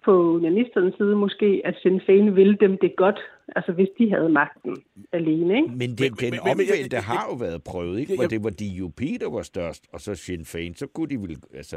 på 0.04 0.12
unanisternes 0.36 0.94
side 0.96 1.16
måske, 1.16 1.62
at 1.64 1.74
Sinn 1.82 2.00
Féin 2.00 2.30
ville 2.30 2.56
dem 2.60 2.78
det 2.78 2.96
godt, 2.96 3.20
altså 3.56 3.72
hvis 3.72 3.88
de 3.98 4.10
havde 4.10 4.28
magten 4.28 4.76
alene. 5.12 5.56
Ikke? 5.56 5.68
Men 5.68 5.90
det, 5.90 6.00
Men- 6.00 6.10
den 6.10 6.14
men- 6.20 6.30
men- 6.30 6.30
men- 6.30 6.50
omvendte 6.50 6.96
jeg- 6.96 7.02
har 7.04 7.26
jo 7.30 7.34
været 7.36 7.64
prøvet, 7.64 7.98
ikke? 8.00 8.14
Hvor 8.16 8.24
det 8.24 8.44
var 8.44 8.50
DUP, 8.50 9.00
der 9.20 9.30
var 9.30 9.42
størst, 9.42 9.82
og 9.92 10.00
så 10.00 10.14
Sinn 10.14 10.40
Féin, 10.42 10.74
så 10.74 10.86
kunne 10.94 11.08
de 11.08 11.16
vel... 11.16 11.36
Altså, 11.54 11.76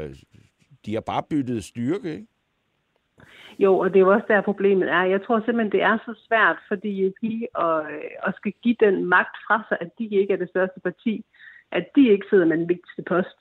de 0.86 0.94
har 0.94 1.00
bare 1.00 1.22
byttet 1.30 1.64
styrke, 1.64 2.10
ikke? 2.12 2.26
Jo, 3.58 3.78
og 3.78 3.88
det 3.90 3.96
er 3.96 4.00
jo 4.00 4.12
også 4.12 4.26
der 4.28 4.40
problemet 4.40 4.88
er. 4.90 5.02
Jeg 5.02 5.22
tror 5.22 5.38
simpelthen, 5.40 5.72
det 5.72 5.82
er 5.82 5.98
så 6.06 6.14
svært 6.28 6.56
for 6.68 6.74
DUP 6.74 7.22
at, 7.66 7.86
at 8.26 8.34
skal 8.36 8.52
give 8.62 8.76
den 8.80 9.04
magt 9.04 9.36
fra 9.46 9.64
sig, 9.68 9.78
at 9.80 9.90
de 9.98 10.04
ikke 10.20 10.32
er 10.32 10.36
det 10.36 10.48
største 10.48 10.80
parti, 10.80 11.24
at 11.72 11.86
de 11.96 12.08
ikke 12.12 12.26
sidder 12.30 12.44
med 12.46 12.58
den 12.58 12.68
vigtigste 12.68 13.02
post. 13.02 13.38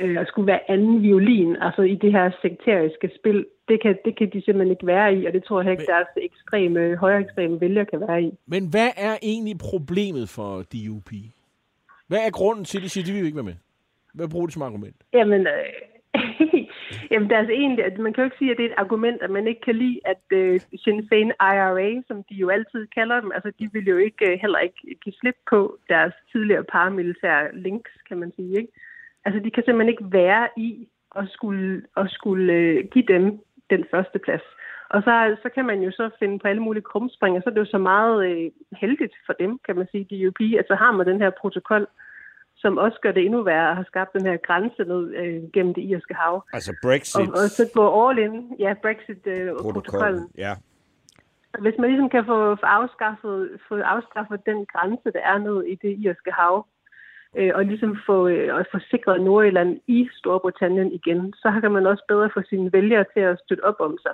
Øh, 0.00 0.16
og 0.20 0.26
skulle 0.26 0.46
være 0.46 0.70
anden 0.70 1.02
violin, 1.02 1.56
altså 1.60 1.82
i 1.82 1.94
det 1.94 2.12
her 2.12 2.30
sekteriske 2.42 3.10
spil, 3.18 3.46
det 3.68 3.82
kan, 3.82 3.98
det 4.04 4.18
kan 4.18 4.30
de 4.32 4.42
simpelthen 4.44 4.70
ikke 4.70 4.86
være 4.86 5.14
i, 5.14 5.26
og 5.26 5.32
det 5.32 5.44
tror 5.44 5.62
jeg 5.62 5.70
ikke, 5.70 5.86
deres 5.86 6.08
ekstreme, 6.16 6.96
højere 6.96 7.20
ekstreme 7.20 7.60
vælger 7.60 7.84
kan 7.84 8.00
være 8.00 8.22
i. 8.22 8.32
Men 8.46 8.70
hvad 8.70 8.90
er 8.96 9.16
egentlig 9.22 9.56
problemet 9.58 10.28
for 10.28 10.50
DUP? 10.72 11.10
Hvad 12.06 12.18
er 12.26 12.30
grunden 12.30 12.64
til, 12.64 12.78
at 12.78 12.84
de 12.84 12.88
siger, 12.88 13.04
at 13.04 13.08
de 13.08 13.12
vil 13.12 13.24
ikke 13.24 13.36
være 13.42 13.52
med? 13.52 13.58
Hvad 14.14 14.28
bruger 14.28 14.46
de 14.46 14.52
som 14.52 14.62
argument? 14.62 14.96
Jamen, 15.12 15.46
øh, 15.46 15.72
jamen 17.10 17.28
der 17.28 17.34
er 17.34 17.40
altså 17.40 17.52
egentlig, 17.62 17.84
at 17.84 17.98
man 17.98 18.12
kan 18.12 18.22
jo 18.22 18.24
ikke 18.24 18.38
sige, 18.38 18.50
at 18.50 18.56
det 18.56 18.64
er 18.64 18.70
et 18.70 18.82
argument, 18.84 19.22
at 19.22 19.30
man 19.30 19.46
ikke 19.46 19.60
kan 19.60 19.76
lide, 19.76 20.00
at 20.04 20.24
øh, 20.30 20.60
Sinn 20.82 21.00
Féin 21.08 21.30
IRA, 21.54 22.02
som 22.06 22.24
de 22.28 22.34
jo 22.34 22.48
altid 22.48 22.86
kalder 22.86 23.20
dem, 23.20 23.32
altså 23.34 23.52
de 23.58 23.70
vil 23.72 23.86
jo 23.86 23.96
ikke 23.96 24.32
øh, 24.32 24.38
heller 24.40 24.58
ikke 24.58 24.80
give 25.04 25.14
slip 25.20 25.38
på 25.50 25.78
deres 25.88 26.14
tidligere 26.32 26.64
paramilitære 26.64 27.56
links, 27.56 27.90
kan 28.08 28.18
man 28.18 28.32
sige, 28.36 28.56
ikke? 28.60 28.72
Altså 29.24 29.40
de 29.44 29.50
kan 29.50 29.64
simpelthen 29.64 29.94
ikke 29.94 30.12
være 30.12 30.48
i 30.56 30.88
at 31.16 31.28
skulle, 31.28 31.82
at 31.96 32.10
skulle 32.10 32.52
øh, 32.52 32.84
give 32.92 33.04
dem 33.08 33.24
den 33.70 33.84
første 33.90 34.18
plads. 34.18 34.42
Og 34.94 35.02
så, 35.02 35.36
så 35.42 35.48
kan 35.54 35.64
man 35.64 35.80
jo 35.82 35.90
så 35.90 36.10
finde 36.18 36.38
på 36.38 36.48
alle 36.48 36.62
mulige 36.62 36.88
krumspring, 36.90 37.36
og 37.36 37.42
så 37.42 37.48
er 37.48 37.54
det 37.54 37.60
jo 37.60 37.74
så 37.76 37.78
meget 37.78 38.16
øh, 38.28 38.50
heldigt 38.80 39.14
for 39.26 39.32
dem, 39.32 39.58
kan 39.66 39.76
man 39.76 39.86
sige, 39.90 40.04
DUP, 40.10 40.40
at 40.58 40.66
så 40.68 40.74
har 40.74 40.92
man 40.92 41.06
den 41.06 41.20
her 41.20 41.30
protokol, 41.40 41.86
som 42.56 42.78
også 42.78 42.98
gør 43.02 43.12
det 43.12 43.24
endnu 43.24 43.42
værre 43.42 43.70
at 43.70 43.76
have 43.76 43.90
skabt 43.92 44.12
den 44.12 44.26
her 44.26 44.36
grænse 44.36 44.82
ned 44.84 45.14
øh, 45.20 45.42
gennem 45.54 45.74
det 45.74 45.82
irske 45.82 46.14
hav. 46.14 46.44
Altså 46.52 46.72
Brexit. 46.82 47.28
Og, 47.28 47.34
og 47.40 47.48
så 47.56 47.70
gå 47.74 47.84
all 48.02 48.18
in, 48.18 48.34
ja, 48.58 48.74
Brexit-protokollen. 48.82 49.72
protokollen. 49.72 50.28
Ja. 50.38 50.52
Hvis 51.58 51.74
man 51.78 51.90
ligesom 51.90 52.10
kan 52.10 52.24
få, 52.24 52.56
få, 52.56 52.66
afskaffet, 52.66 53.60
få 53.68 53.74
afskaffet 53.94 54.46
den 54.46 54.66
grænse, 54.66 55.08
der 55.16 55.22
er 55.32 55.38
ned 55.38 55.64
i 55.64 55.74
det 55.74 55.92
irske 56.04 56.32
hav, 56.32 56.66
øh, 57.36 57.50
og 57.54 57.64
ligesom 57.64 57.98
få, 58.06 58.28
øh, 58.28 58.54
og 58.54 58.66
få 58.72 58.78
sikret 58.90 59.22
Nordjylland 59.22 59.80
i 59.86 60.08
Storbritannien 60.18 60.92
igen, 60.92 61.32
så 61.32 61.58
kan 61.60 61.72
man 61.72 61.86
også 61.86 62.04
bedre 62.08 62.30
få 62.34 62.40
sine 62.48 62.72
vælgere 62.72 63.04
til 63.14 63.20
at 63.20 63.38
støtte 63.44 63.64
op 63.64 63.80
om 63.80 63.98
sig. 64.02 64.12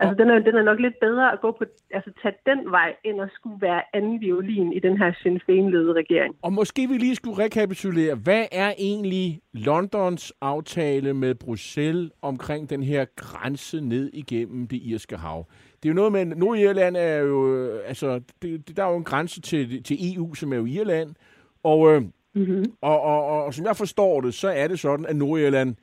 Altså, 0.00 0.14
den 0.22 0.30
er, 0.30 0.38
den 0.38 0.56
er 0.56 0.62
nok 0.62 0.80
lidt 0.80 1.00
bedre 1.00 1.32
at 1.32 1.40
gå 1.40 1.50
på, 1.58 1.64
altså 1.90 2.10
tage 2.22 2.34
den 2.46 2.70
vej, 2.70 2.94
end 3.04 3.22
at 3.22 3.28
skulle 3.34 3.60
være 3.60 3.82
anden 3.92 4.20
violin 4.20 4.72
i 4.72 4.78
den 4.78 4.98
her 4.98 5.12
Sinn 5.22 5.36
Féin-ledede 5.36 5.92
regering. 5.92 6.34
Og 6.42 6.52
måske 6.52 6.88
vi 6.88 6.98
lige 6.98 7.14
skulle 7.14 7.44
rekapitulere, 7.44 8.14
hvad 8.14 8.44
er 8.52 8.72
egentlig 8.78 9.40
Londons 9.52 10.32
aftale 10.40 11.14
med 11.14 11.34
Bruxelles 11.34 12.10
omkring 12.22 12.70
den 12.70 12.82
her 12.82 13.04
grænse 13.16 13.80
ned 13.80 14.10
igennem 14.12 14.68
det 14.68 14.80
irske 14.82 15.16
hav? 15.16 15.46
Det 15.82 15.88
er 15.88 15.92
jo 15.92 15.94
noget 15.94 16.12
med, 16.12 16.24
Nordirland 16.24 16.96
er 16.96 17.18
jo, 17.18 17.54
øh, 17.54 17.80
altså, 17.86 18.20
det, 18.42 18.68
det, 18.68 18.76
der 18.76 18.84
er 18.84 18.90
jo 18.90 18.96
en 18.96 19.04
grænse 19.04 19.40
til, 19.40 19.82
til 19.82 19.96
EU, 20.14 20.34
som 20.34 20.52
er 20.52 20.56
jo 20.56 20.66
Irland, 20.66 21.14
og, 21.62 21.94
øh, 21.94 22.02
Mm-hmm. 22.34 22.64
og, 22.80 23.00
og, 23.02 23.24
og, 23.26 23.44
og 23.44 23.54
som 23.54 23.66
jeg 23.66 23.76
forstår 23.76 24.20
det, 24.20 24.34
så 24.34 24.48
er 24.48 24.68
det 24.68 24.80
sådan, 24.80 25.06
at 25.06 25.16
Nordirland 25.16 25.74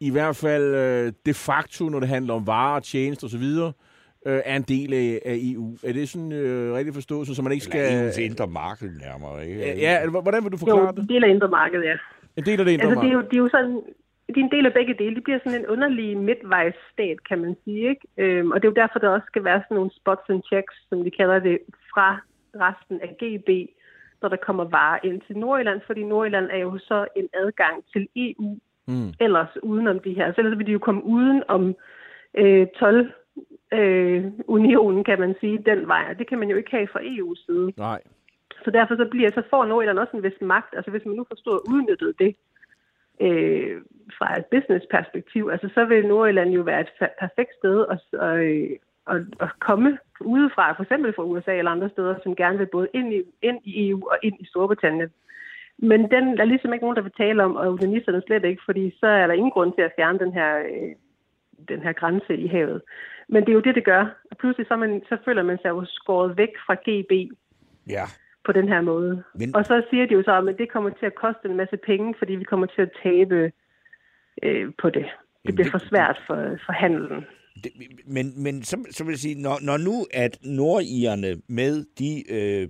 i 0.00 0.10
hvert 0.10 0.36
fald 0.36 0.74
øh, 0.74 1.12
de 1.26 1.34
facto, 1.34 1.88
når 1.88 2.00
det 2.00 2.08
handler 2.08 2.34
om 2.34 2.46
varer, 2.46 2.80
tjenester 2.80 3.26
osv., 3.26 3.42
øh, 4.26 4.40
er 4.44 4.56
en 4.56 4.62
del 4.62 4.92
af, 4.94 5.20
af 5.24 5.36
EU. 5.50 5.76
Er 5.84 5.92
det 5.92 6.08
sådan 6.08 6.32
øh, 6.32 6.74
rigtig 6.74 6.94
forstået, 6.94 7.26
så 7.28 7.42
man 7.42 7.52
ikke 7.52 7.64
skal... 7.64 7.80
Eller 7.80 8.10
EU's 8.10 8.20
indre 8.20 8.46
marked 8.46 8.90
nærmere, 9.00 9.46
ikke? 9.48 9.60
Ja, 9.60 9.74
ja, 9.76 10.08
hvordan 10.10 10.44
vil 10.44 10.52
du 10.52 10.56
Jo, 10.56 10.66
forklare 10.66 10.92
det? 10.94 10.98
en 11.02 11.08
del 11.08 11.24
af 11.24 11.28
indre 11.28 11.48
marked, 11.48 11.80
ja. 11.82 11.96
En 12.36 12.44
del 12.44 12.58
af 12.60 12.64
det 12.64 12.72
indre 12.72 12.86
Altså, 12.86 13.00
det 13.02 13.10
er, 13.10 13.14
marked. 13.14 13.26
jo, 13.26 13.30
det 13.30 13.36
er 13.38 13.42
jo 13.46 13.48
sådan, 13.56 13.74
det 14.32 14.36
er 14.40 14.44
en 14.48 14.50
del 14.56 14.66
af 14.66 14.72
begge 14.72 14.94
dele. 14.98 15.14
Det 15.14 15.24
bliver 15.24 15.38
sådan 15.44 15.60
en 15.60 15.66
underlig 15.66 16.16
midtvejsstat, 16.18 17.16
kan 17.28 17.38
man 17.44 17.56
sige. 17.64 17.88
Ikke? 17.92 18.04
Øhm, 18.22 18.50
og 18.52 18.56
det 18.62 18.64
er 18.68 18.72
jo 18.74 18.80
derfor, 18.82 18.98
der 18.98 19.08
også 19.08 19.26
skal 19.26 19.44
være 19.44 19.60
sådan 19.64 19.74
nogle 19.74 19.90
spots 20.00 20.26
and 20.28 20.42
checks, 20.50 20.74
som 20.88 21.04
de 21.04 21.10
kalder 21.10 21.38
det, 21.38 21.58
fra 21.92 22.08
resten 22.64 22.96
af 23.06 23.10
GB, 23.22 23.48
når 24.22 24.28
der 24.28 24.36
kommer 24.36 24.64
varer 24.64 24.98
ind 25.04 25.20
til 25.20 25.36
Nordjylland, 25.38 25.80
fordi 25.86 26.02
Nordjylland 26.02 26.48
er 26.50 26.58
jo 26.58 26.78
så 26.78 27.06
en 27.16 27.28
adgang 27.34 27.84
til 27.92 28.08
EU, 28.16 28.58
Mm. 28.88 29.12
ellers 29.20 29.62
udenom 29.62 29.98
de 30.00 30.14
her. 30.14 30.32
Så 30.32 30.40
ellers 30.40 30.58
vil 30.58 30.66
de 30.66 30.72
jo 30.72 30.78
komme 30.78 31.04
uden 31.04 31.42
om 31.48 31.74
øh, 32.34 32.66
12 32.66 33.12
øh, 33.72 34.24
unionen, 34.46 35.04
kan 35.04 35.20
man 35.20 35.34
sige, 35.40 35.58
den 35.66 35.88
vej. 35.88 36.04
Og 36.10 36.18
det 36.18 36.28
kan 36.28 36.38
man 36.38 36.48
jo 36.50 36.56
ikke 36.56 36.70
have 36.70 36.88
fra 36.92 37.00
EU's 37.00 37.46
side. 37.46 37.72
Nej. 37.76 38.00
Så 38.64 38.70
derfor 38.70 38.96
så, 38.96 39.06
bliver, 39.10 39.30
så 39.30 39.42
får 39.50 39.64
Nordjylland 39.64 39.98
også 39.98 40.16
en 40.16 40.22
vis 40.22 40.40
magt. 40.40 40.74
Altså 40.76 40.90
hvis 40.90 41.04
man 41.06 41.16
nu 41.16 41.24
forstår 41.28 41.54
at 41.54 41.72
udnytte 41.72 42.14
det 42.18 42.36
øh, 43.20 43.80
fra 44.18 44.38
et 44.38 44.46
business-perspektiv, 44.46 45.48
altså 45.52 45.68
så 45.74 45.84
vil 45.84 46.06
Nordjylland 46.06 46.50
jo 46.50 46.62
være 46.62 46.80
et 46.80 46.92
perfekt 47.20 47.52
sted 47.58 47.86
at, 47.90 48.20
at, 48.20 48.38
at, 49.14 49.22
at 49.40 49.50
komme 49.60 49.98
udefra, 50.20 50.72
for 50.72 50.82
eksempel 50.82 51.12
fra 51.14 51.22
USA 51.24 51.54
eller 51.58 51.70
andre 51.70 51.88
steder, 51.88 52.14
som 52.22 52.36
gerne 52.36 52.58
vil 52.58 52.66
både 52.66 52.88
ind 52.94 53.14
i, 53.14 53.22
ind 53.42 53.58
i 53.64 53.88
EU 53.88 54.08
og 54.10 54.18
ind 54.22 54.36
i 54.40 54.46
Storbritannien. 54.46 55.10
Men 55.78 56.00
den 56.10 56.24
der 56.36 56.40
er 56.42 56.44
ligesom 56.52 56.72
ikke 56.72 56.84
nogen, 56.84 56.96
der 56.96 57.02
vil 57.02 57.12
tale 57.18 57.44
om, 57.44 57.56
og 57.56 57.72
unionisterne 57.72 58.22
slet 58.26 58.44
ikke, 58.44 58.62
fordi 58.64 58.94
så 59.00 59.06
er 59.06 59.26
der 59.26 59.34
ingen 59.34 59.50
grund 59.50 59.72
til 59.74 59.82
at 59.82 59.92
fjerne 59.96 60.18
den 60.18 60.32
her, 60.32 60.58
øh, 60.58 60.92
den 61.68 61.80
her 61.82 61.92
grænse 61.92 62.36
i 62.36 62.46
havet. 62.46 62.82
Men 63.28 63.42
det 63.42 63.48
er 63.48 63.54
jo 63.54 63.60
det, 63.60 63.74
det 63.74 63.84
gør. 63.84 64.06
Og 64.30 64.36
pludselig 64.36 64.66
så, 64.66 64.76
man, 64.76 65.02
så 65.08 65.16
føler 65.24 65.42
man 65.42 65.58
sig 65.62 65.68
jo 65.68 65.84
skåret 65.88 66.36
væk 66.36 66.48
fra 66.66 66.74
GB 66.74 67.12
Ja. 67.88 68.04
på 68.44 68.52
den 68.52 68.68
her 68.68 68.80
måde. 68.80 69.22
Men- 69.34 69.56
Og 69.56 69.64
så 69.64 69.82
siger 69.90 70.06
de 70.06 70.14
jo 70.14 70.22
så, 70.22 70.46
at 70.48 70.58
det 70.58 70.72
kommer 70.72 70.90
til 70.90 71.06
at 71.06 71.14
koste 71.14 71.48
en 71.48 71.56
masse 71.56 71.76
penge, 71.76 72.14
fordi 72.18 72.34
vi 72.34 72.44
kommer 72.44 72.66
til 72.66 72.82
at 72.82 72.90
tabe 73.02 73.52
øh, 74.42 74.72
på 74.78 74.90
det. 74.90 75.06
Det 75.46 75.54
bliver 75.54 75.70
for 75.70 75.78
svært 75.78 76.20
for, 76.26 76.36
for 76.66 76.72
handelen. 76.72 77.26
Det, 77.64 77.72
men, 78.06 78.42
men 78.42 78.62
så, 78.62 78.76
så 78.90 79.04
vil 79.04 79.12
jeg 79.12 79.18
sige, 79.18 79.42
når, 79.42 79.58
når 79.62 79.76
nu 79.76 80.06
at 80.14 80.38
nordirerne 80.42 81.42
med 81.48 81.84
de 81.98 82.32
øh, 82.32 82.68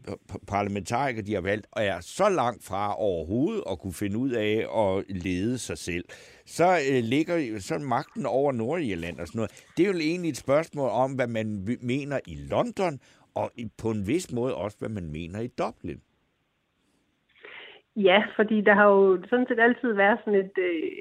parlamentarikere, 0.48 1.26
de 1.26 1.34
har 1.34 1.40
valgt, 1.40 1.66
og 1.72 1.84
er 1.84 2.00
så 2.00 2.28
langt 2.28 2.64
fra 2.64 2.94
overhovedet 2.98 3.62
at 3.70 3.78
kunne 3.78 3.92
finde 3.92 4.18
ud 4.18 4.30
af 4.30 4.54
at 4.82 5.04
lede 5.08 5.58
sig 5.58 5.78
selv, 5.78 6.04
så 6.46 6.68
øh, 6.90 7.02
ligger 7.02 7.58
så 7.58 7.78
magten 7.78 8.26
over 8.26 8.52
Nordirland 8.52 9.18
og 9.20 9.26
sådan 9.26 9.38
noget. 9.38 9.64
Det 9.76 9.82
er 9.82 9.92
jo 9.92 9.98
egentlig 9.98 10.28
et 10.28 10.36
spørgsmål 10.36 10.90
om, 10.90 11.12
hvad 11.12 11.26
man 11.26 11.78
mener 11.82 12.20
i 12.26 12.34
London, 12.50 13.00
og 13.34 13.50
på 13.82 13.90
en 13.90 14.06
vis 14.06 14.32
måde 14.32 14.54
også, 14.54 14.76
hvad 14.78 14.88
man 14.88 15.10
mener 15.12 15.40
i 15.40 15.46
Dublin. 15.46 16.00
Ja, 17.96 18.22
fordi 18.36 18.60
der 18.60 18.74
har 18.74 18.86
jo 18.86 19.22
sådan 19.30 19.46
set 19.48 19.60
altid 19.60 19.92
været 19.92 20.18
sådan 20.24 20.40
et, 20.40 20.58
øh, 20.58 20.92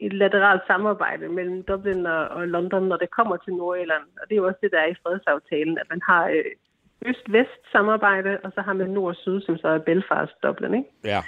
et 0.00 0.12
lateralt 0.12 0.62
samarbejde 0.66 1.28
mellem 1.28 1.62
Dublin 1.62 2.06
og, 2.06 2.28
og 2.28 2.48
London, 2.48 2.82
når 2.88 2.96
det 2.96 3.10
kommer 3.10 3.36
til 3.36 3.52
Nordirland. 3.54 4.02
Og 4.20 4.28
det 4.28 4.34
er 4.34 4.40
jo 4.40 4.46
også 4.46 4.58
det, 4.62 4.72
der 4.72 4.78
er 4.78 4.90
i 4.90 5.00
fredsaftalen, 5.02 5.78
at 5.78 5.86
man 5.90 6.00
har 6.06 6.28
øh, 6.28 6.52
øst-vest 7.06 7.62
samarbejde, 7.72 8.38
og 8.44 8.52
så 8.54 8.60
har 8.60 8.72
man 8.72 8.90
nord-syd, 8.90 9.40
som 9.40 9.58
så 9.58 9.68
er 9.68 9.78
Belfast, 9.78 10.32
Dublin, 10.42 10.74
ikke? 10.74 10.90
Ja. 11.04 11.20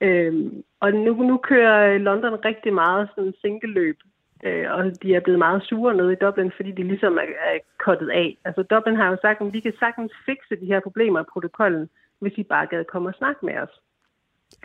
Øhm, 0.00 0.64
og 0.80 0.92
nu, 0.92 1.12
nu 1.22 1.36
kører 1.36 1.98
London 1.98 2.44
rigtig 2.44 2.72
meget 2.74 3.08
sådan 3.14 3.34
single-løb, 3.40 3.98
øh, 4.44 4.72
og 4.72 5.02
de 5.02 5.14
er 5.14 5.20
blevet 5.20 5.38
meget 5.38 5.62
sure 5.62 5.94
nede 5.94 6.12
i 6.12 6.20
Dublin, 6.20 6.52
fordi 6.56 6.70
de 6.70 6.82
ligesom 6.82 7.16
er, 7.16 7.22
er 7.22 7.58
kottet 7.78 8.10
af. 8.10 8.38
Altså 8.44 8.62
Dublin 8.62 8.96
har 8.96 9.08
jo 9.10 9.16
sagt, 9.22 9.40
at 9.40 9.52
vi 9.52 9.60
kan 9.60 9.72
sagtens 9.78 10.12
fikse 10.26 10.56
de 10.60 10.66
her 10.66 10.80
problemer 10.80 11.20
i 11.20 11.30
protokollen, 11.32 11.88
hvis 12.20 12.32
I 12.36 12.42
bare 12.42 12.66
gad 12.66 12.84
komme 12.84 13.08
og 13.08 13.14
snakke 13.14 13.46
med 13.46 13.56
os. 13.58 13.74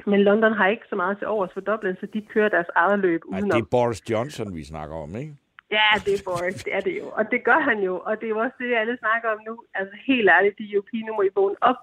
Men 0.06 0.19
London 0.24 0.54
har 0.54 0.67
ikke 0.67 0.86
så 0.89 0.95
meget 0.95 1.17
til 1.17 1.28
overs 1.28 1.54
for 1.54 1.62
Dublin, 1.62 1.95
så 2.00 2.06
de 2.13 2.21
kører 2.21 2.50
deres 2.50 2.67
eget 2.76 3.00
løb 3.00 3.21
Ej, 3.32 3.38
udenom. 3.38 3.50
det 3.50 3.62
er 3.65 3.69
Boris 3.71 4.10
Johnson, 4.12 4.56
vi 4.56 4.63
snakker 4.63 4.95
om, 4.95 5.15
ikke? 5.15 5.34
Ja, 5.71 5.89
det 6.06 6.13
er 6.19 6.24
Boris, 6.26 6.63
det 6.63 6.76
er 6.76 6.80
det 6.80 6.98
jo. 7.02 7.06
Og 7.19 7.32
det 7.32 7.43
gør 7.43 7.60
han 7.69 7.80
jo, 7.84 7.93
og 8.06 8.13
det 8.19 8.26
er 8.26 8.30
jo 8.30 8.38
også 8.39 8.56
det, 8.60 8.76
alle 8.76 8.98
snakker 8.98 9.30
om 9.30 9.39
nu. 9.48 9.62
Altså 9.74 9.95
helt 10.08 10.30
ærligt, 10.30 10.58
de 10.58 10.74
europæere, 10.74 11.06
nu 11.08 11.13
må 11.15 11.21
I 11.21 11.30
vågne 11.36 11.56
op. 11.62 11.76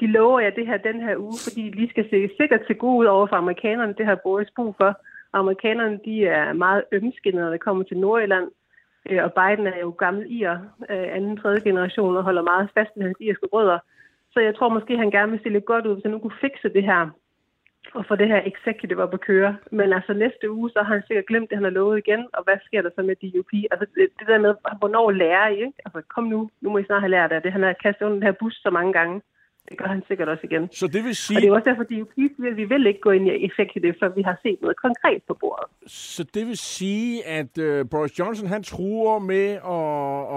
De 0.00 0.06
lover 0.06 0.40
jer 0.40 0.50
det 0.50 0.66
her 0.66 0.76
den 0.76 1.00
her 1.00 1.16
uge, 1.16 1.34
fordi 1.44 1.62
de 1.70 1.70
lige 1.70 1.90
skal 1.90 2.06
se 2.10 2.30
sikkert 2.40 2.60
til 2.66 2.76
gode 2.76 2.98
ud 2.98 3.04
over 3.06 3.26
for 3.26 3.36
amerikanerne. 3.36 3.94
Det 3.98 4.06
har 4.06 4.14
Boris 4.14 4.50
brug 4.56 4.74
for. 4.80 5.00
Amerikanerne, 5.32 6.00
de 6.04 6.26
er 6.26 6.52
meget 6.52 6.84
ømskinnede, 6.92 7.44
når 7.44 7.50
det 7.50 7.60
kommer 7.60 7.84
til 7.84 7.96
Nordjylland. 7.98 8.48
Øh, 9.10 9.24
Og 9.24 9.32
Biden 9.32 9.66
er 9.66 9.78
jo 9.80 9.90
gammel 9.90 10.26
ir, 10.28 10.50
øh, 10.90 11.06
anden, 11.16 11.36
tredje 11.36 11.60
generation, 11.60 12.16
og 12.16 12.22
holder 12.22 12.42
meget 12.42 12.70
fast 12.74 12.90
i 12.96 13.00
hans 13.00 13.16
irske 13.20 13.46
rødder. 13.46 13.78
Så 14.32 14.40
jeg 14.40 14.54
tror 14.56 14.68
måske, 14.68 14.96
han 14.98 15.10
gerne 15.10 15.30
vil 15.32 15.40
se 15.42 15.48
lidt 15.48 15.64
godt 15.64 15.86
ud, 15.86 15.94
hvis 15.94 16.02
han 16.02 16.12
nu 16.12 16.18
kunne 16.18 16.40
fikse 16.40 16.68
det 16.68 16.82
her 16.84 17.08
og 17.94 18.04
få 18.08 18.14
det 18.16 18.28
her 18.28 18.40
executive 18.52 19.02
op 19.02 19.14
at 19.14 19.20
køre. 19.20 19.56
Men 19.78 19.92
altså 19.92 20.12
næste 20.12 20.50
uge, 20.50 20.70
så 20.70 20.78
har 20.86 20.94
han 20.94 21.02
sikkert 21.06 21.26
glemt 21.26 21.50
det, 21.50 21.56
han 21.56 21.64
har 21.64 21.78
lovet 21.78 21.98
igen, 21.98 22.22
og 22.36 22.44
hvad 22.44 22.58
sker 22.66 22.82
der 22.82 22.90
så 22.94 23.02
med 23.02 23.16
DUP? 23.22 23.52
Altså 23.72 23.86
det, 23.94 24.08
det 24.18 24.26
der 24.28 24.38
med, 24.38 24.54
hvornår 24.78 25.10
lærer 25.10 25.48
I, 25.48 25.56
ikke? 25.66 25.78
Altså 25.84 26.00
kom 26.14 26.24
nu, 26.24 26.50
nu 26.60 26.70
må 26.70 26.78
I 26.78 26.84
snart 26.84 27.02
have 27.02 27.16
lært 27.16 27.32
af 27.32 27.42
det. 27.42 27.52
Han 27.52 27.62
har 27.62 27.72
kastet 27.84 28.04
under 28.06 28.18
den 28.18 28.28
her 28.28 28.36
bus 28.40 28.54
så 28.54 28.70
mange 28.70 28.92
gange. 28.92 29.22
Det 29.68 29.78
gør 29.78 29.86
han 29.86 30.02
sikkert 30.08 30.28
også 30.28 30.44
igen. 30.44 30.68
Så 30.72 30.86
det 30.86 31.04
vil 31.04 31.16
sige... 31.16 31.36
Og 31.36 31.42
det 31.42 31.48
er 31.48 31.52
også 31.52 31.70
derfor, 31.70 31.82
de 31.82 32.06
siger, 32.14 32.50
at 32.50 32.56
vi 32.56 32.64
vil 32.64 32.86
ikke 32.86 33.00
gå 33.00 33.10
ind 33.10 33.28
i 33.28 33.44
executive, 33.44 33.94
før 34.00 34.08
vi 34.08 34.22
har 34.22 34.38
set 34.42 34.58
noget 34.62 34.76
konkret 34.76 35.22
på 35.28 35.34
bordet. 35.40 35.66
Så 35.86 36.24
det 36.34 36.46
vil 36.46 36.56
sige, 36.56 37.26
at 37.26 37.58
øh, 37.58 37.86
Boris 37.90 38.18
Johnson, 38.18 38.48
han 38.48 38.62
truer 38.62 39.18
med 39.18 39.48
at, 39.52 39.62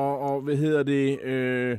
og, 0.02 0.20
og, 0.20 0.42
hvad 0.42 0.56
hedder 0.56 0.84
det, 0.84 1.24
øh, 1.24 1.78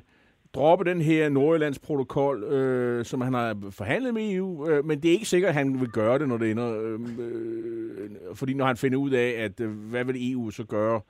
droppe 0.55 0.85
den 0.85 1.01
her 1.01 1.29
Nordjyllands 1.29 1.79
protokol, 1.79 2.43
øh, 2.43 3.05
som 3.05 3.21
han 3.21 3.35
har 3.35 3.57
forhandlet 3.71 4.15
med 4.15 4.33
EU, 4.33 4.69
øh, 4.71 4.85
men 4.85 5.03
det 5.03 5.09
er 5.09 5.13
ikke 5.13 5.25
sikkert, 5.25 5.49
at 5.49 5.55
han 5.55 5.81
vil 5.81 5.91
gøre 5.91 6.19
det, 6.19 6.29
når 6.29 6.39
det 6.39 6.51
ender, 6.51 6.83
øh, 6.83 7.01
øh, 7.19 8.11
fordi 8.35 8.55
når 8.55 8.67
han 8.67 8.77
finder 8.77 8.99
ud 8.99 9.11
af, 9.11 9.35
at 9.39 9.61
øh, 9.61 9.71
hvad 9.71 10.05
vil 10.05 10.33
EU 10.33 10.51
så 10.51 10.65
gøre, 10.65 11.01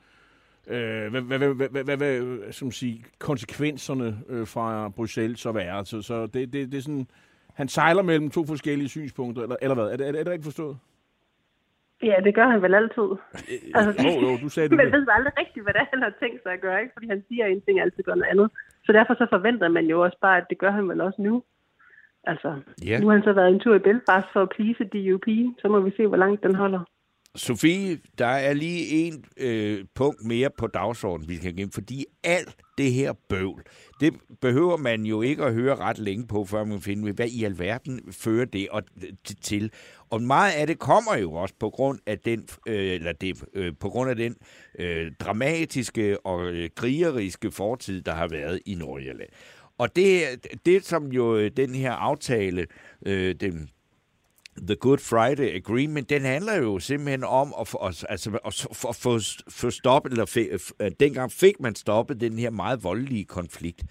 øh, 0.69 1.11
hvad, 1.11 1.21
hvad, 1.21 1.39
hvad, 1.39 1.69
hvad, 1.69 1.85
hvad, 1.85 1.97
hvad 1.97 2.53
som 2.53 2.71
sige, 2.71 3.05
konsekvenserne 3.19 4.19
øh, 4.29 4.47
fra 4.47 4.89
Bruxelles 4.89 5.41
så 5.41 5.53
være. 5.53 5.85
Så, 5.85 6.03
så 6.03 6.27
det, 6.27 6.53
det, 6.53 6.73
det 6.73 6.79
er 6.79 6.83
sådan, 6.83 7.07
han 7.55 7.69
sejler 7.69 8.03
mellem 8.03 8.31
to 8.31 8.47
forskellige 8.47 8.89
synspunkter, 8.89 9.43
eller, 9.43 9.57
eller 9.63 9.75
hvad? 9.75 9.85
Er 9.85 9.97
det, 9.97 10.09
er, 10.09 10.13
det, 10.13 10.21
er 10.21 10.25
det 10.25 10.33
ikke 10.33 10.45
forstået? 10.45 10.77
Ja, 12.03 12.17
det 12.25 12.35
gør 12.35 12.47
han 12.53 12.63
vel 12.63 12.75
altid. 12.75 13.09
Altså, 13.75 13.91
jo, 14.07 14.13
jo, 14.25 14.37
du 14.43 14.49
sagde 14.49 14.69
det. 14.69 14.77
Men 14.81 14.93
ved 14.93 15.07
aldrig 15.17 15.33
rigtigt, 15.43 15.65
hvad 15.65 15.73
det 15.73 15.81
er, 15.81 15.89
han 15.95 16.03
har 16.03 16.15
tænkt 16.23 16.43
sig 16.43 16.53
at 16.53 16.61
gøre, 16.61 16.81
ikke? 16.83 16.93
fordi 16.95 17.07
han 17.07 17.25
siger 17.29 17.47
en 17.47 17.61
ting, 17.61 17.81
altid 17.81 18.03
gør 18.03 18.15
noget 18.15 18.31
andet. 18.31 18.51
Så 18.85 18.93
derfor 18.93 19.15
så 19.15 19.27
forventer 19.31 19.69
man 19.69 19.87
jo 19.87 20.01
også 20.01 20.19
bare, 20.21 20.37
at 20.37 20.47
det 20.51 20.59
gør 20.59 20.71
han 20.71 20.89
vel 20.89 21.01
også 21.01 21.23
nu. 21.23 21.43
Altså, 22.25 22.61
Ja. 22.87 23.01
nu 23.01 23.07
har 23.07 23.15
han 23.15 23.25
så 23.25 23.33
været 23.33 23.49
en 23.49 23.61
tur 23.61 23.75
i 23.75 23.79
Belfast 23.79 24.27
for 24.33 24.43
at 24.43 24.49
please 24.49 24.85
DUP, 24.85 25.27
så 25.59 25.69
må 25.69 25.81
vi 25.81 25.93
se, 25.97 26.07
hvor 26.07 26.17
langt 26.17 26.43
den 26.43 26.55
holder. 26.55 26.81
Sofie, 27.37 27.99
der 28.19 28.27
er 28.27 28.53
lige 28.53 28.89
en 28.89 29.25
øh, 29.37 29.85
punkt 29.95 30.25
mere 30.25 30.51
på 30.59 30.67
dagsordenen, 30.67 31.29
vi 31.29 31.37
skal 31.37 31.57
gennem, 31.57 31.73
fordi 31.73 32.07
alt 32.25 32.57
det 32.79 32.93
her 32.93 33.13
bøvl, 33.29 33.63
det 34.01 34.15
behøver 34.41 34.77
man 34.77 35.05
jo 35.05 35.23
ikke 35.23 35.45
at 35.45 35.55
høre 35.55 35.77
ret 35.77 35.99
længe 35.99 36.27
på, 36.27 36.45
før 36.45 36.65
man 36.65 36.81
finder 36.81 37.05
ud 37.05 37.13
hvad 37.13 37.29
i 37.29 37.45
alverden 37.45 38.01
fører 38.13 38.45
det 38.45 38.69
og, 38.69 38.83
til. 39.43 39.71
Og 40.11 40.23
meget 40.23 40.53
af 40.53 40.67
det 40.67 40.79
kommer 40.79 41.17
jo 41.17 41.33
også 41.33 41.55
på 41.61 41.71
grund 41.71 41.99
af 42.07 42.19
den, 42.19 42.49
øh, 42.67 42.93
eller 42.93 43.13
det, 43.13 43.45
øh, 43.55 43.73
på 43.81 43.89
grund 43.89 44.11
af 44.11 44.17
den 44.17 44.37
øh, 44.79 45.13
dramatiske 45.21 46.27
og 46.27 46.53
øh, 46.53 46.71
krigeriske 46.77 47.51
fortid, 47.51 48.03
der 48.03 48.13
har 48.15 48.29
været 48.29 48.61
i 48.67 48.75
Nordjylland. 48.75 49.31
Og 49.79 49.97
det, 49.97 50.23
det 50.67 50.85
som 50.85 51.13
jo 51.13 51.37
øh, 51.37 51.51
den 51.57 51.75
her 51.75 51.93
aftale, 51.93 52.67
øh, 53.07 53.35
den 53.35 53.71
The 54.67 54.77
Good 54.77 54.99
Friday 54.99 55.57
Agreement, 55.57 56.11
den 56.11 56.23
handler 56.23 56.55
jo 56.55 56.79
simpelthen 56.79 57.25
om 57.25 57.55
at 57.61 57.69
få, 57.69 57.79
altså, 57.83 58.07
at 58.45 58.67
få, 58.97 59.21
få, 59.49 59.71
stoppet, 59.71 60.13
eller 60.13 60.27
fik, 60.27 60.49
dengang 61.01 61.33
fik 61.33 61.61
man 61.61 61.75
stoppet 61.75 62.21
den 62.21 62.39
her 62.39 62.51
meget 62.51 62.85
voldelige 62.85 63.25
konflikt. 63.25 63.85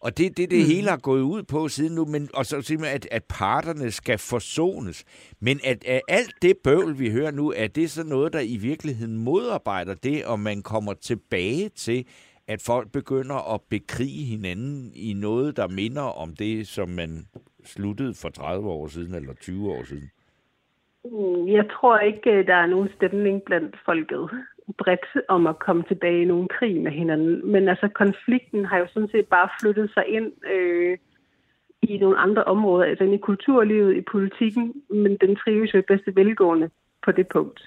Og 0.00 0.18
det 0.18 0.36
det, 0.36 0.50
det 0.50 0.58
mm. 0.58 0.66
hele 0.66 0.88
har 0.88 0.96
gået 0.96 1.20
ud 1.20 1.42
på 1.42 1.68
siden 1.68 1.94
nu, 1.94 2.04
men, 2.04 2.28
og 2.34 2.46
så 2.46 2.62
simpelthen, 2.62 2.96
at, 2.96 3.08
at 3.10 3.24
parterne 3.24 3.90
skal 3.90 4.18
forsones. 4.18 5.04
Men 5.40 5.60
at, 5.64 5.84
at 5.84 6.00
alt 6.08 6.34
det 6.42 6.56
bøvl, 6.64 6.98
vi 6.98 7.10
hører 7.10 7.30
nu, 7.30 7.52
er 7.56 7.66
det 7.66 7.90
så 7.90 8.04
noget, 8.04 8.32
der 8.32 8.40
i 8.40 8.56
virkeligheden 8.56 9.16
modarbejder 9.16 9.94
det, 9.94 10.24
og 10.24 10.40
man 10.40 10.62
kommer 10.62 10.94
tilbage 10.94 11.68
til, 11.68 12.04
at 12.48 12.62
folk 12.62 12.92
begynder 12.92 13.54
at 13.54 13.60
bekrige 13.70 14.24
hinanden 14.24 14.92
i 14.94 15.12
noget, 15.12 15.56
der 15.56 15.68
minder 15.68 16.02
om 16.02 16.36
det, 16.36 16.68
som 16.68 16.88
man 16.88 17.26
sluttede 17.66 18.14
for 18.14 18.28
30 18.28 18.68
år 18.68 18.86
siden 18.86 19.14
eller 19.14 19.34
20 19.34 19.72
år 19.72 19.82
siden? 19.82 20.10
Mm, 21.04 21.48
Jeg 21.48 21.70
tror 21.70 21.98
ikke, 21.98 22.30
øh, 22.30 22.46
der 22.46 22.54
er 22.54 22.66
nogen 22.66 22.88
stemning 22.96 23.42
blandt 23.42 23.76
folket 23.84 24.30
bredt 24.78 25.06
om 25.28 25.46
at 25.46 25.58
komme 25.58 25.82
tilbage 25.82 26.22
i 26.22 26.24
nogen 26.24 26.48
krig 26.48 26.80
med 26.82 26.92
hinanden. 26.92 27.52
Men 27.52 27.68
altså, 27.68 27.88
konflikten 27.88 28.64
har 28.64 28.78
jo 28.78 28.86
sådan 28.86 29.08
set 29.08 29.26
bare 29.26 29.48
flyttet 29.60 29.90
sig 29.94 30.04
ind 30.08 30.32
øh, 30.52 30.98
i 31.82 31.98
nogle 31.98 32.18
andre 32.18 32.44
områder, 32.44 32.84
altså 32.84 33.04
ind 33.04 33.14
i 33.14 33.18
kulturlivet, 33.18 33.96
i 33.96 34.00
politikken, 34.00 34.74
men 34.90 35.16
den 35.16 35.36
trives 35.36 35.74
jo 35.74 35.78
i 35.78 35.82
bedste 35.88 36.16
velgående 36.16 36.70
på 37.04 37.12
det 37.12 37.28
punkt. 37.28 37.60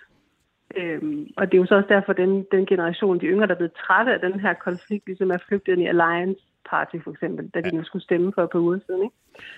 Øhm, 0.77 1.27
og 1.37 1.47
det 1.47 1.57
er 1.57 1.61
jo 1.61 1.65
så 1.65 1.75
også 1.75 1.89
derfor, 1.89 2.13
den, 2.13 2.45
den 2.51 2.65
generation, 2.65 3.19
de 3.19 3.25
yngre, 3.25 3.47
der 3.47 3.53
er 3.53 3.57
blevet 3.57 3.81
trætte 3.85 4.13
af 4.13 4.19
den 4.19 4.39
her 4.39 4.53
konflikt, 4.53 5.05
ligesom 5.05 5.31
er 5.31 5.37
flygtet 5.47 5.73
ind 5.73 5.81
i 5.81 5.85
Alliance 5.85 6.41
Party 6.69 6.95
for 7.03 7.11
eksempel, 7.11 7.49
da 7.49 7.61
de 7.61 7.75
nu 7.75 7.83
skulle 7.83 8.03
stemme 8.03 8.33
for 8.33 8.43
et 8.43 8.49
par 8.49 8.59
uger 8.59 8.79
siden. 8.85 9.03
Ikke? 9.03 9.15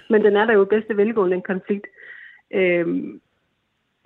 Men 0.10 0.24
den 0.24 0.36
er 0.36 0.46
der 0.46 0.54
jo 0.54 0.66
bedste 0.66 0.98
velgående, 0.98 1.36
den 1.36 1.42
konflikt. 1.42 1.88
Øhm, 2.54 3.22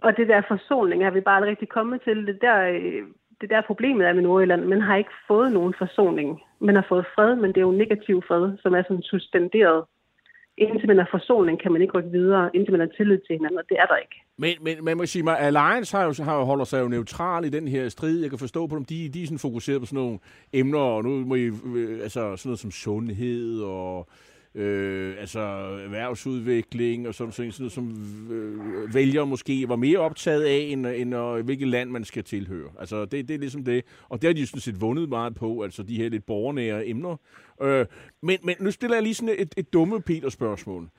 og 0.04 0.18
det 0.18 0.28
der 0.28 0.41
forsoning 0.48 1.04
er 1.04 1.10
vi 1.10 1.22
bare 1.22 1.36
aldrig 1.36 1.50
rigtig 1.52 1.70
kommet 1.70 2.02
til. 2.02 2.28
Det 2.28 2.41
der, 2.41 2.62
øh, 2.62 3.04
det 3.41 3.50
der 3.50 3.62
problemet 3.62 4.08
er 4.08 4.14
med 4.14 4.24
Nordjylland. 4.24 4.66
Man 4.66 4.82
har 4.82 4.96
ikke 4.96 5.18
fået 5.28 5.52
nogen 5.52 5.74
forsoning. 5.78 6.41
Man 6.60 6.76
har 6.76 6.86
fået 6.89 7.06
fred, 7.16 7.36
men 7.36 7.50
det 7.50 7.58
er 7.58 7.70
jo 7.70 7.72
negativ 7.72 8.24
fred, 8.28 8.58
som 8.58 8.74
er 8.74 8.84
sådan 8.84 9.02
suspenderet. 9.02 9.84
Indtil 10.58 10.88
man 10.88 10.98
har 10.98 11.08
forsoning, 11.12 11.60
kan 11.60 11.72
man 11.72 11.82
ikke 11.82 11.98
rykke 11.98 12.10
videre, 12.10 12.50
indtil 12.54 12.72
man 12.72 12.80
har 12.80 12.96
tillid 12.98 13.18
til 13.18 13.36
hinanden, 13.36 13.60
og 13.60 13.66
det 13.70 13.78
er 13.80 13.86
der 13.86 13.96
ikke. 13.96 14.25
Men, 14.38 14.56
men 14.62 14.78
man 14.86 14.98
må 14.98 15.06
sige 15.06 15.24
mig, 15.24 15.40
Alliance 15.40 15.98
har 15.98 16.04
jo, 16.04 16.24
har, 16.24 16.38
jo- 16.38 16.44
holder 16.46 16.66
sig 16.66 16.82
jo 16.82 16.88
neutral 16.88 17.46
i 17.46 17.50
den 17.50 17.68
her 17.68 17.90
strid. 17.90 18.22
Jeg 18.22 18.30
kan 18.30 18.40
forstå 18.40 18.68
på 18.68 18.76
dem, 18.76 18.86
de, 18.86 19.10
de 19.10 19.22
er 19.22 19.26
sådan 19.26 19.40
fokuseret 19.40 19.80
på 19.80 19.86
sådan 19.86 19.98
nogle 19.98 20.20
emner, 20.54 20.80
og 20.80 21.04
nu 21.04 21.26
må 21.26 21.36
I, 21.36 21.52
øh, 21.76 22.04
altså 22.04 22.20
sådan 22.38 22.50
noget 22.50 22.60
som 22.60 22.72
sundhed 22.72 23.60
og 23.60 24.08
øh, 24.56 25.16
altså 25.20 25.40
erhvervsudvikling 25.40 27.08
og 27.08 27.16
sådan, 27.16 27.32
sådan 27.32 27.54
noget, 27.60 27.72
som 27.72 27.90
øh, 28.32 28.94
vælger 28.94 29.26
måske 29.26 29.70
var 29.70 29.76
mere 29.76 29.98
optaget 29.98 30.44
af, 30.44 30.58
end, 30.58 30.88
end 30.88 31.14
og, 31.14 31.42
hvilket 31.42 31.68
land 31.68 31.90
man 31.90 32.04
skal 32.06 32.24
tilhøre. 32.24 32.70
Altså 32.80 33.06
det, 33.06 33.28
det 33.28 33.34
er 33.34 33.40
ligesom 33.40 33.64
det. 33.64 33.84
Og 34.10 34.22
det 34.22 34.28
har 34.28 34.34
de 34.34 34.40
jo 34.42 34.48
sådan 34.48 34.62
set 34.62 34.82
vundet 34.82 35.10
meget 35.10 35.36
på, 35.36 35.62
altså 35.62 35.84
de 35.84 35.96
her 35.96 36.10
lidt 36.10 36.26
borgernære 36.26 36.88
emner. 36.88 37.18
Øh, 37.62 37.86
men, 38.22 38.38
men 38.44 38.56
nu 38.60 38.72
stiller 38.72 38.96
jeg 38.96 39.04
lige 39.04 39.14
sådan 39.16 39.36
et, 39.38 39.54
et 39.58 39.74
dumme 39.74 40.02
Peter-spørgsmål. 40.02 40.90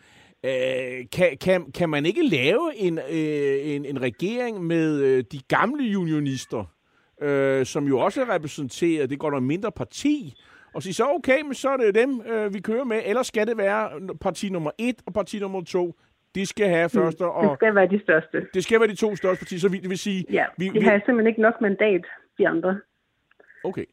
Øh, 0.46 1.04
kan, 1.12 1.36
kan, 1.40 1.72
kan 1.72 1.88
man 1.88 2.06
ikke 2.06 2.28
lave 2.28 2.72
en, 2.76 2.98
øh, 2.98 3.74
en, 3.74 3.84
en 3.84 4.02
regering 4.02 4.64
med 4.64 5.00
øh, 5.00 5.24
de 5.32 5.38
gamle 5.48 5.98
unionister, 5.98 6.64
øh, 7.22 7.66
som 7.66 7.84
jo 7.84 7.98
også 7.98 8.20
er 8.20 8.34
repræsenteret, 8.34 9.10
det 9.10 9.18
går 9.18 9.30
der 9.30 9.40
mindre 9.40 9.72
parti, 9.72 10.34
og 10.74 10.82
sige 10.82 10.94
så, 10.94 11.04
okay, 11.04 11.42
men 11.42 11.54
så 11.54 11.68
er 11.68 11.76
det 11.76 11.94
dem, 11.94 12.20
øh, 12.26 12.54
vi 12.54 12.60
kører 12.60 12.84
med, 12.84 13.02
eller 13.04 13.22
skal 13.22 13.46
det 13.46 13.58
være 13.58 13.90
parti 14.20 14.48
nummer 14.48 14.70
et 14.78 14.96
og 15.06 15.14
parti 15.14 15.38
nummer 15.38 15.64
to? 15.64 15.94
De 16.34 16.46
skal 16.46 16.68
have 16.68 16.88
første, 16.88 17.24
Det 17.24 17.32
og 17.32 17.56
skal 17.56 17.74
være 17.74 17.88
de 17.88 18.00
største. 18.02 18.46
det 18.54 18.62
skal 18.64 18.80
være 18.80 18.88
de 18.88 18.94
to 18.94 19.16
største 19.16 19.42
partier, 19.42 19.58
så 19.58 19.68
vi, 19.68 19.78
det 19.78 19.90
vil 19.90 19.98
sige... 19.98 20.24
Ja, 20.30 20.44
vi, 20.58 20.66
de 20.68 20.72
vi, 20.72 20.80
har 20.80 20.92
simpelthen 21.06 21.26
ikke 21.26 21.42
nok 21.42 21.54
mandat, 21.60 22.04
de 22.38 22.48
andre. 22.48 22.80
Okay. 23.64 23.84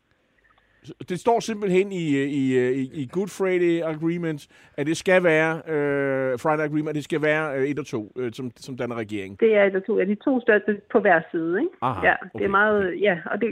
Det 1.10 1.20
står 1.20 1.40
simpelthen 1.40 1.92
i, 1.92 2.06
i, 2.42 2.44
i, 2.82 2.90
i 3.02 3.10
Good 3.12 3.32
Friday 3.38 3.82
Agreement, 3.94 4.48
at 4.78 4.88
det 4.88 4.98
skal 4.98 5.24
være, 5.24 5.52
øh, 5.74 6.40
Friday 6.44 6.64
Agreement, 6.70 6.90
at 6.90 6.96
det 6.96 7.04
skal 7.04 7.22
være 7.22 7.58
øh, 7.58 7.64
et 7.64 7.80
og 7.80 7.86
to, 7.86 8.12
øh, 8.20 8.32
som, 8.34 8.52
som 8.56 8.78
danner 8.78 8.96
regering. 8.96 9.40
Det 9.40 9.56
er 9.56 9.70
de 9.70 9.80
to, 9.80 10.00
ja, 10.00 10.06
de 10.06 10.16
to 10.16 10.42
største 10.42 10.82
på 10.92 11.00
hver 11.00 11.22
side, 11.32 11.60
ikke? 11.62 11.76
Aha, 11.82 12.08
ja, 12.08 12.16
det 12.24 12.32
okay. 12.34 12.46
er 12.46 12.50
meget, 12.50 13.02
ja, 13.02 13.16
og 13.26 13.42
det, 13.42 13.50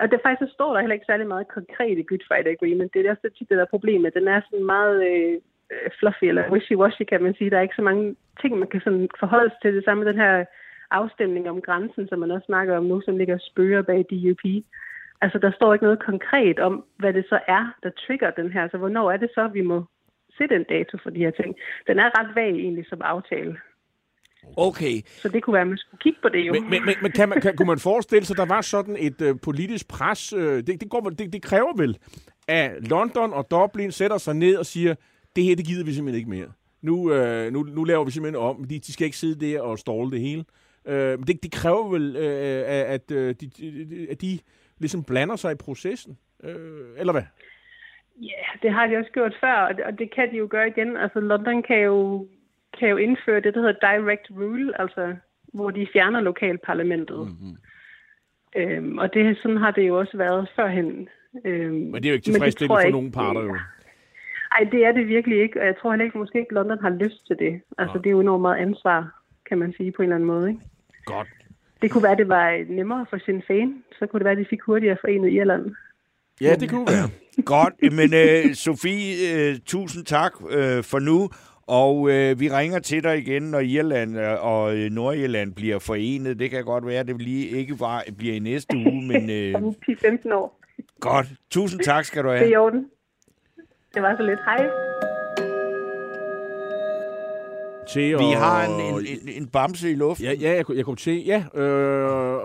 og 0.00 0.10
det 0.10 0.20
faktisk 0.24 0.48
så 0.48 0.54
står 0.54 0.72
der 0.72 0.80
heller 0.80 0.94
ikke 0.94 1.10
særlig 1.10 1.26
meget 1.26 1.48
konkret 1.48 1.98
i 1.98 2.08
Good 2.10 2.24
Friday 2.28 2.52
Agreement. 2.56 2.94
Det 2.94 3.06
er 3.06 3.10
også 3.10 3.28
tit 3.38 3.48
det 3.48 3.56
der 3.58 3.64
er 3.64 3.74
problemet. 3.76 4.14
Den 4.14 4.28
er 4.28 4.40
sådan 4.40 4.66
meget 4.66 4.96
øh, 5.10 5.34
øh, 5.72 5.88
fluffy 5.98 6.24
eller 6.24 6.44
wishy-washy, 6.54 7.04
kan 7.04 7.22
man 7.22 7.34
sige. 7.34 7.50
Der 7.50 7.58
er 7.58 7.66
ikke 7.66 7.80
så 7.80 7.86
mange 7.90 8.16
ting, 8.40 8.58
man 8.58 8.68
kan 8.68 8.80
sådan 8.84 9.08
forholde 9.22 9.50
sig 9.50 9.60
til. 9.62 9.76
Det 9.76 9.84
samme 9.84 10.04
med 10.04 10.12
den 10.12 10.20
her 10.24 10.44
afstemning 10.90 11.50
om 11.50 11.60
grænsen, 11.60 12.08
som 12.08 12.18
man 12.18 12.30
også 12.30 12.46
snakker 12.46 12.76
om 12.76 12.84
nu, 12.84 13.00
som 13.04 13.16
ligger 13.16 13.34
og 13.34 13.46
spørger 13.50 13.82
bag 13.82 14.00
DUP. 14.10 14.44
Altså, 15.22 15.38
der 15.38 15.52
står 15.52 15.72
ikke 15.72 15.84
noget 15.84 16.04
konkret 16.04 16.58
om, 16.58 16.84
hvad 16.98 17.12
det 17.12 17.24
så 17.28 17.38
er, 17.48 17.64
der 17.82 17.90
trigger 17.90 18.30
den 18.30 18.52
her. 18.52 18.68
Så 18.70 18.76
hvornår 18.78 19.10
er 19.10 19.16
det 19.16 19.30
så, 19.34 19.48
vi 19.48 19.62
må 19.62 19.84
sætte 20.38 20.56
en 20.56 20.64
dato 20.64 20.98
for 21.02 21.10
de 21.10 21.18
her 21.18 21.30
ting? 21.30 21.56
Den 21.86 21.98
er 21.98 22.18
ret 22.18 22.34
vag 22.34 22.50
egentlig 22.50 22.86
som 22.88 23.02
aftale. 23.02 23.56
Okay, 24.56 25.00
Så 25.06 25.28
det 25.28 25.42
kunne 25.42 25.54
være, 25.54 25.62
at 25.62 25.68
man 25.68 25.78
skulle 25.78 25.98
kigge 25.98 26.18
på 26.22 26.28
det 26.28 26.46
jo. 26.46 26.52
Men, 26.52 26.70
men, 26.70 26.84
men, 26.84 26.94
men 27.02 27.12
kan 27.12 27.28
man, 27.28 27.40
kan, 27.40 27.56
kunne 27.56 27.66
man 27.66 27.78
forestille 27.78 28.24
sig, 28.24 28.34
at 28.34 28.38
der 28.38 28.54
var 28.54 28.60
sådan 28.60 28.96
et 28.98 29.20
øh, 29.20 29.34
politisk 29.42 29.88
pres? 29.88 30.32
Øh, 30.32 30.56
det, 30.56 30.80
det, 30.80 30.90
går, 30.90 31.00
det, 31.00 31.32
det 31.32 31.42
kræver 31.42 31.76
vel, 31.76 31.98
at 32.48 32.88
London 32.88 33.32
og 33.32 33.50
Dublin 33.50 33.92
sætter 33.92 34.18
sig 34.18 34.34
ned 34.34 34.56
og 34.56 34.66
siger, 34.66 34.94
det 35.36 35.44
her, 35.44 35.56
det 35.56 35.66
gider 35.66 35.84
vi 35.84 35.92
simpelthen 35.92 36.18
ikke 36.18 36.30
mere. 36.30 36.48
Nu, 36.82 37.12
øh, 37.12 37.52
nu, 37.52 37.62
nu 37.62 37.84
laver 37.84 38.04
vi 38.04 38.10
simpelthen 38.10 38.42
om. 38.42 38.64
De, 38.64 38.78
de 38.78 38.92
skal 38.92 39.04
ikke 39.04 39.16
sidde 39.16 39.46
der 39.46 39.60
og 39.60 39.78
ståle 39.78 40.10
det 40.10 40.20
hele. 40.20 40.44
Øh, 40.86 41.18
det, 41.18 41.42
det 41.42 41.52
kræver 41.52 41.90
vel, 41.90 42.16
øh, 42.16 42.64
at, 42.66 43.10
øh, 43.10 43.34
de, 43.40 43.46
de, 43.46 44.06
at 44.10 44.20
de 44.20 44.38
ligesom 44.80 45.04
blander 45.04 45.36
sig 45.36 45.52
i 45.52 45.54
processen. 45.54 46.18
Øh, 46.44 46.88
eller 46.98 47.12
hvad? 47.12 47.22
Ja, 48.16 48.44
det 48.62 48.72
har 48.72 48.86
de 48.86 48.96
også 48.96 49.10
gjort 49.10 49.36
før, 49.40 49.52
og 49.52 49.76
det, 49.76 49.84
og 49.84 49.98
det 49.98 50.14
kan 50.14 50.30
de 50.30 50.36
jo 50.36 50.46
gøre 50.50 50.68
igen. 50.68 50.96
Altså, 50.96 51.20
London 51.20 51.62
kan 51.62 51.80
jo, 51.80 52.26
kan 52.78 52.88
jo 52.88 52.96
indføre 52.96 53.40
det, 53.40 53.54
der 53.54 53.60
hedder 53.60 53.92
direct 53.92 54.30
rule, 54.30 54.80
altså 54.80 55.16
hvor 55.52 55.70
de 55.70 55.86
fjerner 55.92 56.20
lokalparlamentet. 56.20 57.18
Mm-hmm. 57.18 57.56
Øhm, 58.56 58.98
og 58.98 59.14
det, 59.14 59.38
sådan 59.42 59.56
har 59.56 59.70
det 59.70 59.88
jo 59.88 59.98
også 59.98 60.16
været 60.16 60.48
førhen. 60.56 61.08
Øhm, 61.44 61.74
Men 61.74 61.94
det 61.94 62.04
er 62.04 62.10
jo 62.10 62.14
ikke 62.14 62.24
tilfredsstillende 62.24 62.82
for 62.82 62.90
nogen 62.90 63.12
parter 63.12 63.42
jo. 63.42 63.56
Ej, 64.52 64.68
det 64.72 64.84
er 64.84 64.92
det 64.92 65.08
virkelig 65.08 65.42
ikke, 65.42 65.60
og 65.60 65.66
jeg 65.66 65.76
tror 65.78 65.90
heller 65.90 66.04
ikke, 66.04 66.18
måske 66.18 66.38
ikke 66.38 66.54
London 66.54 66.78
har 66.78 66.90
lyst 66.90 67.26
til 67.26 67.36
det. 67.38 67.60
Altså, 67.78 67.98
det 67.98 68.06
er 68.06 68.10
jo 68.10 68.20
enormt 68.20 68.42
meget 68.42 68.56
ansvar, 68.56 69.22
kan 69.48 69.58
man 69.58 69.72
sige 69.76 69.92
på 69.92 70.02
en 70.02 70.06
eller 70.06 70.16
anden 70.16 70.26
måde, 70.26 70.48
ikke? 70.48 70.60
Godt. 71.04 71.28
Det 71.82 71.90
kunne 71.90 72.02
være, 72.02 72.16
det 72.16 72.28
var 72.28 72.64
nemmere 72.68 73.06
for 73.10 73.18
sin 73.24 73.42
fan. 73.46 73.84
Så 73.98 74.06
kunne 74.06 74.18
det 74.18 74.24
være, 74.24 74.32
at 74.32 74.38
de 74.38 74.46
fik 74.50 74.60
hurtigere 74.66 74.96
forenet 75.00 75.32
Irland. 75.32 75.74
Ja, 76.40 76.54
det 76.60 76.70
kunne 76.70 76.86
være. 76.86 77.08
Godt, 77.44 77.74
men 77.92 78.14
øh, 78.14 78.54
Sofie, 78.54 79.14
øh, 79.34 79.56
tusind 79.66 80.04
tak 80.04 80.32
øh, 80.50 80.84
for 80.84 80.98
nu. 80.98 81.28
Og 81.66 82.10
øh, 82.10 82.40
vi 82.40 82.48
ringer 82.48 82.78
til 82.78 83.02
dig 83.04 83.18
igen, 83.18 83.42
når 83.42 83.60
Irland 83.60 84.18
øh, 84.18 84.44
og 84.44 84.76
øh, 84.76 84.90
Nordirland 84.90 85.54
bliver 85.54 85.78
forenet. 85.78 86.38
Det 86.38 86.50
kan 86.50 86.64
godt 86.64 86.86
være, 86.86 87.00
at 87.00 87.06
det 87.08 87.22
lige 87.22 87.46
ikke 87.48 87.76
bare 87.76 88.02
bliver 88.18 88.34
i 88.34 88.38
næste 88.38 88.76
uge, 88.76 89.06
men... 89.12 89.30
Øh, 89.30 89.54
Om 89.54 89.74
10-15 89.88 90.34
år. 90.34 90.60
godt. 91.00 91.26
Tusind 91.50 91.80
tak 91.80 92.04
skal 92.04 92.22
du 92.24 92.28
Det 92.28 92.34
er 92.34 92.38
have. 92.38 92.50
i 92.50 92.56
orden. 92.56 92.86
Det 93.94 94.02
var 94.02 94.16
så 94.16 94.22
lidt. 94.22 94.38
Hej. 94.44 94.89
Til 97.92 98.02
Vi 98.08 98.12
at- 98.32 98.38
har 98.38 98.66
en, 98.66 98.94
en, 98.94 99.06
en, 99.22 99.28
en 99.42 99.46
bamse 99.46 99.90
i 99.90 99.94
luften. 99.94 100.26
Ja, 100.26 100.32
ja 100.32 100.50
jeg, 100.56 100.64
jeg 100.76 100.84
kom 100.84 100.96
til, 100.96 101.24
ja, 101.24 101.44
øh, 101.60 102.40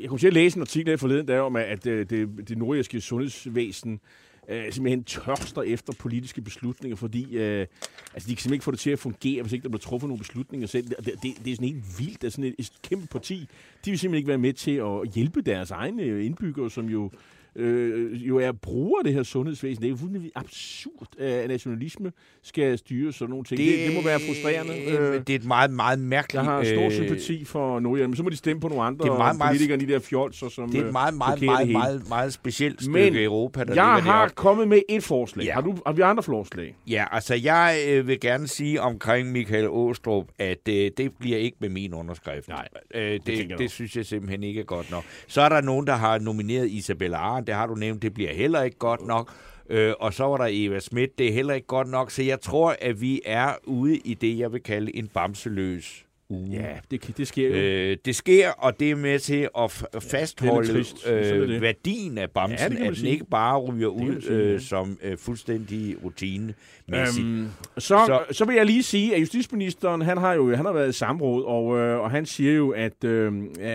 jeg 0.00 0.08
kom 0.08 0.18
til 0.18 0.26
at 0.26 0.32
læse 0.32 0.56
en 0.56 0.60
artikel 0.62 0.90
her 0.92 0.96
forleden 0.96 1.28
der 1.28 1.40
om, 1.40 1.56
at 1.56 1.86
øh, 1.86 2.06
det, 2.10 2.28
det 2.48 2.58
nordirske 2.58 3.00
sundhedsvæsen 3.00 4.00
øh, 4.48 4.72
simpelthen 4.72 5.04
tørster 5.04 5.62
efter 5.62 5.92
politiske 5.98 6.40
beslutninger, 6.40 6.96
fordi 6.96 7.36
øh, 7.36 7.60
altså, 7.60 7.66
de 8.14 8.16
kan 8.16 8.26
simpelthen 8.26 8.52
ikke 8.52 8.64
få 8.64 8.70
det 8.70 8.80
til 8.80 8.90
at 8.90 8.98
fungere, 8.98 9.42
hvis 9.42 9.52
ikke 9.52 9.62
der 9.62 9.68
bliver 9.68 9.80
truffet 9.80 10.08
nogle 10.08 10.18
beslutninger 10.18 10.66
selv. 10.66 10.88
Det, 10.88 10.98
det, 11.06 11.22
det 11.44 11.50
er 11.50 11.54
sådan 11.56 11.68
helt 11.68 11.84
vildt. 11.98 12.24
Er 12.24 12.28
sådan 12.28 12.44
et, 12.44 12.54
et 12.58 12.70
kæmpe 12.88 13.06
parti. 13.06 13.48
De 13.84 13.90
vil 13.90 13.98
simpelthen 13.98 14.18
ikke 14.18 14.28
være 14.28 14.38
med 14.38 14.52
til 14.52 14.70
at 14.76 15.14
hjælpe 15.14 15.40
deres 15.42 15.70
egne 15.70 16.24
indbyggere, 16.24 16.70
som 16.70 16.86
jo 16.86 17.10
øh, 17.58 18.28
jo 18.28 18.38
er 18.38 18.52
brugere 18.52 19.00
af 19.00 19.04
det 19.04 19.14
her 19.14 19.22
sundhedsvæsen. 19.22 19.82
Det 19.82 19.88
er 19.88 19.90
jo 19.90 19.96
fuldstændig 19.96 20.30
absurd, 20.34 21.20
at 21.20 21.48
nationalisme 21.48 22.12
skal 22.42 22.78
styre 22.78 23.12
sådan 23.12 23.30
nogle 23.30 23.44
ting. 23.44 23.58
Det, 23.58 23.78
det, 23.78 23.86
det 23.86 23.94
må 23.96 24.02
være 24.02 24.20
frustrerende. 24.20 24.72
Øh, 24.98 25.20
det 25.26 25.30
er 25.30 25.34
et 25.38 25.44
meget, 25.44 25.70
meget 25.70 25.98
mærkeligt... 25.98 26.34
Jeg 26.44 26.50
har 26.52 26.64
stor 26.64 26.84
øh, 26.84 26.92
sympati 26.92 27.44
for 27.44 27.80
Nordjylland, 27.80 28.10
men 28.10 28.16
så 28.16 28.22
må 28.22 28.28
de 28.28 28.36
stemme 28.36 28.60
på 28.60 28.68
nogle 28.68 28.82
andre 28.84 29.04
Det 29.04 29.10
er 29.12 29.16
meget, 29.18 29.38
meget- 29.38 29.50
politikere, 29.50 29.78
de 29.78 29.86
der 29.86 29.98
fjolser, 29.98 30.48
som 30.48 30.70
Det 30.70 30.78
er 30.78 30.82
et 30.82 30.86
øh, 30.86 30.92
meget, 30.92 31.14
meget, 31.14 31.42
meget, 31.42 31.68
meget, 31.70 32.08
meget 32.08 32.32
specielt 32.32 32.80
stykke 32.82 32.92
Men 32.92 33.16
Europa, 33.16 33.64
der 33.64 33.74
Jeg 33.74 33.84
har 33.84 34.00
deroppe. 34.00 34.34
kommet 34.34 34.68
med 34.68 34.82
et 34.88 35.02
forslag. 35.02 35.44
Ja. 35.44 35.52
Har, 35.54 35.60
du, 35.60 35.76
har 35.86 35.92
vi 35.92 36.02
andre 36.02 36.22
forslag? 36.22 36.74
Ja, 36.86 37.04
altså 37.12 37.34
jeg 37.34 37.78
øh, 37.88 38.06
vil 38.06 38.20
gerne 38.20 38.48
sige 38.48 38.80
omkring 38.80 39.32
Michael 39.32 39.68
Åstrup, 39.68 40.24
at 40.38 40.68
øh, 40.68 40.90
det 40.96 41.12
bliver 41.20 41.38
ikke 41.38 41.56
med 41.60 41.68
min 41.68 41.94
underskrift. 41.94 42.48
Nej, 42.48 42.68
øh, 42.94 43.02
det, 43.02 43.26
det, 43.26 43.54
det 43.58 43.70
synes 43.70 43.96
jeg 43.96 44.06
simpelthen 44.06 44.42
ikke 44.42 44.60
er 44.60 44.64
godt 44.64 44.90
nok. 44.90 45.04
Så 45.26 45.40
er 45.40 45.48
der 45.48 45.60
nogen, 45.60 45.86
der 45.86 45.94
har 45.94 46.18
nomineret 46.18 46.70
Isabella 46.70 47.16
Arendt, 47.16 47.47
det 47.48 47.56
har 47.56 47.66
du 47.66 47.74
nævnt, 47.74 48.02
det 48.02 48.14
bliver 48.14 48.34
heller 48.34 48.62
ikke 48.62 48.78
godt 48.78 49.06
nok. 49.06 49.32
Øh, 49.70 49.94
og 50.00 50.14
så 50.14 50.24
var 50.24 50.36
der 50.36 50.46
Eva 50.50 50.78
Schmidt, 50.78 51.18
det 51.18 51.28
er 51.28 51.32
heller 51.32 51.54
ikke 51.54 51.66
godt 51.66 51.88
nok. 51.88 52.10
Så 52.10 52.22
jeg 52.22 52.40
tror, 52.40 52.76
at 52.80 53.00
vi 53.00 53.20
er 53.24 53.54
ude 53.64 53.96
i 53.96 54.14
det, 54.14 54.38
jeg 54.38 54.52
vil 54.52 54.62
kalde 54.62 54.96
en 54.96 55.08
bamseløs 55.08 56.04
uge. 56.30 56.50
Ja, 56.52 56.66
det, 56.90 57.14
det 57.18 57.28
sker 57.28 57.48
jo. 57.48 57.54
Øh, 57.54 57.96
det 58.04 58.16
sker, 58.16 58.50
og 58.50 58.80
det 58.80 58.90
er 58.90 58.94
med 58.96 59.18
til 59.18 59.48
at 59.58 59.86
fastholde 60.10 60.84
er 61.06 61.34
øh, 61.42 61.48
det. 61.48 61.60
værdien 61.60 62.18
af 62.18 62.30
bamsen, 62.30 62.72
Ja, 62.72 62.78
at 62.82 62.86
den 62.86 62.94
sige. 62.96 63.10
ikke 63.10 63.24
bare 63.30 63.58
ryger 63.58 63.88
ud 63.88 64.20
sige, 64.20 64.32
ja. 64.34 64.38
øh, 64.38 64.60
som 64.60 64.98
øh, 65.02 65.18
fuldstændig 65.18 65.96
rutinemæssigt. 66.04 67.26
Øhm, 67.26 67.48
så, 67.78 67.80
Så- 68.06 68.22
så, 68.30 68.44
vil 68.44 68.56
jeg 68.56 68.66
lige 68.66 68.82
sige, 68.82 69.14
at 69.14 69.20
justitsministeren, 69.20 70.02
han 70.02 70.18
har 70.18 70.34
jo 70.34 70.54
han 70.56 70.64
har 70.64 70.72
været 70.72 70.88
i 70.88 70.92
samråd, 70.92 71.44
og, 71.44 71.78
øh, 71.78 72.00
og 72.00 72.10
han 72.10 72.26
siger 72.26 72.52
jo, 72.52 72.70
at 72.70 73.04
øh, 73.04 73.32
øh, 73.60 73.68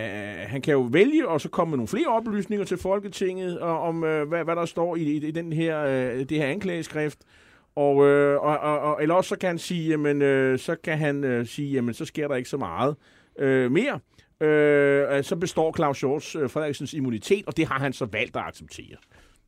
han 0.47 0.61
kan 0.61 0.71
jo 0.71 0.81
vælge, 0.91 1.27
og 1.27 1.41
så 1.41 1.49
komme 1.49 1.71
med 1.71 1.77
nogle 1.77 1.87
flere 1.87 2.07
oplysninger 2.07 2.65
til 2.65 2.77
Folketinget, 2.77 3.59
og, 3.59 3.79
om 3.79 4.03
øh, 4.03 4.27
hvad, 4.27 4.43
hvad 4.43 4.55
der 4.55 4.65
står 4.65 4.95
i, 4.95 5.01
i, 5.01 5.15
i 5.27 5.31
den 5.31 5.53
her, 5.53 5.79
øh, 5.85 6.19
det 6.19 6.31
her 6.37 6.45
anklageskrift. 6.45 7.17
Og, 7.75 8.07
øh, 8.07 8.41
og, 8.41 8.57
og, 8.59 8.79
og, 8.79 9.01
eller 9.01 9.15
også 9.15 9.29
så 9.29 9.35
kan 9.35 9.47
han 9.47 9.57
sige, 9.57 9.89
jamen, 9.89 10.21
øh, 10.21 10.59
så 10.59 10.75
kan 10.83 10.97
han 10.97 11.23
øh, 11.23 11.45
sige, 11.45 11.71
jamen, 11.71 11.93
så 11.93 12.05
sker 12.05 12.27
der 12.27 12.35
ikke 12.35 12.49
så 12.49 12.57
meget 12.57 12.95
øh, 13.39 13.71
mere. 13.71 13.99
Øh, 14.41 15.23
så 15.23 15.35
består 15.35 15.75
Claus 15.75 15.99
Hjorts 15.99 16.35
øh, 16.35 16.49
Frederiksens 16.49 16.93
immunitet, 16.93 17.45
og 17.47 17.57
det 17.57 17.67
har 17.67 17.79
han 17.79 17.93
så 17.93 18.05
valgt 18.05 18.35
at 18.35 18.43
acceptere. 18.45 18.97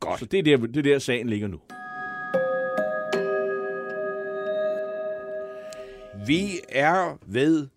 Godt. 0.00 0.20
Så 0.20 0.26
det 0.26 0.38
er 0.38 0.42
der, 0.42 0.66
det 0.66 0.76
er 0.76 0.82
der 0.82 0.98
sagen 0.98 1.28
ligger 1.28 1.48
nu. 1.48 1.60
Vi 6.26 6.60
er 6.68 7.18
ved 7.26 7.68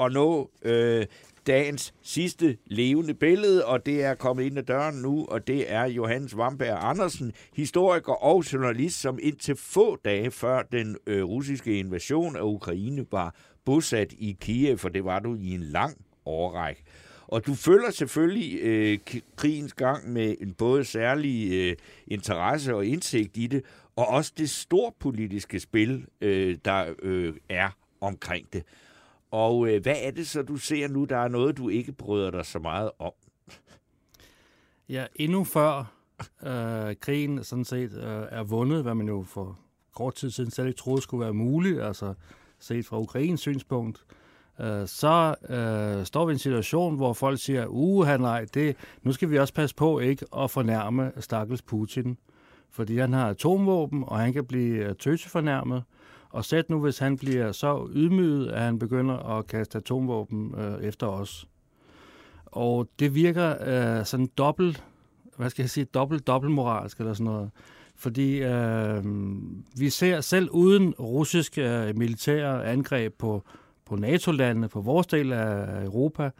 at 0.00 0.12
nå 0.12 0.50
øh, 0.64 1.06
dagens 1.46 1.94
sidste 2.02 2.56
levende 2.66 3.14
billede, 3.14 3.66
og 3.66 3.86
det 3.86 4.04
er 4.04 4.14
kommet 4.14 4.44
ind 4.44 4.58
ad 4.58 4.62
døren 4.62 5.02
nu, 5.02 5.26
og 5.28 5.46
det 5.46 5.72
er 5.72 5.84
Johannes 5.84 6.36
Vamberg 6.36 6.78
Andersen, 6.80 7.32
historiker 7.56 8.12
og 8.12 8.52
journalist, 8.52 9.00
som 9.00 9.18
indtil 9.22 9.56
få 9.56 9.96
dage 9.96 10.30
før 10.30 10.62
den 10.62 10.96
øh, 11.06 11.24
russiske 11.24 11.78
invasion 11.78 12.36
af 12.36 12.42
Ukraine 12.42 13.06
var 13.10 13.34
bosat 13.64 14.12
i 14.12 14.36
Kiev, 14.40 14.78
for 14.78 14.88
det 14.88 15.04
var 15.04 15.18
du 15.18 15.34
i 15.34 15.54
en 15.54 15.62
lang 15.62 15.96
årrække. 16.26 16.82
Og 17.26 17.46
du 17.46 17.54
følger 17.54 17.90
selvfølgelig 17.90 18.58
øh, 18.62 18.98
krigens 19.36 19.72
gang 19.72 20.12
med 20.12 20.34
en 20.40 20.54
både 20.54 20.84
særlig 20.84 21.52
øh, 21.52 21.76
interesse 22.06 22.74
og 22.74 22.86
indsigt 22.86 23.36
i 23.36 23.46
det, 23.46 23.64
og 23.96 24.08
også 24.08 24.32
det 24.38 24.50
storpolitiske 24.50 25.60
spil, 25.60 26.06
øh, 26.20 26.56
der 26.64 26.94
øh, 27.02 27.34
er 27.48 27.68
omkring 28.00 28.52
det. 28.52 28.62
Og 29.32 29.68
øh, 29.68 29.82
hvad 29.82 29.96
er 30.02 30.10
det 30.10 30.28
så, 30.28 30.42
du 30.42 30.56
ser 30.56 30.88
nu, 30.88 31.04
der 31.04 31.16
er 31.16 31.28
noget, 31.28 31.56
du 31.56 31.68
ikke 31.68 31.92
bryder 31.92 32.30
dig 32.30 32.46
så 32.46 32.58
meget 32.58 32.90
om? 32.98 33.12
Ja, 34.88 35.06
endnu 35.16 35.44
før 35.44 35.92
øh, 36.42 36.96
krigen 37.00 37.44
sådan 37.44 37.64
set 37.64 37.92
øh, 37.92 38.26
er 38.30 38.42
vundet, 38.42 38.82
hvad 38.82 38.94
man 38.94 39.08
jo 39.08 39.22
for 39.22 39.58
kort 39.94 40.14
tid 40.14 40.30
siden 40.30 40.50
slet 40.50 40.66
ikke 40.66 40.78
troede 40.78 41.02
skulle 41.02 41.24
være 41.24 41.34
muligt, 41.34 41.82
altså 41.82 42.14
set 42.58 42.86
fra 42.86 43.00
Ukraines 43.00 43.40
synspunkt, 43.40 44.04
øh, 44.60 44.86
så 44.86 45.34
øh, 45.48 46.06
står 46.06 46.26
vi 46.26 46.32
i 46.32 46.34
en 46.34 46.38
situation, 46.38 46.96
hvor 46.96 47.12
folk 47.12 47.40
siger, 47.40 47.66
uha 47.66 48.16
nej, 48.16 48.46
det, 48.54 48.76
nu 49.02 49.12
skal 49.12 49.30
vi 49.30 49.38
også 49.38 49.54
passe 49.54 49.76
på 49.76 49.98
ikke 49.98 50.26
at 50.36 50.50
fornærme 50.50 51.12
stakkels 51.20 51.62
Putin, 51.62 52.18
fordi 52.70 52.98
han 52.98 53.12
har 53.12 53.28
atomvåben, 53.28 54.04
og 54.06 54.18
han 54.18 54.32
kan 54.32 54.44
blive 54.44 54.88
øh, 54.88 54.96
tøsefornærmet, 54.96 55.82
og 56.32 56.44
sæt 56.44 56.70
nu, 56.70 56.80
hvis 56.80 56.98
han 56.98 57.16
bliver 57.16 57.52
så 57.52 57.88
ydmyget, 57.92 58.48
at 58.48 58.60
han 58.60 58.78
begynder 58.78 59.38
at 59.38 59.46
kaste 59.46 59.78
atomvåben 59.78 60.54
øh, 60.58 60.84
efter 60.84 61.06
os. 61.06 61.48
Og 62.46 62.88
det 62.98 63.14
virker 63.14 63.54
øh, 64.00 64.06
sådan 64.06 64.28
dobbelt, 64.38 64.84
hvad 65.36 65.50
skal 65.50 65.62
jeg 65.62 65.70
sige, 65.70 65.84
dobbelt, 65.84 66.26
dobbelt 66.26 66.52
moralsk 66.52 66.98
eller 66.98 67.14
sådan 67.14 67.32
noget. 67.32 67.50
Fordi 67.96 68.42
øh, 68.42 69.04
vi 69.76 69.90
ser 69.90 70.20
selv 70.20 70.50
uden 70.50 70.94
russiske 70.94 71.62
øh, 71.62 71.98
militære 71.98 72.66
angreb 72.66 73.14
på, 73.18 73.42
på 73.86 73.96
NATO-landene, 73.96 74.68
på 74.68 74.80
vores 74.80 75.06
del 75.06 75.32
af 75.32 75.84
Europa, 75.84 76.30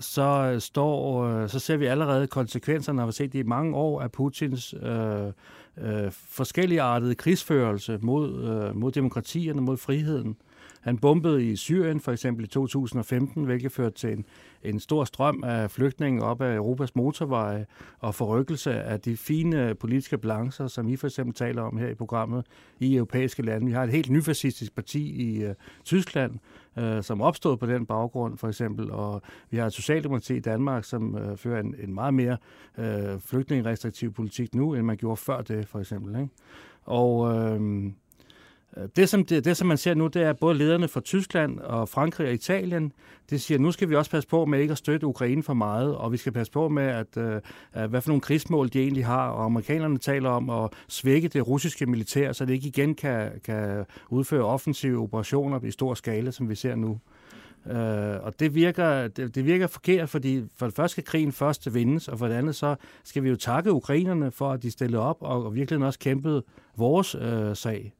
så, 0.00 0.50
øh, 0.54 0.60
står, 0.60 1.24
øh, 1.24 1.48
så 1.48 1.58
ser 1.58 1.76
vi 1.76 1.86
allerede 1.86 2.26
konsekvenserne, 2.26 3.00
har 3.00 3.06
vi 3.06 3.12
set 3.12 3.32
det 3.32 3.38
i 3.38 3.42
mange 3.42 3.76
år, 3.76 4.00
af 4.00 4.12
Putins 4.12 4.74
øh, 4.82 5.32
øh, 5.78 6.12
forskelligartet 6.12 7.16
krigsførelse 7.16 7.98
mod, 8.02 8.44
øh, 8.44 8.76
mod 8.76 8.92
demokratierne, 8.92 9.60
mod 9.60 9.76
friheden. 9.76 10.36
Han 10.82 10.98
bombede 10.98 11.50
i 11.50 11.56
Syrien 11.56 12.00
for 12.00 12.12
eksempel 12.12 12.44
i 12.44 12.48
2015, 12.48 13.44
hvilket 13.44 13.72
førte 13.72 13.94
til 13.94 14.12
en, 14.12 14.24
en 14.62 14.80
stor 14.80 15.04
strøm 15.04 15.44
af 15.44 15.70
flygtninge 15.70 16.22
op 16.22 16.40
ad 16.40 16.54
Europas 16.54 16.94
motorveje 16.94 17.66
og 17.98 18.14
forrykkelse 18.14 18.82
af 18.82 19.00
de 19.00 19.16
fine 19.16 19.74
politiske 19.74 20.18
balancer, 20.18 20.66
som 20.66 20.88
I 20.88 20.96
for 20.96 21.06
eksempel 21.06 21.34
taler 21.34 21.62
om 21.62 21.76
her 21.76 21.88
i 21.88 21.94
programmet 21.94 22.46
i 22.80 22.96
europæiske 22.96 23.42
lande. 23.42 23.66
Vi 23.66 23.72
har 23.72 23.84
et 23.84 23.90
helt 23.90 24.10
nyfascistisk 24.10 24.74
parti 24.74 25.32
i 25.32 25.46
uh, 25.46 25.52
Tyskland, 25.84 26.38
uh, 26.76 27.00
som 27.00 27.20
opstod 27.20 27.56
på 27.56 27.66
den 27.66 27.86
baggrund 27.86 28.38
for 28.38 28.48
eksempel, 28.48 28.90
og 28.90 29.22
vi 29.50 29.56
har 29.56 29.66
et 29.66 29.72
socialdemokrati 29.72 30.36
i 30.36 30.40
Danmark, 30.40 30.84
som 30.84 31.14
uh, 31.14 31.38
fører 31.38 31.60
en, 31.60 31.74
en 31.82 31.94
meget 31.94 32.14
mere 32.14 32.36
uh, 32.78 33.20
flygtningerestriktiv 33.20 34.12
politik 34.12 34.54
nu, 34.54 34.74
end 34.74 34.82
man 34.82 34.96
gjorde 34.96 35.16
før 35.16 35.40
det 35.40 35.68
for 35.68 35.78
eksempel. 35.78 36.20
Ikke? 36.20 36.28
Og 36.84 37.18
uh, 37.18 37.92
Øh, 38.76 38.88
det 38.96 39.08
som, 39.08 39.24
det, 39.24 39.44
det, 39.44 39.56
som 39.56 39.68
man 39.68 39.76
ser 39.76 39.94
nu, 39.94 40.06
det 40.06 40.22
er 40.22 40.30
at 40.30 40.38
både 40.38 40.54
lederne 40.54 40.88
fra 40.88 41.00
Tyskland 41.00 41.58
og 41.58 41.88
Frankrig 41.88 42.26
og 42.26 42.34
Italien, 42.34 42.92
det 43.30 43.40
siger, 43.40 43.58
at 43.58 43.62
nu 43.62 43.72
skal 43.72 43.88
vi 43.88 43.94
også 43.94 44.10
passe 44.10 44.28
på 44.28 44.44
med 44.44 44.60
ikke 44.60 44.72
at 44.72 44.78
støtte 44.78 45.06
Ukraine 45.06 45.42
for 45.42 45.54
meget, 45.54 45.96
og 45.96 46.12
vi 46.12 46.16
skal 46.16 46.32
passe 46.32 46.52
på 46.52 46.68
med, 46.68 46.82
at, 46.82 47.16
uh, 47.16 47.84
hvad 47.90 48.00
for 48.00 48.08
nogle 48.08 48.20
krigsmål 48.20 48.68
de 48.72 48.80
egentlig 48.80 49.06
har, 49.06 49.28
og 49.28 49.44
amerikanerne 49.44 49.98
taler 49.98 50.30
om 50.30 50.50
at 50.50 50.70
svække 50.88 51.28
det 51.28 51.48
russiske 51.48 51.86
militær, 51.86 52.32
så 52.32 52.44
det 52.44 52.54
ikke 52.54 52.68
igen 52.68 52.94
kan, 52.94 53.30
kan 53.44 53.84
udføre 54.10 54.44
offensive 54.44 55.02
operationer 55.02 55.64
i 55.64 55.70
stor 55.70 55.94
skala, 55.94 56.30
som 56.30 56.48
vi 56.48 56.54
ser 56.54 56.74
nu. 56.74 56.98
Uh, 57.64 58.24
og 58.24 58.40
det 58.40 58.54
virker, 58.54 59.08
det, 59.08 59.34
det 59.34 59.46
virker 59.46 59.66
forkert, 59.66 60.08
fordi 60.08 60.42
for 60.56 60.66
det 60.66 60.74
første 60.74 60.92
skal 60.92 61.04
krigen 61.04 61.32
først 61.32 61.74
vindes, 61.74 62.08
og 62.08 62.18
for 62.18 62.28
det 62.28 62.34
andet 62.34 62.54
så 62.54 62.76
skal 63.04 63.22
vi 63.22 63.28
jo 63.28 63.36
takke 63.36 63.72
ukrainerne 63.72 64.30
for, 64.30 64.50
at 64.52 64.62
de 64.62 64.70
stillede 64.70 65.02
op 65.02 65.16
og, 65.20 65.44
og 65.44 65.54
virkelig 65.54 65.86
også 65.86 65.98
kæmpede 65.98 66.42
vores 66.76 67.14
uh, 67.14 67.54
sag. 67.54 67.92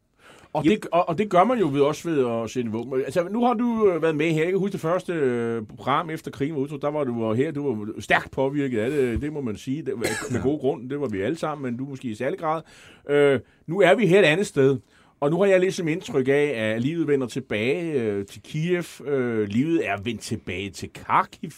Og 0.54 0.64
det, 0.64 0.86
og, 0.92 1.08
og 1.08 1.18
det 1.18 1.28
gør 1.30 1.44
man 1.44 1.58
jo 1.58 1.68
ved 1.72 1.80
også 1.80 2.08
ved 2.10 2.26
at 2.26 2.50
sende 2.50 2.70
våben. 2.72 3.00
Altså, 3.04 3.28
nu 3.30 3.44
har 3.44 3.54
du 3.54 3.90
øh, 3.90 4.02
været 4.02 4.16
med 4.16 4.30
her. 4.30 4.42
Jeg 4.42 4.50
kan 4.52 4.58
huske 4.58 4.72
det 4.72 4.80
første 4.80 5.12
øh, 5.12 5.62
program 5.66 6.10
efter 6.10 6.30
krigen 6.30 6.54
var. 6.56 6.76
Der 6.76 6.90
var 6.90 7.04
du 7.04 7.32
her. 7.32 7.50
Du 7.50 7.74
var 7.74 8.00
stærkt 8.00 8.30
påvirket 8.30 8.78
af 8.78 8.90
det. 8.90 9.22
Det 9.22 9.32
må 9.32 9.40
man 9.40 9.56
sige. 9.56 9.82
Det 9.82 9.94
med 10.30 10.42
god 10.42 10.60
grund. 10.60 10.90
Det 10.90 11.00
var 11.00 11.08
vi 11.08 11.20
alle 11.20 11.38
sammen, 11.38 11.62
men 11.70 11.78
du 11.78 11.84
måske 11.84 12.08
i 12.08 12.14
særlig 12.14 12.38
grad. 12.38 12.62
Øh, 13.10 13.40
nu 13.66 13.80
er 13.80 13.94
vi 13.94 14.06
her 14.06 14.18
et 14.18 14.24
andet 14.24 14.46
sted. 14.46 14.78
Og 15.20 15.30
nu 15.30 15.38
har 15.38 15.46
jeg 15.46 15.60
ligesom 15.60 15.88
indtryk 15.88 16.28
af, 16.28 16.52
at 16.56 16.82
livet 16.82 17.06
vender 17.08 17.26
tilbage 17.26 17.92
øh, 18.02 18.26
til 18.26 18.42
Kiev. 18.42 18.84
Øh, 19.06 19.48
livet 19.48 19.88
er 19.88 19.96
vendt 20.02 20.20
tilbage 20.20 20.70
til 20.70 20.88
Kharkiv. 20.92 21.50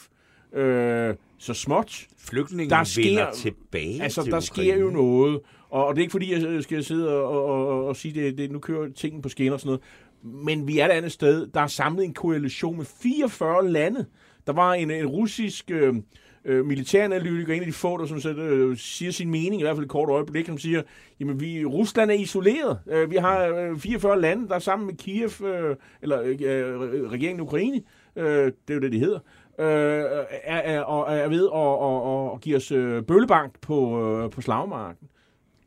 øh, 0.55 1.15
så 1.39 1.55
småt. 1.55 2.07
Flygtningen 2.19 2.71
Der 2.71 2.77
der 2.77 2.85
sker- 2.85 3.03
vender 3.09 3.33
tilbage 3.33 4.03
Altså, 4.03 4.23
til 4.23 4.33
der 4.33 4.39
Ukraine. 4.39 4.47
sker 4.73 4.77
jo 4.77 4.91
noget. 4.91 5.41
Og, 5.75 5.87
og 5.87 5.95
det 5.95 6.01
er 6.01 6.03
ikke 6.03 6.12
fordi, 6.12 6.33
jeg 6.33 6.43
øh, 6.43 6.62
skal 6.62 6.85
sidde 6.85 7.14
og, 7.14 7.45
og, 7.47 7.66
og, 7.66 7.87
og 7.87 7.97
sige, 7.97 8.14
det, 8.14 8.39
det, 8.39 8.51
nu 8.51 8.59
kører 8.59 8.89
tingene 8.93 9.22
på 9.22 9.29
skinner 9.29 9.53
og 9.53 9.61
sådan 9.61 9.68
noget. 9.68 10.45
Men 10.45 10.68
vi 10.68 10.79
er 10.79 10.87
et 10.87 10.91
andet 10.91 11.12
sted. 11.12 11.47
Der 11.47 11.61
er 11.61 11.66
samlet 11.66 12.05
en 12.05 12.14
koalition 12.14 12.77
med 12.77 12.85
44 13.03 13.70
lande. 13.70 14.07
Der 14.47 14.53
var 14.53 14.75
en, 14.75 14.91
en 14.91 15.07
russisk 15.07 15.70
øh, 15.70 15.95
øh, 16.45 16.66
militæranalytiker, 16.66 17.55
en 17.55 17.61
af 17.61 17.66
de 17.66 17.72
få, 17.72 17.99
der 17.99 18.07
som 18.07 18.20
sagt, 18.20 18.39
øh, 18.39 18.77
siger 18.77 19.12
sin 19.12 19.31
mening, 19.31 19.61
i 19.61 19.64
hvert 19.64 19.77
fald 19.77 19.85
et 19.85 19.91
kort 19.91 20.09
øjeblik, 20.09 20.47
som 20.47 20.59
siger, 20.59 20.83
jamen 21.20 21.41
vi, 21.41 21.64
Rusland 21.64 22.11
er 22.11 22.14
isoleret. 22.14 22.79
Øh, 22.91 23.11
vi 23.11 23.16
har 23.16 23.47
øh, 23.47 23.79
44 23.79 24.20
lande, 24.20 24.49
der 24.49 24.55
er 24.55 24.59
sammen 24.59 24.87
med 24.87 24.95
Kiev, 24.95 25.31
øh, 25.45 25.77
eller 26.03 26.22
øh, 26.22 27.11
regeringen 27.11 27.41
i 27.41 27.43
Ukraine, 27.43 27.83
øh, 28.16 28.45
det 28.45 28.70
er 28.70 28.75
jo 28.75 28.81
det, 28.81 28.93
de 28.93 28.99
hedder, 28.99 29.18
øh, 29.59 30.25
er, 30.45 30.59
er, 30.59 31.05
er 31.05 31.29
ved 31.29 31.45
at 31.45 31.51
og, 31.53 31.79
og, 31.79 32.33
og 32.33 32.41
give 32.41 32.57
os 32.57 32.72
øh, 32.72 33.03
bøllebank 33.03 33.61
på, 33.61 34.07
øh, 34.07 34.31
på 34.31 34.41
slagmarken. 34.41 35.09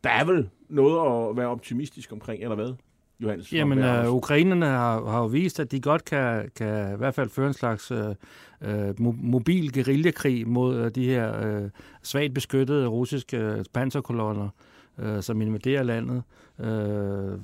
Der 0.04 0.10
er 0.10 0.26
vel 0.26 0.50
noget 0.70 1.30
at 1.30 1.38
være 1.38 1.48
optimistisk 1.48 2.12
omkring, 2.12 2.43
eller 2.43 2.56
hvad, 2.56 2.74
Johannes? 3.20 3.54
Jamen, 3.54 3.80
øh, 3.80 4.14
ukrainerne 4.14 4.66
har, 4.66 5.06
har 5.06 5.20
jo 5.20 5.26
vist, 5.26 5.60
at 5.60 5.72
de 5.72 5.80
godt 5.80 6.06
kan, 6.06 6.52
kan 6.56 6.93
i 6.93 6.98
hvert 6.98 7.16
fald 7.16 7.30
føre 7.30 7.48
en 7.48 7.54
slags 7.54 7.91
øh, 7.91 8.16
øh, 8.62 8.89
mo- 8.89 9.22
mobil 9.22 9.74
guerillakrig 9.74 10.48
mod 10.48 10.76
øh, 10.76 10.91
de 10.95 11.06
her 11.06 11.48
øh, 11.48 11.70
svagt 12.04 12.34
beskyttede 12.34 12.88
russiske 12.88 13.38
øh, 13.38 13.66
panserkolonner, 13.74 14.50
øh, 14.98 15.22
som 15.22 15.41
invaderer 15.41 15.84
landet. 15.84 16.16
Øh, 16.16 16.22
Øh, 16.60 17.32
øh, 17.34 17.38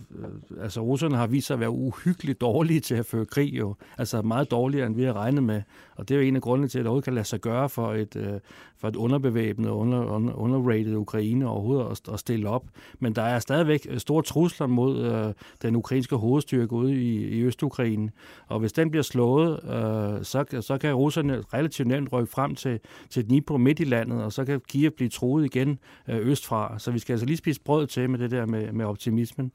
altså, 0.62 0.82
russerne 0.82 1.18
har 1.18 1.28
vist 1.28 1.48
sig 1.48 1.54
at 1.54 1.60
være 1.60 1.70
uhyggeligt 1.70 2.42
dårlige 2.42 2.80
til 2.80 2.96
at 2.96 3.06
føre 3.06 3.26
krig, 3.26 3.54
jo. 3.54 3.76
Altså 3.98 4.22
meget 4.22 4.52
dårligere, 4.52 4.88
end 4.88 4.96
vi 4.96 5.04
har 5.04 5.14
regnet 5.14 5.44
med. 5.44 5.62
Og 5.96 6.10
det 6.10 6.16
er 6.16 6.20
jo 6.20 6.28
en 6.28 6.36
af 6.36 6.42
grundene 6.42 6.68
til, 6.68 6.80
at 6.80 6.84
det 6.84 6.88
overhovedet 6.88 7.06
kan 7.06 7.14
lade 7.14 7.26
sig 7.26 7.42
gøre 7.42 7.70
for 7.70 7.94
et, 7.94 8.16
øh, 8.16 8.40
for 8.78 8.88
et 8.88 8.96
underbevæbnet, 8.96 9.70
under, 9.70 10.06
under, 10.06 10.34
underrated 10.34 10.96
Ukraine 10.96 11.48
overhovedet 11.48 11.92
at, 11.92 12.14
at 12.14 12.20
stille 12.20 12.50
op. 12.50 12.66
Men 13.00 13.16
der 13.16 13.22
er 13.22 13.40
stadigvæk 13.40 13.88
øh, 13.90 14.00
store 14.00 14.24
trusler 14.24 14.68
mod 14.68 15.04
øh, 15.06 15.34
den 15.62 15.76
ukrainske 15.76 16.16
hovedstyrke 16.16 16.74
ude 16.74 16.94
i, 16.94 17.28
i 17.28 17.42
Østukraine. 17.42 18.12
Og 18.48 18.60
hvis 18.60 18.74
den 18.74 18.90
bliver 18.92 19.04
slået, 19.04 19.54
øh, 19.64 20.24
så, 20.24 20.62
så 20.62 20.78
kan 20.82 20.94
russerne 20.94 21.42
relativt 21.54 21.88
nemt 21.88 22.14
rykke 22.14 22.32
frem 22.32 22.56
til, 22.56 22.80
til 23.10 23.28
Dnipro 23.30 23.58
midt 23.58 23.80
i 23.80 23.84
landet, 23.84 24.24
og 24.24 24.34
så 24.34 24.46
kan 24.46 24.62
Kiev 24.68 24.92
blive 24.92 25.10
truet 25.10 25.46
igen 25.46 25.80
øh, 26.10 26.18
østfra. 26.28 26.80
Så 26.80 26.92
vi 26.92 27.00
skal 27.00 27.14
altså 27.14 27.26
lige 27.26 27.38
spise 27.38 27.62
brød 27.62 27.88
til 27.88 28.10
med 28.10 28.20
det 28.20 28.32
der 28.32 28.46
med, 28.46 28.72
med 28.72 28.86
optimismen. 29.04 29.52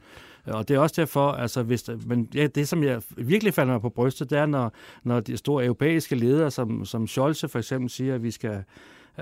Og 0.46 0.68
det 0.68 0.74
er 0.74 0.78
også 0.78 0.94
derfor, 1.01 1.30
altså 1.32 1.62
hvis, 1.62 1.82
der- 1.82 1.99
men 2.07 2.28
ja, 2.34 2.46
det 2.46 2.68
som 2.68 2.82
jeg 2.82 3.03
virkelig 3.16 3.55
falder 3.55 3.72
mig 3.72 3.80
på 3.80 3.88
brystet, 3.88 4.30
det 4.30 4.38
er, 4.38 4.46
når, 4.46 4.72
når 5.05 5.20
de 5.20 5.36
store 5.36 5.64
europæiske 5.64 6.14
ledere, 6.14 6.51
som, 6.51 6.84
som 6.84 7.07
Scholz 7.07 7.44
for 7.51 7.59
eksempel 7.59 7.90
siger, 7.90 8.14
at 8.14 8.22
vi 8.22 8.30
skal, 8.30 8.64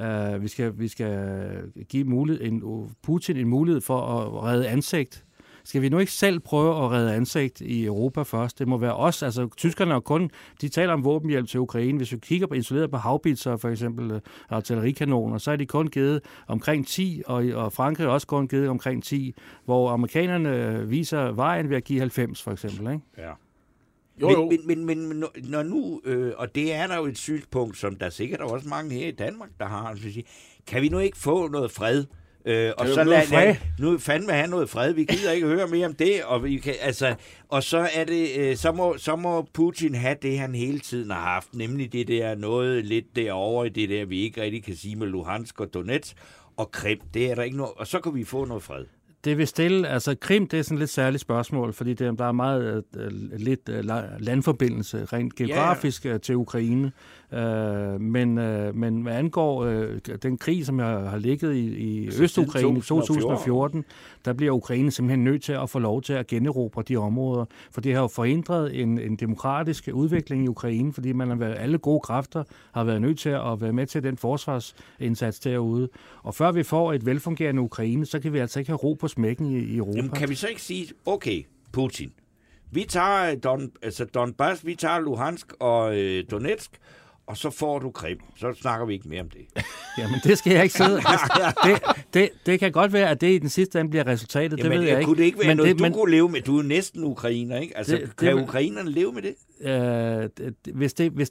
uh, 0.00 0.42
vi 0.42 0.48
skal, 0.48 0.72
vi 0.78 0.88
skal 0.88 1.48
give 1.88 2.04
mulighed, 2.04 2.46
en, 2.46 2.62
Putin 3.02 3.36
en 3.36 3.48
mulighed 3.48 3.80
for 3.80 4.00
at 4.00 4.42
redde 4.44 4.68
ansigt. 4.68 5.24
Skal 5.66 5.82
vi 5.82 5.88
nu 5.88 5.98
ikke 5.98 6.12
selv 6.12 6.40
prøve 6.40 6.84
at 6.84 6.90
redde 6.90 7.14
ansigt 7.14 7.60
i 7.60 7.84
Europa 7.84 8.22
først? 8.22 8.58
Det 8.58 8.68
må 8.68 8.76
være 8.78 8.96
os. 8.96 9.22
Altså, 9.22 9.48
tyskerne 9.56 9.90
er 9.90 9.94
jo 9.94 10.00
kun, 10.00 10.30
de 10.60 10.68
taler 10.68 10.92
om 10.92 11.04
våbenhjælp 11.04 11.48
til 11.48 11.60
Ukraine. 11.60 11.96
Hvis 11.98 12.12
vi 12.12 12.18
kigger 12.18 12.46
på 12.46 12.54
isoleret 12.54 12.90
på 12.90 12.96
havbitser, 12.96 13.56
for 13.56 13.68
eksempel 13.68 14.10
øh, 14.10 14.20
artillerikanoner, 14.48 15.38
så 15.38 15.50
er 15.50 15.56
de 15.56 15.66
kun 15.66 15.86
givet 15.88 16.20
omkring 16.48 16.86
10, 16.86 17.22
og, 17.26 17.44
og 17.54 17.72
Frankrig 17.72 18.04
er 18.04 18.08
også 18.08 18.26
kun 18.26 18.48
givet 18.48 18.68
omkring 18.68 19.04
10, 19.04 19.34
hvor 19.64 19.90
amerikanerne 19.90 20.66
øh, 20.66 20.90
viser 20.90 21.32
vejen 21.32 21.70
ved 21.70 21.76
at 21.76 21.84
give 21.84 21.98
90, 22.00 22.42
for 22.42 22.50
eksempel. 22.52 22.80
Ikke? 22.92 23.04
Ja. 23.18 23.30
Jo, 24.20 24.30
jo. 24.30 24.50
Men, 24.50 24.66
men, 24.66 24.84
men, 24.84 25.08
men 25.08 25.24
når- 25.44 25.62
nu, 25.62 26.00
øh, 26.04 26.32
og 26.36 26.54
det 26.54 26.74
er 26.74 26.86
der 26.86 26.96
jo 26.96 27.04
et 27.06 27.18
synspunkt, 27.18 27.76
som 27.76 27.96
der 27.96 28.10
sikkert 28.10 28.40
er 28.40 28.44
også 28.44 28.68
mange 28.68 28.94
her 28.94 29.08
i 29.08 29.10
Danmark, 29.10 29.48
der 29.60 29.66
har, 29.66 29.86
altså, 29.88 30.12
sige, 30.12 30.24
kan 30.66 30.82
vi 30.82 30.88
nu 30.88 30.98
ikke 30.98 31.16
få 31.18 31.48
noget 31.48 31.70
fred? 31.70 32.04
Øh, 32.46 32.72
og 32.78 32.88
så 32.88 32.94
lad, 32.94 33.04
noget 33.04 33.24
fred? 33.28 33.44
lad, 33.46 33.56
nu 33.78 33.98
fandme 33.98 34.32
have 34.32 34.46
noget 34.46 34.70
fred. 34.70 34.92
Vi 34.92 35.04
gider 35.04 35.32
ikke 35.32 35.46
høre 35.46 35.66
mere 35.68 35.86
om 35.86 35.94
det. 35.94 36.22
Og, 36.24 36.44
vi 36.44 36.56
kan, 36.56 36.74
altså, 36.80 37.14
og 37.48 37.62
så 37.62 37.88
er 37.94 38.04
det, 38.04 38.28
øh, 38.38 38.56
så, 38.56 38.72
må, 38.72 38.94
så 38.98 39.16
må 39.16 39.48
Putin 39.54 39.94
have 39.94 40.16
det, 40.22 40.38
han 40.38 40.54
hele 40.54 40.78
tiden 40.78 41.10
har 41.10 41.20
haft, 41.20 41.54
nemlig 41.54 41.92
det 41.92 42.08
der 42.08 42.34
noget 42.34 42.84
lidt 42.84 43.16
derovre 43.16 43.66
i 43.66 43.70
det 43.70 43.88
der, 43.88 44.04
vi 44.04 44.20
ikke 44.20 44.42
rigtig 44.42 44.64
kan 44.64 44.76
sige 44.76 44.96
med 44.96 45.06
Luhansk 45.06 45.60
og 45.60 45.74
Donetsk 45.74 46.16
og 46.56 46.70
Krim. 46.70 46.98
Det 47.14 47.30
er 47.30 47.34
der 47.34 47.42
ikke 47.42 47.56
noget, 47.56 47.72
og 47.76 47.86
så 47.86 48.00
kan 48.00 48.14
vi 48.14 48.24
få 48.24 48.44
noget 48.44 48.62
fred. 48.62 48.84
Det 49.24 49.38
vil 49.38 49.46
stille, 49.46 49.88
altså 49.88 50.14
Krim, 50.20 50.46
det 50.48 50.58
er 50.58 50.62
sådan 50.62 50.76
et 50.76 50.78
lidt 50.78 50.90
særligt 50.90 51.20
spørgsmål, 51.20 51.72
fordi 51.72 51.94
det, 51.94 52.06
er- 52.06 52.12
der 52.12 52.24
er 52.24 52.32
meget 52.32 52.84
øh, 52.96 53.10
lidt 53.38 53.68
øh, 53.68 53.78
la- 53.78 54.18
landforbindelse 54.18 55.04
rent 55.04 55.34
geografisk 55.34 56.04
ja. 56.04 56.18
til 56.18 56.36
Ukraine. 56.36 56.92
Øh, 57.32 58.00
men, 58.00 58.38
øh, 58.38 58.74
men 58.74 59.02
hvad 59.02 59.12
angår 59.12 59.64
øh, 59.64 59.98
den 60.22 60.38
krig, 60.38 60.66
som 60.66 60.80
jeg 60.80 60.86
har 60.86 61.18
ligget 61.18 61.54
i, 61.54 61.76
i 61.76 62.04
Altså, 62.04 62.22
Østukraine 62.22 62.78
i 62.78 62.80
siden 62.80 63.02
2014, 63.02 63.84
der 64.24 64.32
bliver 64.32 64.52
Ukraine 64.52 64.90
simpelthen 64.90 65.24
nødt 65.24 65.42
til 65.42 65.52
at 65.52 65.70
få 65.70 65.78
lov 65.78 66.02
til 66.02 66.12
at 66.12 66.26
generobre 66.26 66.82
de 66.88 66.96
områder, 66.96 67.44
for 67.70 67.80
det 67.80 67.94
har 67.94 68.00
jo 68.00 68.08
forhindret 68.08 68.80
en, 68.82 68.98
en 68.98 69.16
demokratisk 69.16 69.88
udvikling 69.92 70.44
i 70.44 70.48
Ukraine, 70.48 70.92
fordi 70.92 71.12
man 71.12 71.28
har 71.28 71.36
været, 71.36 71.56
alle 71.58 71.78
gode 71.78 72.00
kræfter 72.00 72.44
har 72.74 72.84
været 72.84 73.00
nødt 73.00 73.18
til 73.18 73.28
at 73.28 73.60
være 73.60 73.72
med 73.72 73.86
til 73.86 74.02
den 74.02 74.16
forsvarsindsats 74.16 75.40
derude. 75.40 75.88
Og 76.22 76.34
før 76.34 76.52
vi 76.52 76.62
får 76.62 76.92
et 76.92 77.06
velfungerende 77.06 77.62
Ukraine, 77.62 78.06
så 78.06 78.20
kan 78.20 78.32
vi 78.32 78.38
altså 78.38 78.58
ikke 78.58 78.70
have 78.70 78.78
ro 78.78 78.92
på 78.94 79.08
smækken 79.08 79.46
i, 79.46 79.58
i 79.58 79.76
Europa. 79.76 79.96
Jamen, 79.96 80.10
kan 80.10 80.28
vi 80.28 80.34
så 80.34 80.48
ikke 80.48 80.62
sige, 80.62 80.86
okay, 81.06 81.46
Putin, 81.72 82.12
vi 82.70 82.84
tager 82.88 83.34
Don, 83.34 83.70
altså 83.82 84.04
Donbass, 84.04 84.66
vi 84.66 84.74
tager 84.74 85.00
Luhansk 85.00 85.52
og 85.60 85.98
øh, 85.98 86.24
Donetsk, 86.30 86.70
og 87.26 87.36
så 87.36 87.50
får 87.50 87.78
du 87.78 87.90
Krim. 87.90 88.18
Så 88.36 88.54
snakker 88.60 88.86
vi 88.86 88.94
ikke 88.94 89.08
mere 89.08 89.20
om 89.20 89.30
det. 89.30 89.40
Jamen, 89.98 90.20
det 90.24 90.38
skal 90.38 90.52
jeg 90.52 90.62
ikke 90.62 90.74
sidde. 90.74 91.00
Det, 91.64 91.82
det, 92.14 92.28
det 92.46 92.60
kan 92.60 92.72
godt 92.72 92.92
være, 92.92 93.08
at 93.10 93.20
det 93.20 93.30
i 93.34 93.38
den 93.38 93.48
sidste 93.48 93.80
ende 93.80 93.90
bliver 93.90 94.06
resultatet. 94.06 94.58
Jamen, 94.58 94.72
det 94.72 94.80
ved 94.80 94.86
jeg 94.88 94.98
ikke. 94.98 95.06
kunne 95.06 95.16
det 95.18 95.24
ikke 95.24 95.38
være 95.38 95.48
men 95.48 95.56
noget, 95.56 95.70
det, 95.70 95.78
du 95.78 95.84
men... 95.84 95.92
kunne 95.92 96.10
leve 96.10 96.28
med? 96.28 96.40
Du 96.40 96.58
er 96.58 96.62
næsten 96.62 97.04
ukrainer, 97.04 97.56
ikke? 97.58 97.76
Altså, 97.76 97.92
Det- 97.92 98.00
det, 98.00 98.08
det 98.10 98.16
kan 98.16 98.36
vil- 98.36 98.42
ukrainerne 98.44 98.90
leve 98.90 99.12
med 99.12 99.22
det? 99.22 99.34
øh, 99.60 100.28
det- 100.38 100.54
hvis, 100.74 100.94
det, 100.94 101.10
hvis, 101.12 101.30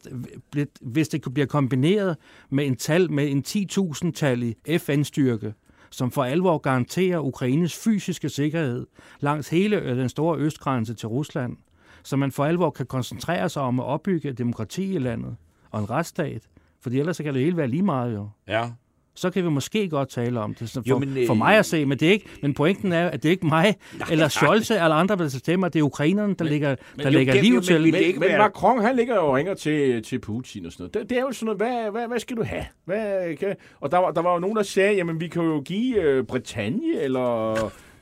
det- 0.53 0.67
hvis 0.81 1.07
det 1.07 1.21
kunne 1.21 1.33
blive 1.33 1.47
kombineret 1.47 2.17
med 2.49 2.65
en 2.65 2.75
tal 2.75 3.11
med 3.11 3.31
en 3.31 3.43
10.000-tallig 3.47 4.55
FN-styrke, 4.79 5.53
som 5.89 6.11
for 6.11 6.23
alvor 6.23 6.57
garanterer 6.57 7.19
Ukraines 7.19 7.75
fysiske 7.83 8.29
sikkerhed 8.29 8.87
langs 9.19 9.49
hele 9.49 9.97
den 9.99 10.09
store 10.09 10.37
østgrænse 10.39 10.93
til 10.93 11.07
Rusland, 11.07 11.57
så 12.03 12.15
man 12.17 12.31
for 12.31 12.45
alvor 12.45 12.69
kan 12.69 12.85
koncentrere 12.85 13.49
sig 13.49 13.61
om 13.61 13.79
at 13.79 13.85
opbygge 13.85 14.33
demokrati 14.33 14.95
i 14.95 14.99
landet 14.99 15.35
og 15.75 15.81
en 15.81 15.89
retsstat, 15.89 16.41
fordi 16.81 16.99
ellers 16.99 17.17
så 17.17 17.23
kan 17.23 17.33
det 17.33 17.41
hele 17.43 17.57
være 17.57 17.67
lige 17.67 17.83
meget 17.83 18.13
jo. 18.13 18.29
Ja. 18.47 18.69
så 19.15 19.29
kan 19.29 19.43
vi 19.43 19.49
måske 19.49 19.89
godt 19.89 20.09
tale 20.09 20.39
om 20.39 20.53
det. 20.53 20.69
For, 20.69 20.81
Jo, 20.85 20.99
men, 20.99 21.09
men, 21.09 21.17
øh, 21.17 21.27
for 21.27 21.33
mig 21.33 21.57
at 21.57 21.65
se, 21.65 21.85
men 21.85 21.97
det 21.99 22.07
er 22.07 22.11
ikke, 22.11 22.25
men 22.41 22.53
pointen 22.53 22.91
er, 22.91 23.07
at 23.09 23.23
det 23.23 23.29
er 23.29 23.31
ikke 23.31 23.45
mig, 23.45 23.75
nej, 23.99 24.07
eller 24.11 24.27
Scholze, 24.27 24.73
eller 24.73 24.95
andre, 24.95 25.15
der 25.15 25.27
stemmer. 25.27 25.69
Det 25.69 25.79
er 25.79 25.83
ukrainerne, 25.83 26.33
der 26.39 26.45
lægger, 26.45 26.75
der 27.03 27.09
jo, 27.11 27.19
gennem- 27.19 27.41
liv 27.43 27.49
jo, 27.53 27.55
men 27.55 27.63
til. 27.63 27.81
Men, 27.81 27.95
ikke 27.95 28.19
men 28.19 28.29
være- 28.29 28.37
Macron, 28.37 28.81
han 28.81 28.95
ligger 28.95 29.15
jo 29.15 29.27
og 29.27 29.33
ringer 29.35 29.53
til, 29.53 30.03
til 30.03 30.19
Putin 30.19 30.65
og 30.65 30.71
sådan 30.71 30.83
noget. 30.83 30.93
Det, 30.93 31.09
det 31.09 31.17
er 31.17 31.21
jo 31.21 31.31
sådan 31.31 31.45
noget, 31.45 31.59
hvad, 31.59 31.91
hvad, 31.91 32.07
hvad 32.07 32.19
skal 32.19 32.37
du 32.37 32.43
have? 32.43 32.65
Hvad, 32.85 33.35
kan, 33.35 33.55
og 33.81 33.91
der, 33.91 33.97
var- 33.97 34.11
der 34.11 34.21
var 34.21 34.33
jo 34.33 34.39
nogen, 34.39 34.55
der 34.55 34.63
sagde, 34.63 34.95
jamen 34.95 35.19
vi 35.19 35.27
kan 35.27 35.41
jo 35.43 35.61
give 35.65 36.01
øh, 36.01 36.23
Bretagne, 36.23 36.99
eller 37.01 37.53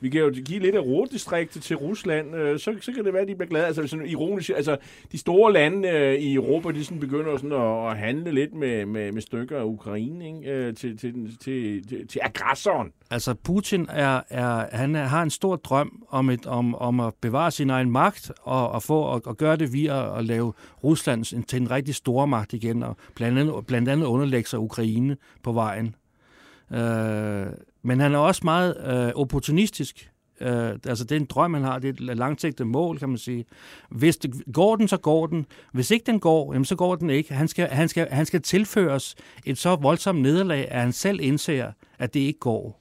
vi 0.04 0.08
kan 0.08 0.20
jo 0.20 0.32
give 0.44 0.60
lidt 0.60 0.74
af 0.74 0.80
Ruhrdistriktet 0.80 1.62
til 1.62 1.76
Rusland, 1.76 2.36
øh, 2.36 2.58
så, 2.58 2.74
så 2.80 2.92
kan 2.92 3.04
det 3.04 3.12
være, 3.12 3.22
at 3.22 3.28
de 3.28 3.34
bliver 3.34 3.48
glade. 3.48 3.66
Altså 3.66 3.86
sådan 3.86 4.06
ironisk, 4.06 4.50
altså 4.56 4.76
de 5.12 5.18
store 5.18 5.52
lande 5.52 5.88
øh, 5.88 6.14
i 6.14 6.34
Europa, 6.34 6.70
de 6.70 6.84
sådan 6.84 7.00
begynder 7.00 7.36
sådan 7.36 7.52
at, 7.52 7.90
at 7.90 7.98
handle 7.98 8.32
lidt 8.32 8.54
med, 8.54 8.86
med, 8.86 9.12
med 9.12 9.22
stykker 9.22 9.58
af 9.58 9.64
Ukraine, 9.64 10.26
ikke? 10.26 10.50
Øh, 10.50 10.74
til, 10.74 10.98
til, 10.98 11.36
til, 11.40 11.88
til, 11.88 12.08
til 12.08 12.20
aggressoren. 12.22 12.92
Altså, 13.10 13.34
Putin 13.34 13.86
er, 13.90 14.20
er, 14.30 14.76
han 14.76 14.96
er, 14.96 15.04
har 15.04 15.22
en 15.22 15.30
stor 15.30 15.56
drøm 15.56 16.02
om, 16.08 16.30
et, 16.30 16.46
om, 16.46 16.74
om 16.74 17.00
at 17.00 17.14
bevare 17.20 17.50
sin 17.50 17.70
egen 17.70 17.90
magt 17.90 18.32
og, 18.42 18.70
og, 18.70 18.82
få, 18.82 19.00
og, 19.00 19.22
og 19.24 19.36
gøre 19.36 19.56
det 19.56 19.72
via 19.72 20.12
at, 20.12 20.18
at 20.18 20.24
lave 20.24 20.52
Rusland 20.84 21.44
til 21.44 21.60
en 21.60 21.70
rigtig 21.70 21.94
stor 21.94 22.26
magt 22.26 22.52
igen, 22.52 22.82
og 22.82 22.96
blandt 23.14 23.38
andet, 23.38 23.66
blandt 23.66 23.88
andet 23.88 24.06
underlægge 24.06 24.48
sig 24.48 24.58
Ukraine 24.58 25.16
på 25.42 25.52
vejen. 25.52 25.94
Øh, 26.72 27.46
men 27.84 28.00
han 28.00 28.14
er 28.14 28.18
også 28.18 28.40
meget 28.44 28.76
øh, 28.86 29.12
opportunistisk. 29.14 30.10
Øh, 30.40 30.68
altså, 30.86 31.04
det 31.04 31.12
er 31.12 31.20
en 31.20 31.26
drøm, 31.26 31.54
han 31.54 31.62
har. 31.62 31.78
Det 31.78 32.00
er 32.00 32.10
et 32.12 32.16
langsigtet 32.18 32.66
mål, 32.66 32.98
kan 32.98 33.08
man 33.08 33.18
sige. 33.18 33.44
Hvis 33.90 34.16
det, 34.16 34.42
går 34.52 34.76
den, 34.76 34.88
så 34.88 34.96
går 34.96 35.26
den. 35.26 35.46
Hvis 35.72 35.90
ikke 35.90 36.06
den 36.06 36.20
går, 36.20 36.52
jamen, 36.52 36.64
så 36.64 36.76
går 36.76 36.94
den 36.94 37.10
ikke. 37.10 37.34
Han 37.34 37.48
skal, 37.48 37.68
han, 37.68 37.88
skal, 37.88 38.08
han 38.10 38.26
skal 38.26 38.42
tilføres 38.42 39.14
et 39.46 39.58
så 39.58 39.76
voldsomt 39.76 40.20
nederlag, 40.22 40.70
at 40.70 40.80
han 40.80 40.92
selv 40.92 41.20
indser, 41.22 41.66
at 41.98 42.14
det 42.14 42.20
ikke 42.20 42.38
går. 42.38 42.80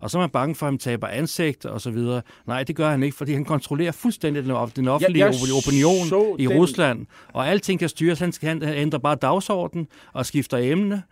Og 0.00 0.10
så 0.10 0.18
er 0.18 0.22
man 0.22 0.30
bange 0.30 0.54
for, 0.54 0.66
at 0.66 0.72
han 0.72 0.78
taber 0.78 1.06
ansigt 1.06 1.64
og 1.66 1.80
så 1.80 1.90
videre. 1.90 2.22
Nej, 2.46 2.62
det 2.62 2.76
gør 2.76 2.90
han 2.90 3.02
ikke, 3.02 3.16
fordi 3.16 3.32
han 3.32 3.44
kontrollerer 3.44 3.92
fuldstændig 3.92 4.42
den, 4.44 4.50
den 4.76 4.88
offentlige 4.88 5.24
jeg 5.26 5.34
ja, 5.48 5.56
opinion 5.56 6.06
i 6.40 6.46
den- 6.46 6.52
Rusland. 6.56 7.06
Og 7.32 7.48
alting 7.48 7.78
kan 7.80 7.88
styres. 7.88 8.18
Han, 8.18 8.32
han 8.42 8.62
ændrer 8.62 8.98
bare 8.98 9.14
dagsorden 9.14 9.86
og 10.12 10.26
skifter 10.26 10.56
emne. 10.58 11.02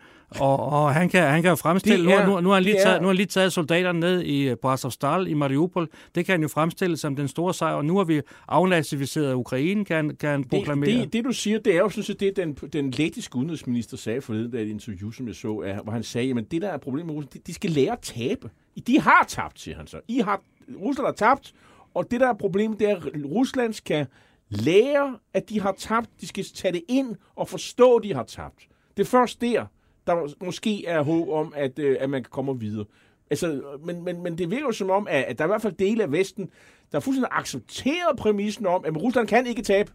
Og, 0.41 0.59
og 0.61 0.95
han, 0.95 1.09
kan, 1.09 1.23
han 1.23 1.43
kan 1.43 1.49
jo 1.49 1.55
fremstille, 1.57 2.13
er- 2.13 2.27
nu, 2.27 2.33
nu, 2.35 2.41
nu, 2.41 2.49
har 2.49 2.55
han 2.55 2.63
lige 2.63 2.77
er- 2.79 2.85
taget, 2.85 3.01
nu 3.01 3.07
har 3.07 3.11
han 3.13 3.17
lige 3.17 3.27
taget 3.27 3.53
soldaterne 3.53 4.01
ned 4.01 4.23
i 4.25 4.55
Brasovstal 4.55 5.27
i 5.29 5.35
Mariupol. 5.35 5.89
Det 6.15 6.27
kan 6.27 6.33
han 6.33 6.43
jo 6.43 6.49
fremstille 6.49 6.97
som 6.97 7.17
den 7.17 7.29
store 7.29 7.55
sejr, 7.55 7.75
og 7.75 7.85
nu 7.85 7.97
har 7.97 8.05
vi 8.05 8.21
afnazificeret 8.49 9.35
Ukraine, 9.35 9.85
kan, 9.85 10.17
kan 10.17 10.31
han 10.31 10.45
proklamere. 10.45 10.91
Det, 10.91 11.03
det, 11.05 11.13
det, 11.13 11.25
du 11.25 11.33
siger, 11.33 11.59
det 11.59 11.75
er 11.75 11.79
jo 11.79 11.89
sådan 11.89 12.03
set 12.05 12.21
det, 12.21 12.37
den, 12.37 12.53
den 12.73 12.91
lettiske 12.91 13.37
udenrigsminister 13.37 13.97
sagde 13.97 14.21
forleden 14.21 14.55
i 14.55 14.63
et 14.63 14.69
interview, 14.69 15.11
som 15.11 15.27
jeg 15.27 15.35
så, 15.35 15.63
er, 15.67 15.83
hvor 15.83 15.93
han 15.93 16.03
sagde, 16.03 16.35
at 16.39 16.51
det 16.51 16.63
der 16.63 16.69
er 16.69 16.79
problemet 16.79 17.07
med 17.07 17.15
Rusland, 17.15 17.33
de, 17.33 17.39
de 17.47 17.55
skal 17.55 17.71
lære 17.71 17.93
at 17.93 17.99
tabe. 18.01 18.51
De 18.87 19.01
har 19.01 19.25
tabt, 19.29 19.61
siger 19.61 19.77
han 19.77 19.87
så. 19.87 20.01
I 20.09 20.19
har, 20.19 20.41
Rusland 20.81 21.07
har 21.07 21.13
tabt, 21.15 21.53
og 21.95 22.11
det 22.11 22.21
der 22.21 22.29
er 22.29 22.35
problemet, 22.35 22.79
det 22.81 22.91
er, 22.91 22.97
at 22.97 23.03
Rusland 23.25 23.73
skal 23.73 24.07
lære, 24.51 25.17
at 25.35 25.49
de 25.49 25.61
har 25.61 25.75
tabt. 25.79 26.11
De 26.21 26.27
skal 26.27 26.45
tage 26.55 26.73
det 26.73 26.83
ind 26.89 27.17
og 27.37 27.49
forstå, 27.49 27.95
at 27.97 28.05
de 28.05 28.15
har 28.15 28.23
tabt. 28.25 28.59
Det 28.97 29.03
er 29.03 29.09
først 29.09 29.41
der, 29.41 29.65
der 30.09 30.45
måske 30.45 30.87
er 30.87 31.03
håb 31.03 31.29
om, 31.29 31.53
at, 31.57 31.79
øh, 31.79 31.97
at 32.01 32.11
man 32.11 32.23
kan 32.23 32.31
komme 32.31 32.61
videre. 32.61 32.85
Altså, 33.31 33.61
men, 33.87 34.05
men, 34.05 34.23
men 34.23 34.39
det 34.39 34.51
virker 34.51 34.65
jo 34.67 34.73
som 34.73 34.91
om, 34.91 35.07
at, 35.11 35.25
at 35.29 35.39
der 35.39 35.45
er 35.45 35.49
i 35.49 35.51
hvert 35.53 35.63
fald 35.63 35.73
dele 35.73 36.03
af 36.03 36.13
Vesten, 36.13 36.51
der 36.93 36.99
er 36.99 37.01
fuldstændig 37.01 37.29
accepteret 37.33 38.17
præmissen 38.19 38.67
om, 38.67 38.85
at 38.85 39.03
Rusland 39.03 39.27
kan 39.29 39.47
ikke 39.47 39.63
tabe. 39.63 39.93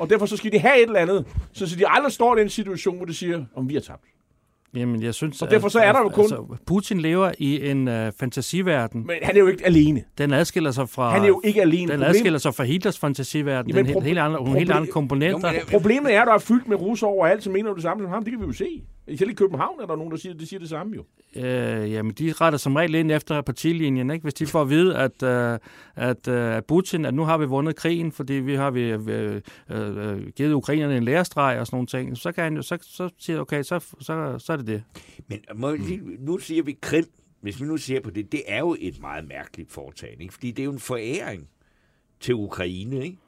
Og 0.00 0.10
derfor 0.10 0.26
så 0.26 0.36
skal 0.36 0.52
de 0.52 0.58
have 0.58 0.76
et 0.76 0.82
eller 0.86 1.00
andet, 1.00 1.26
så, 1.52 1.66
så 1.66 1.76
de 1.76 1.88
aldrig 1.88 2.12
står 2.12 2.36
i 2.36 2.40
den 2.40 2.48
situation, 2.48 2.96
hvor 2.96 3.06
de 3.06 3.14
siger, 3.14 3.44
om 3.54 3.68
vi 3.68 3.74
har 3.74 3.80
tabt. 3.80 4.02
Jamen, 4.76 5.02
jeg 5.02 5.14
synes... 5.14 5.42
Og 5.42 5.50
derfor 5.50 5.68
så 5.68 5.78
er 5.78 5.92
der 5.92 5.98
jo 6.00 6.08
kun- 6.08 6.22
Altså, 6.22 6.46
Putin 6.66 7.00
lever 7.00 7.32
i 7.38 7.70
en 7.70 7.88
uh, 7.88 7.94
fantasiverden. 8.20 9.06
Men 9.06 9.16
han 9.22 9.36
er 9.36 9.40
jo 9.40 9.46
ikke 9.46 9.66
alene. 9.66 10.04
Den 10.18 10.32
adskiller 10.32 10.70
sig 10.70 10.88
fra... 10.88 11.10
Han 11.10 11.22
er 11.22 11.26
jo 11.26 11.40
ikke 11.44 11.60
alene. 11.62 11.80
Den 11.80 11.88
Problem- 11.88 12.08
adskiller 12.10 12.38
sig 12.38 12.54
fra 12.54 12.64
Hitlers 12.64 12.98
fantasiverden. 12.98 13.70
Jamen, 13.70 13.84
den 13.86 13.94
helt, 13.94 14.04
helt 14.06 14.18
andre, 14.18 14.38
nogle 14.44 14.58
helt 14.58 14.70
andre 14.72 14.86
komponenter. 14.92 15.52
Jo, 15.52 15.58
men- 15.58 15.66
Problemet 15.70 16.14
er, 16.14 16.20
at 16.20 16.26
der 16.26 16.34
er 16.34 16.38
fyldt 16.38 16.68
med 16.68 16.76
russer 16.76 17.06
overalt, 17.06 17.42
som 17.42 17.52
mener 17.52 17.68
jo 17.70 17.74
det 17.74 17.82
samme 17.82 18.02
som 18.02 18.10
ham. 18.10 18.24
Det 18.24 18.32
kan 18.32 18.40
vi 18.40 18.46
jo 18.46 18.52
se. 18.52 18.82
Selv 19.18 19.30
i 19.30 19.34
København 19.34 19.80
er 19.80 19.86
der 19.86 19.96
nogen, 19.96 20.10
der 20.10 20.16
siger, 20.16 20.34
de 20.34 20.46
siger 20.46 20.60
det 20.60 20.68
samme 20.68 20.96
jo. 20.96 21.04
Øh, 21.36 21.92
jamen, 21.92 22.12
de 22.12 22.32
retter 22.32 22.58
som 22.58 22.76
regel 22.76 22.94
ind 22.94 23.12
efter 23.12 23.40
partilinjen, 23.40 24.10
ikke? 24.10 24.22
Hvis 24.22 24.34
de 24.34 24.46
får 24.46 24.62
at 24.62 24.70
vide, 24.70 24.96
at, 24.96 25.22
øh, 25.22 25.58
at, 25.94 26.28
øh, 26.28 26.56
at 26.56 26.66
Putin, 26.66 27.04
at 27.04 27.14
nu 27.14 27.24
har 27.24 27.38
vi 27.38 27.44
vundet 27.44 27.76
krigen, 27.76 28.12
fordi 28.12 28.32
vi 28.32 28.54
har 28.54 28.70
vi, 28.70 28.80
øh, 28.82 29.40
øh, 29.70 30.28
givet 30.28 30.52
ukrainerne 30.52 30.96
en 30.96 31.04
lærestreg 31.04 31.60
og 31.60 31.66
sådan 31.66 31.76
nogle 31.76 31.86
ting, 31.86 32.16
så 32.16 32.32
kan 32.32 32.44
han 32.44 32.56
jo, 32.56 32.62
så, 32.62 32.78
så 32.80 33.10
siger 33.18 33.40
okay, 33.40 33.62
så, 33.62 33.78
så, 34.00 34.38
så 34.38 34.52
er 34.52 34.56
det 34.56 34.66
det. 34.66 34.82
Men 35.28 35.40
må 35.54 35.70
jeg 35.70 35.78
lige, 35.78 36.00
nu 36.18 36.38
siger 36.38 36.62
vi 36.62 36.78
Krim. 36.80 37.04
Hvis 37.40 37.60
vi 37.60 37.66
nu 37.66 37.76
ser 37.76 38.00
på 38.00 38.10
det, 38.10 38.32
det 38.32 38.42
er 38.46 38.58
jo 38.58 38.76
et 38.80 39.00
meget 39.00 39.28
mærkeligt 39.28 39.72
foretagende, 39.72 40.22
ikke? 40.22 40.34
fordi 40.34 40.50
det 40.50 40.62
er 40.62 40.64
jo 40.64 40.72
en 40.72 40.78
foræring 40.78 41.48
til 42.20 42.34
Ukraine, 42.34 43.04
ikke? 43.04 43.18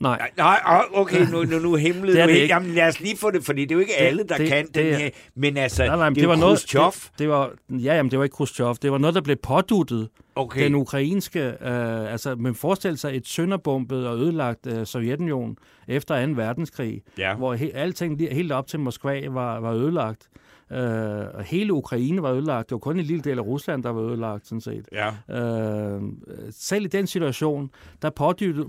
Nej, 0.00 0.30
Nej, 0.36 0.60
ah, 0.64 0.80
okay, 0.92 1.26
nu, 1.30 1.42
nu, 1.44 1.58
nu 1.58 1.74
himlede 1.74 2.12
Det 2.16 2.22
er 2.22 2.26
det 2.26 2.34
ikke. 2.34 2.54
Jamen 2.54 2.70
lad 2.74 2.88
os 2.88 3.00
lige 3.00 3.16
få 3.16 3.30
det, 3.30 3.44
fordi 3.44 3.60
det 3.62 3.70
er 3.70 3.74
jo 3.74 3.80
ikke 3.80 3.92
Det- 3.98 4.04
alle, 4.06 4.22
der 4.28 4.36
det- 4.36 4.48
kan 4.48 4.66
det 4.66 4.74
den 4.74 4.86
er- 4.86 4.96
her. 4.98 5.10
Men 5.34 5.56
altså, 5.56 5.86
nej, 5.86 5.96
nej, 5.96 6.08
det, 6.08 6.18
er 6.18 6.28
jo 6.30 6.36
noget, 6.36 6.64
det, 6.72 7.10
det 7.18 7.28
var, 7.28 7.50
ja, 7.70 7.94
jamen, 7.96 8.10
det 8.10 8.18
var 8.18 8.24
ikke 8.24 8.34
Khrushchev, 8.36 8.74
det 8.82 8.92
var 8.92 8.98
noget, 8.98 9.14
der 9.14 9.20
blev 9.20 9.36
påduttet 9.36 10.08
Okay. 10.34 10.64
den 10.64 10.74
ukrainske, 10.74 11.40
øh, 11.40 12.12
altså 12.12 12.34
man 12.38 12.54
forestiller 12.54 12.96
sig 12.96 13.16
et 13.16 13.26
sønderbombet 13.28 14.06
og 14.06 14.18
ødelagt 14.18 14.66
øh, 14.66 14.86
Sovjetunion 14.86 15.56
efter 15.88 16.26
2. 16.26 16.32
verdenskrig, 16.36 17.02
Ja. 17.18 17.34
hvor 17.34 17.54
he, 17.54 17.70
alting 17.76 18.18
lige- 18.18 18.34
helt 18.34 18.52
op 18.52 18.66
til 18.66 18.80
Moskva 18.80 19.28
var, 19.28 19.60
var 19.60 19.72
ødelagt. 19.72 20.26
Øh, 20.72 21.26
og 21.34 21.42
hele 21.42 21.72
Ukraine 21.72 22.22
var 22.22 22.32
ødelagt. 22.32 22.68
Det 22.68 22.74
var 22.74 22.78
kun 22.78 22.98
en 22.98 23.04
lille 23.04 23.22
del 23.22 23.38
af 23.38 23.42
Rusland, 23.42 23.82
der 23.82 23.90
var 23.90 24.02
ødelagt, 24.02 24.46
sådan 24.46 24.60
set. 24.60 24.88
Ja. 24.92 25.36
Øh, 25.40 26.02
selv 26.50 26.84
i 26.84 26.88
den 26.88 27.06
situation, 27.06 27.70
der 28.02 28.10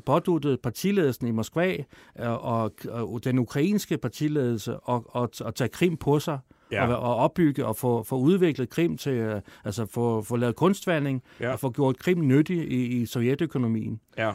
påduttede, 0.05 0.57
partiledelsen 0.57 1.27
i 1.27 1.31
Moskva 1.31 1.75
øh, 2.19 2.45
og, 2.45 2.73
og 2.89 3.23
den 3.23 3.39
ukrainske 3.39 3.97
partiledelse 3.97 4.75
at, 4.89 5.01
at, 5.15 5.41
at 5.45 5.55
tage 5.55 5.67
Krim 5.67 5.97
på 5.97 6.19
sig 6.19 6.39
Ja. 6.71 6.87
og, 6.87 6.99
og 6.99 7.15
opbygge 7.15 7.65
og 7.65 7.75
få, 7.75 8.03
få 8.03 8.15
udviklet 8.17 8.69
Krim 8.69 8.97
til, 8.97 9.11
øh, 9.13 9.41
altså 9.65 9.85
få, 9.85 10.21
få 10.21 10.35
lavet 10.35 10.55
kunstvandring 10.55 11.21
Ja. 11.39 11.51
og 11.51 11.59
få 11.59 11.71
gjort 11.71 11.97
Krim 11.99 12.27
nyttig 12.27 12.71
i, 12.71 12.85
i 13.01 13.05
sovjetøkonomien. 13.05 13.99
Ja. 14.17 14.29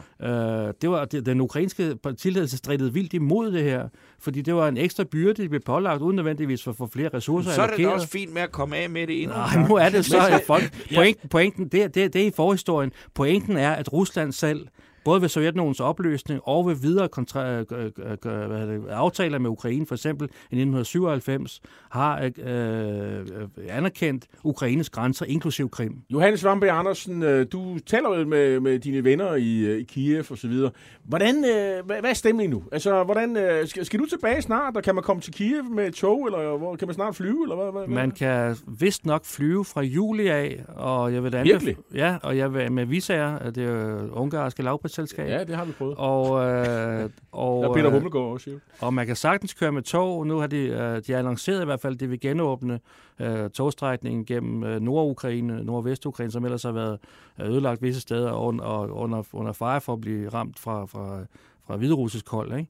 Øh, 0.67 0.73
det 0.81 0.89
var, 0.89 1.05
det, 1.05 1.25
den 1.25 1.41
ukrainske 1.41 1.95
partiledelse 2.03 2.57
strittede 2.57 2.93
vildt 2.93 3.13
imod 3.13 3.51
det 3.51 3.63
her, 3.63 3.87
fordi 4.19 4.41
det 4.41 4.55
var 4.55 4.67
en 4.67 4.77
ekstra 4.77 5.03
byrde, 5.03 5.43
de 5.43 5.49
blev 5.49 5.61
pålagt, 5.61 6.01
uden 6.01 6.15
nødvendigvis 6.15 6.63
for 6.63 6.71
at 6.71 6.77
få 6.77 6.87
flere 6.87 7.09
ressourcer 7.13 7.51
Så 7.51 7.61
er 7.61 7.67
det 7.77 7.87
også 7.87 8.07
fint 8.07 8.33
med 8.33 8.41
at 8.41 8.51
komme 8.51 8.77
af 8.77 8.89
med 8.89 9.07
det 9.07 9.21
endnu. 9.23 9.35
en 9.35 9.41
Nej, 9.59 9.67
nu 9.67 9.75
er 9.75 9.89
det 9.89 10.05
så, 10.05 10.17
at 10.35 10.43
folk... 10.47 10.63
Pointen, 10.95 11.29
pointen 11.29 11.67
det, 11.67 11.95
det, 11.95 12.13
det 12.13 12.21
er 12.23 12.27
i 12.27 12.31
forhistorien. 12.35 12.91
Pointen 13.13 13.57
er, 13.57 13.71
at 13.71 13.93
Rusland 13.93 14.31
selv, 14.31 14.67
både 15.05 15.21
ved 15.21 15.29
Sovjetunionens 15.29 15.79
opløsning 15.79 16.41
og 16.43 16.67
ved 16.67 16.75
videre 16.75 17.07
kontra, 17.07 17.51
øh, 17.51 17.65
øh, 17.71 17.91
øh, 18.07 18.17
hvad 18.23 18.67
det, 18.67 18.87
aftaler 18.89 19.39
med 19.39 19.49
Ukraine, 19.49 19.85
for 19.85 19.95
eksempel 19.95 20.25
i 20.25 20.55
1997, 20.55 21.61
har 21.89 22.31
øh, 22.37 23.25
anerkendt 23.69 24.25
Ukraines 24.43 24.89
grænser, 24.89 25.25
inklusiv 25.25 25.69
Krim. 25.69 26.01
Johannes 26.09 26.43
Vamberg 26.43 26.69
Andersen, 26.69 27.45
du 27.45 27.79
taler 27.79 28.17
jo 28.17 28.25
med, 28.25 28.59
med 28.59 28.79
dine 28.79 29.03
venner 29.03 29.35
i, 29.35 29.79
i 29.79 29.83
Kiev 29.83 30.25
og 30.29 30.37
så 30.37 30.47
videre. 30.47 30.71
Hvordan, 31.03 31.35
øh, 31.35 31.85
hvad, 31.85 31.99
hvad 31.99 32.09
er 32.09 32.13
stemningen 32.13 32.53
nu? 32.57 32.63
Altså, 32.71 33.03
hvordan, 33.03 33.37
øh, 33.37 33.67
skal, 33.67 33.85
skal 33.85 33.99
du 33.99 34.05
tilbage 34.05 34.41
snart, 34.41 34.77
og 34.77 34.83
kan 34.83 34.95
man 34.95 35.03
komme 35.03 35.21
til 35.21 35.33
Kiev 35.33 35.63
med 35.63 35.91
tog, 35.91 36.25
eller 36.25 36.57
hvor, 36.57 36.75
kan 36.75 36.87
man 36.87 36.95
snart 36.95 37.15
flyve, 37.15 37.43
eller 37.43 37.55
hvad? 37.55 37.71
hvad 37.71 37.95
Man 37.95 38.11
kan 38.11 38.55
vist 38.79 39.05
nok 39.05 39.25
flyve 39.25 39.65
fra 39.65 39.81
juli 39.81 40.27
af, 40.27 40.63
og 40.67 41.13
jeg 41.13 41.23
vil 41.23 41.31
da 41.31 41.43
anbef-? 41.43 41.95
Ja, 41.95 42.17
og 42.23 42.37
jeg 42.37 42.53
vil 42.53 42.71
med 42.71 42.85
visager, 42.85 43.51
det 43.51 43.65
er 43.65 44.09
ungarske 44.11 44.63
lavprisselskab. 44.97 45.29
Ja, 45.29 45.43
det 45.43 45.55
har 45.55 45.65
vi 45.65 45.71
prøvet. 45.71 45.95
Og, 45.97 46.45
øh, 46.45 46.99
Der 46.99 47.09
og, 47.31 47.63
er 47.63 47.73
Peter 47.73 47.87
øh, 47.87 47.93
Hummelgaard 47.93 48.25
også, 48.25 48.49
jo. 48.49 48.59
Og 48.79 48.93
man 48.93 49.07
kan 49.07 49.15
sagtens 49.15 49.53
køre 49.53 49.71
med 49.71 49.81
tog. 49.81 50.27
Nu 50.27 50.37
har 50.37 50.47
de, 50.47 50.57
øh, 50.57 51.01
de 51.07 51.11
har 51.11 51.19
annonceret 51.19 51.61
i 51.61 51.65
hvert 51.65 51.79
fald, 51.79 51.93
at 51.93 51.99
de 51.99 52.07
vil 52.07 52.19
genåbne 52.19 52.79
øh, 53.19 53.49
togstrækningen 53.49 54.25
gennem 54.25 54.63
øh, 54.63 54.81
Nordukraine, 54.81 55.63
Nordvestukraine, 55.63 56.31
som 56.31 56.45
ellers 56.45 56.63
har 56.63 56.71
været 56.71 56.99
øh, 57.41 57.49
ødelagt 57.49 57.81
visse 57.81 58.01
steder 58.01 58.29
og 58.29 58.45
under, 58.45 58.65
og 58.65 58.89
under, 58.89 59.23
under 59.33 59.51
fare 59.51 59.81
for 59.81 59.93
at 59.93 60.01
blive 60.01 60.29
ramt 60.29 60.59
fra, 60.59 60.85
fra, 60.85 61.19
fra 61.67 61.75
hviderussisk 61.75 62.29
hold, 62.29 62.57
ikke? 62.57 62.69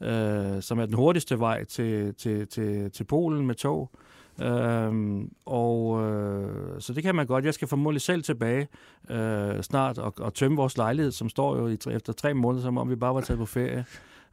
Øh, 0.00 0.62
som 0.62 0.78
er 0.78 0.86
den 0.86 0.94
hurtigste 0.94 1.40
vej 1.40 1.64
til, 1.64 2.14
til, 2.14 2.46
til, 2.46 2.90
til 2.90 3.04
Polen 3.04 3.46
med 3.46 3.54
tog. 3.54 3.90
Øhm, 4.42 5.30
og 5.46 6.02
øh, 6.04 6.80
så 6.80 6.92
det 6.92 7.02
kan 7.02 7.14
man 7.14 7.26
godt. 7.26 7.44
Jeg 7.44 7.54
skal 7.54 7.68
formodentlig 7.68 8.02
selv 8.02 8.22
tilbage 8.22 8.68
øh, 9.10 9.62
snart 9.62 9.98
og, 9.98 10.14
og 10.18 10.34
tømme 10.34 10.56
vores 10.56 10.76
lejlighed, 10.76 11.12
som 11.12 11.28
står 11.28 11.56
jo 11.56 11.66
i, 11.66 11.76
tre- 11.76 11.92
efter 11.92 12.12
tre 12.12 12.34
måneder, 12.34 12.62
som 12.62 12.78
om 12.78 12.90
vi 12.90 12.96
bare 12.96 13.14
var 13.14 13.20
taget 13.20 13.38
på 13.38 13.46
ferie 13.46 13.84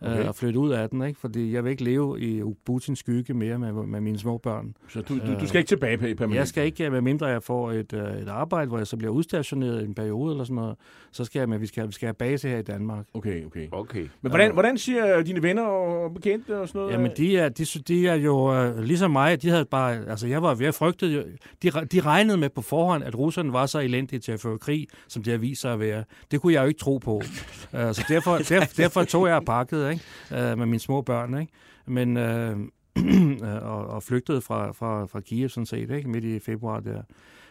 okay. 0.02 0.20
øh, 0.22 0.28
og 0.28 0.36
flytte 0.36 0.60
ud 0.60 0.72
af 0.72 0.90
den, 0.90 1.04
ikke? 1.04 1.20
Fordi 1.20 1.54
jeg 1.54 1.64
vil 1.64 1.70
ikke 1.72 1.84
leve 1.84 2.22
i 2.22 2.42
Putins 2.66 3.00
skygge 3.00 3.34
mere 3.34 3.60
med, 3.60 3.72
med 3.74 4.02
mine 4.02 4.18
små 4.20 4.38
børn. 4.38 4.76
Så 4.90 5.02
du, 5.02 5.20
du, 5.20 5.40
du 5.40 5.48
skal 5.48 5.60
ikke 5.60 5.68
tilbage 5.70 5.98
på 5.98 6.06
permanent? 6.18 6.36
Jeg 6.36 6.48
skal 6.48 6.66
ikke, 6.66 6.90
medmindre 6.90 7.26
jeg 7.26 7.44
får 7.44 7.72
et, 7.72 7.94
øh, 7.94 8.22
et 8.22 8.28
arbejde, 8.28 8.68
hvor 8.68 8.78
jeg 8.78 8.88
så 8.88 8.98
bliver 8.98 9.14
udstationeret 9.14 9.82
i 9.82 9.86
en 9.86 9.96
periode 9.96 10.32
eller 10.32 10.44
sådan 10.44 10.56
noget, 10.56 10.76
så 11.12 11.26
skal 11.26 11.40
jeg, 11.40 11.50
men 11.50 11.62
vi 11.62 11.66
skal, 11.68 11.88
vi 11.88 11.92
skal 11.92 12.06
have 12.06 12.14
base 12.14 12.50
her 12.50 12.58
i 12.58 12.62
Danmark. 12.62 13.06
Okay, 13.14 13.46
okay. 13.46 13.68
Okay. 13.72 14.08
Men 14.22 14.30
hvordan, 14.32 14.54
hvordan 14.54 14.78
siger 14.78 15.22
dine 15.22 15.44
venner 15.44 15.64
og 15.64 16.14
bekendte 16.14 16.60
og 16.60 16.68
sådan 16.68 16.80
noget? 16.80 16.94
Jamen, 16.94 17.12
de 17.18 17.38
er, 17.38 17.50
de, 17.50 17.66
de 17.88 18.08
er 18.08 18.16
jo 18.16 18.54
øh, 18.54 18.80
ligesom 18.80 19.12
mig, 19.12 19.42
de 19.42 19.50
havde 19.50 19.66
bare, 19.66 20.10
altså 20.10 20.28
jeg 20.28 20.42
var 20.44 20.54
ved 20.56 20.68
at 20.68 20.76
frygte, 20.76 21.08
jo- 21.08 21.24
de, 21.64 21.72
de 21.92 22.00
regnede 22.02 22.38
med 22.38 22.50
på 22.50 22.62
forhånd, 22.62 23.04
at 23.04 23.18
russerne 23.18 23.54
var 23.54 23.66
så 23.66 23.80
elendige 23.80 24.20
til 24.20 24.32
at 24.32 24.40
føre 24.40 24.58
krig, 24.58 24.88
som 25.08 25.24
det 25.24 25.32
har 25.32 25.38
vist 25.38 25.62
sig 25.62 25.74
at 25.74 25.80
være. 25.80 26.04
Det 26.32 26.42
kunne 26.42 26.54
jeg 26.54 26.62
jo 26.62 26.68
ikke 26.68 26.80
tro 26.80 26.98
på. 26.98 27.22
så 27.72 28.06
derfor, 28.10 28.38
derfor, 28.38 28.74
derfor 28.78 29.04
tog 29.04 29.28
jeg 29.28 29.42
pakket, 29.46 29.90
ikke? 29.92 29.95
Øh 30.32 30.58
med 30.58 30.66
mine 30.66 30.80
små 30.80 31.02
børn, 31.02 31.40
ikke? 31.42 31.54
Men, 31.86 32.18
øh, 32.18 32.58
øh, 33.44 33.64
og, 33.64 33.88
og 33.88 34.04
flygtede 34.04 34.42
fra, 34.42 34.72
fra, 34.72 35.06
fra 35.06 35.20
Kiev 35.20 35.50
sådan 35.50 35.66
set, 35.66 35.92
ikke? 35.92 36.10
midt 36.10 36.24
i 36.24 36.40
februar 36.40 36.80
der. 36.80 37.02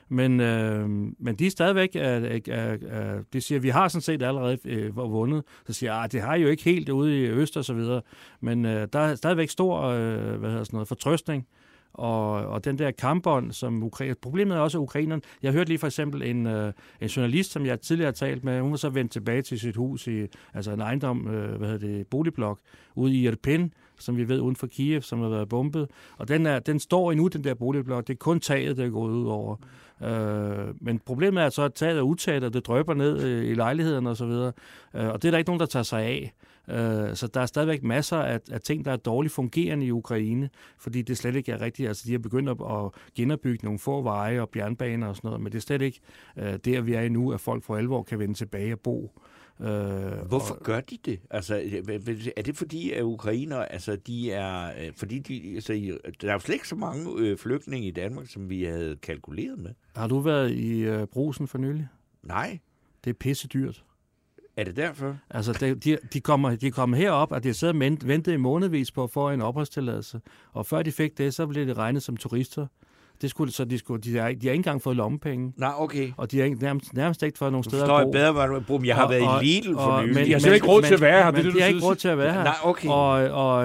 Men, 0.09 0.41
øh, 0.41 0.89
men 1.19 1.35
de 1.39 1.47
er 1.47 1.51
stadigvæk, 1.51 1.91
øh, 1.97 2.23
øh, 2.23 2.41
øh, 2.49 2.73
øh 2.73 3.23
de 3.33 3.41
siger, 3.41 3.59
vi 3.59 3.69
har 3.69 3.89
sådan 3.89 4.03
set 4.03 4.23
allerede 4.23 4.59
øh, 4.65 4.97
vundet. 4.97 5.43
Så 5.67 5.73
siger 5.73 5.93
jeg, 5.93 6.03
ah, 6.03 6.13
det 6.13 6.21
har 6.21 6.35
I 6.35 6.43
jo 6.43 6.49
ikke 6.49 6.65
helt 6.65 6.89
ude 6.89 7.21
i 7.21 7.27
øst 7.27 7.57
og 7.57 7.65
så 7.65 7.75
videre. 7.75 8.03
Men 8.41 8.65
øh, 8.65 8.89
der 8.93 8.99
er 8.99 9.15
stadigvæk 9.15 9.51
stor 9.51 9.83
øh, 9.83 10.35
hvad 10.35 10.51
hedder 10.51 10.65
sådan 10.65 10.77
noget, 10.77 10.89
fortrøstning. 10.89 11.47
Og, 11.95 12.31
og 12.33 12.65
den 12.65 12.79
der 12.79 12.91
kampbånd, 12.91 13.53
som 13.53 13.83
Ukraine... 13.83 14.15
Problemet 14.23 14.57
er 14.57 14.61
også, 14.61 14.79
ukrainerne... 14.79 15.23
Jeg 15.43 15.53
hørte 15.53 15.71
lige 15.71 15.79
for 15.79 15.87
eksempel 15.87 16.23
en, 16.23 16.47
øh, 16.47 16.73
en 17.01 17.09
journalist, 17.09 17.53
som 17.53 17.67
jeg 17.67 17.81
tidligere 17.81 18.07
har 18.07 18.13
talt 18.13 18.45
med, 18.45 18.61
hun 18.61 18.71
var 18.71 18.77
så 18.77 18.89
vendt 18.89 19.13
tilbage 19.13 19.43
til 19.43 19.61
sit 19.61 19.77
hus 19.77 20.07
i 20.07 20.27
altså 20.55 20.73
en 20.73 20.81
ejendom, 20.81 21.29
øh, 21.29 21.57
hvad 21.57 21.69
hedder 21.69 21.87
det, 21.87 22.07
boligblok, 22.07 22.59
ude 22.95 23.15
i 23.15 23.27
Irpin, 23.27 23.73
som 23.99 24.17
vi 24.17 24.29
ved 24.29 24.41
uden 24.41 24.57
for 24.57 24.67
Kiev, 24.67 25.03
som 25.03 25.21
har 25.21 25.29
været 25.29 25.49
bombet. 25.49 25.89
Og 26.19 26.29
den, 26.29 26.47
er, 26.47 26.59
den 26.59 26.81
står 26.81 27.13
endnu, 27.13 27.29
den 27.29 27.45
der 27.45 27.55
boligblok. 27.55 28.07
Det 28.07 28.13
er 28.13 28.19
kun 28.19 28.41
taget, 28.41 28.77
der 28.77 28.85
er 28.85 28.91
gået 28.91 29.13
ud 29.13 29.27
over. 29.27 29.57
Øh, 30.03 30.75
men 30.81 30.99
problemet 30.99 31.43
er 31.43 31.49
så, 31.49 31.63
at 31.63 31.75
taget 31.75 31.99
er 31.99 32.03
utaget, 32.03 32.45
og 32.45 32.55
det 32.55 32.67
drøber 32.67 32.95
ned 32.95 33.23
øh, 33.23 33.51
i 33.51 33.55
lejligheden 33.55 34.07
og 34.07 34.17
så 34.17 34.27
videre. 34.27 34.53
Øh, 34.95 35.09
og 35.09 35.23
det 35.23 35.29
er 35.29 35.31
der 35.31 35.39
ikke 35.39 35.49
nogen, 35.49 35.61
der 35.61 35.67
tager 35.67 35.83
sig 35.83 36.03
af. 36.03 36.35
Øh, 36.69 37.17
så 37.17 37.27
der 37.35 37.41
er 37.41 37.47
stadigvæk 37.47 37.83
masser 37.83 38.17
af, 38.17 38.41
af 38.51 38.61
ting, 38.61 38.85
der 38.85 38.93
er 38.93 38.97
dårligt 38.97 39.35
fungerende 39.35 39.87
i 39.87 39.91
Ukraine, 39.91 40.51
fordi 40.79 41.03
det 41.03 41.19
slet 41.19 41.37
ikke 41.37 41.53
er 41.53 41.61
rigtigt. 41.61 41.89
Altså, 41.89 42.05
de 42.07 42.13
har 42.13 42.19
begyndt 42.19 42.49
at, 42.51 42.57
at 42.71 42.91
genopbygge 43.15 43.65
nogle 43.65 43.79
få 43.79 44.03
veje 44.03 44.41
og 44.41 44.49
bjernbaner 44.49 45.07
og 45.07 45.17
sådan 45.17 45.29
noget, 45.29 45.41
men 45.41 45.53
det 45.53 45.59
er 45.59 45.63
slet 45.63 45.83
ikke 45.83 46.01
øh, 46.37 46.57
der, 46.65 46.81
vi 46.81 46.95
er 46.95 47.01
i 47.01 47.09
nu, 47.09 47.33
at 47.33 47.41
folk 47.41 47.63
for 47.65 47.77
alvor 47.77 48.03
kan 48.03 48.19
vende 48.19 48.35
tilbage 48.35 48.73
og 48.73 48.81
bo. 48.81 49.21
Øh, 49.61 49.67
Hvorfor 50.29 50.63
gør 50.63 50.81
de 50.81 50.99
det? 51.05 51.21
Altså, 51.31 51.81
er 52.37 52.43
det 52.43 52.57
fordi, 52.57 52.93
at 52.93 53.03
ukrainer, 53.03 53.57
altså, 53.57 53.97
de 53.97 54.33
er, 54.33 54.73
øh, 54.87 54.93
fordi 54.97 55.19
de, 55.19 55.55
altså, 55.55 55.99
der 56.21 56.29
er 56.29 56.33
jo 56.33 56.39
slet 56.39 56.55
ikke 56.55 56.69
så 56.69 56.77
mange 56.77 57.11
øh, 57.19 57.39
flygtninge 57.39 57.89
i 57.89 57.91
Danmark, 57.91 58.29
som 58.29 58.51
vi 58.51 58.65
havde 58.65 58.97
kalkuleret 58.97 59.59
med. 59.59 59.71
Har 59.97 60.07
du 60.09 60.19
været 60.19 60.51
i 60.51 60.81
øh, 60.81 61.07
brusen 61.07 61.49
for 61.49 61.59
nylig? 61.59 61.89
Nej. 62.23 62.59
Det 63.05 63.11
er 63.11 63.15
pisse 63.15 63.49
dyrt. 63.49 63.85
Er 64.57 64.65
det 64.65 64.77
derfor? 64.77 65.17
Altså, 65.31 65.53
de, 65.53 65.75
de, 65.75 65.99
de, 66.13 66.21
kommer, 66.21 66.57
de 66.57 66.71
kommer 66.71 66.97
herop, 66.97 67.33
og 67.33 67.43
de 67.43 67.49
har 67.49 67.53
siddet 67.55 67.75
og 67.75 68.09
ventet 68.09 68.33
i 68.33 68.37
månedvis 68.37 68.91
på 68.93 69.05
at 69.05 69.11
få 69.11 69.31
en 69.31 69.41
opholdstilladelse. 69.41 70.21
Og 70.53 70.67
før 70.67 70.83
de 70.83 70.93
fik 70.93 71.19
det, 71.19 71.35
så 71.35 71.47
blev 71.47 71.67
det 71.67 71.77
regnet 71.77 72.03
som 72.03 72.17
turister. 72.17 72.67
Det 73.23 73.31
skulle, 73.31 73.53
så 73.53 73.65
de, 73.65 73.79
skulle, 73.79 74.03
de, 74.03 74.17
har, 74.19 74.29
de 74.29 74.47
har 74.47 74.53
ikke 74.53 74.53
engang 74.53 74.83
fået 74.83 74.97
lommepenge. 74.97 75.53
Nej, 75.57 75.73
okay. 75.77 76.13
Og 76.17 76.31
de 76.31 76.39
har 76.39 76.45
ikke, 76.45 76.63
nærmest, 76.63 76.95
nærmest 76.95 77.23
ikke 77.23 77.39
fået 77.39 77.53
nogen 77.53 77.65
steder 77.65 77.95
at 77.95 78.07
bo. 78.07 78.11
bedre, 78.11 78.33
hvad 78.33 78.47
du 78.69 78.81
Jeg 78.85 78.97
har 78.97 79.05
og, 79.05 79.11
været 79.11 79.43
i 79.43 79.47
Lidl 79.47 79.75
for 79.75 80.03
nylig. 80.03 80.15
Men, 80.15 80.27
de 80.27 80.33
har 80.33 80.55
ikke 80.55 80.67
råd 80.67 80.83
til 80.83 80.95
at 80.95 81.01
være 81.01 81.23
her. 81.23 81.33
Men, 81.33 81.45
det, 81.45 81.55
de 81.55 81.61
har 81.61 81.69
ikke 81.69 81.85
råd 81.87 81.95
til 81.95 82.09
at 82.09 82.19
være 82.19 82.33
her. 82.33 82.45
Nej, 82.45 82.55
okay. 82.65 82.89
Og, 82.89 83.11
og, 83.11 83.57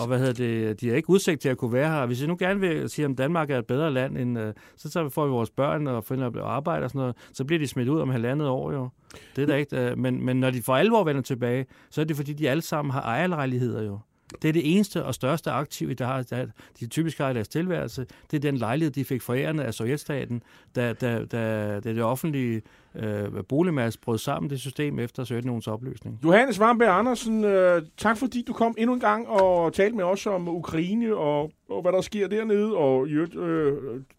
og, 0.00 0.06
hvad 0.06 0.18
hedder 0.18 0.32
det, 0.32 0.80
de 0.80 0.88
har 0.88 0.96
ikke 0.96 1.10
udsigt 1.10 1.40
til 1.40 1.48
at 1.48 1.56
kunne 1.56 1.72
være 1.72 1.90
her. 1.90 2.06
Hvis 2.06 2.20
jeg 2.20 2.28
nu 2.28 2.36
gerne 2.38 2.60
vil 2.60 2.90
sige, 2.90 3.04
at 3.04 3.18
Danmark 3.18 3.50
er 3.50 3.58
et 3.58 3.66
bedre 3.66 3.90
land, 3.90 4.18
end, 4.18 4.38
øh, 4.38 4.54
så, 4.76 4.90
så 4.90 5.08
får 5.08 5.24
vi 5.26 5.30
vores 5.30 5.50
børn 5.50 5.86
og 5.86 6.04
finder 6.04 6.26
at 6.26 6.36
arbejde 6.36 6.84
og 6.84 6.90
sådan 6.90 6.98
noget, 6.98 7.16
så 7.32 7.44
bliver 7.44 7.58
de 7.58 7.66
smidt 7.66 7.88
ud 7.88 8.00
om 8.00 8.10
halvandet 8.10 8.48
år 8.48 8.72
jo. 8.72 8.88
Det 9.36 9.42
er 9.42 9.46
da 9.46 9.54
ikke, 9.54 9.76
øh, 9.76 9.98
men, 9.98 10.24
men 10.24 10.36
når 10.36 10.50
de 10.50 10.62
for 10.62 10.76
alvor 10.76 11.04
vender 11.04 11.22
tilbage, 11.22 11.66
så 11.90 12.00
er 12.00 12.04
det 12.04 12.16
fordi, 12.16 12.32
de 12.32 12.50
alle 12.50 12.62
sammen 12.62 12.92
har 12.92 13.02
ejerlejligheder 13.02 13.82
jo. 13.82 13.98
Det 14.42 14.48
er 14.48 14.52
det 14.52 14.74
eneste 14.74 15.04
og 15.04 15.14
største 15.14 15.50
aktiv, 15.50 15.94
der 15.94 16.06
har, 16.06 16.22
der, 16.22 16.46
de 16.80 16.86
typisk 16.86 17.18
har 17.18 17.30
i 17.30 17.34
deres 17.34 17.48
tilværelse. 17.48 18.06
Det 18.30 18.36
er 18.36 18.40
den 18.40 18.56
lejlighed, 18.56 18.92
de 18.92 19.04
fik 19.04 19.22
forærende 19.22 19.64
af 19.64 19.74
Sovjetstaten, 19.74 20.42
da, 20.76 20.92
da, 20.92 21.24
da, 21.24 21.80
da 21.80 21.94
det 21.94 22.02
offentlige 22.02 22.62
øh, 22.96 23.44
boligmasse 23.48 24.00
brød 24.00 24.18
sammen 24.18 24.50
det 24.50 24.60
system 24.60 24.98
efter 24.98 25.24
Sovjetunionens 25.24 25.68
opløsning. 25.68 26.18
Johannes 26.24 26.58
Varmberg 26.58 26.98
Andersen, 26.98 27.44
øh, 27.44 27.82
tak 27.96 28.18
fordi 28.18 28.42
du 28.42 28.52
kom 28.52 28.74
endnu 28.78 28.94
en 28.94 29.00
gang 29.00 29.28
og 29.28 29.72
talte 29.72 29.96
med 29.96 30.04
os 30.04 30.26
om 30.26 30.48
Ukraine 30.48 31.16
og, 31.16 31.50
og 31.68 31.82
hvad 31.82 31.92
der 31.92 32.00
sker 32.00 32.28
dernede, 32.28 32.76
og 32.76 33.08
øh, 33.08 33.28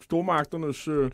stormagternes 0.02 0.88
øh, 0.88 1.12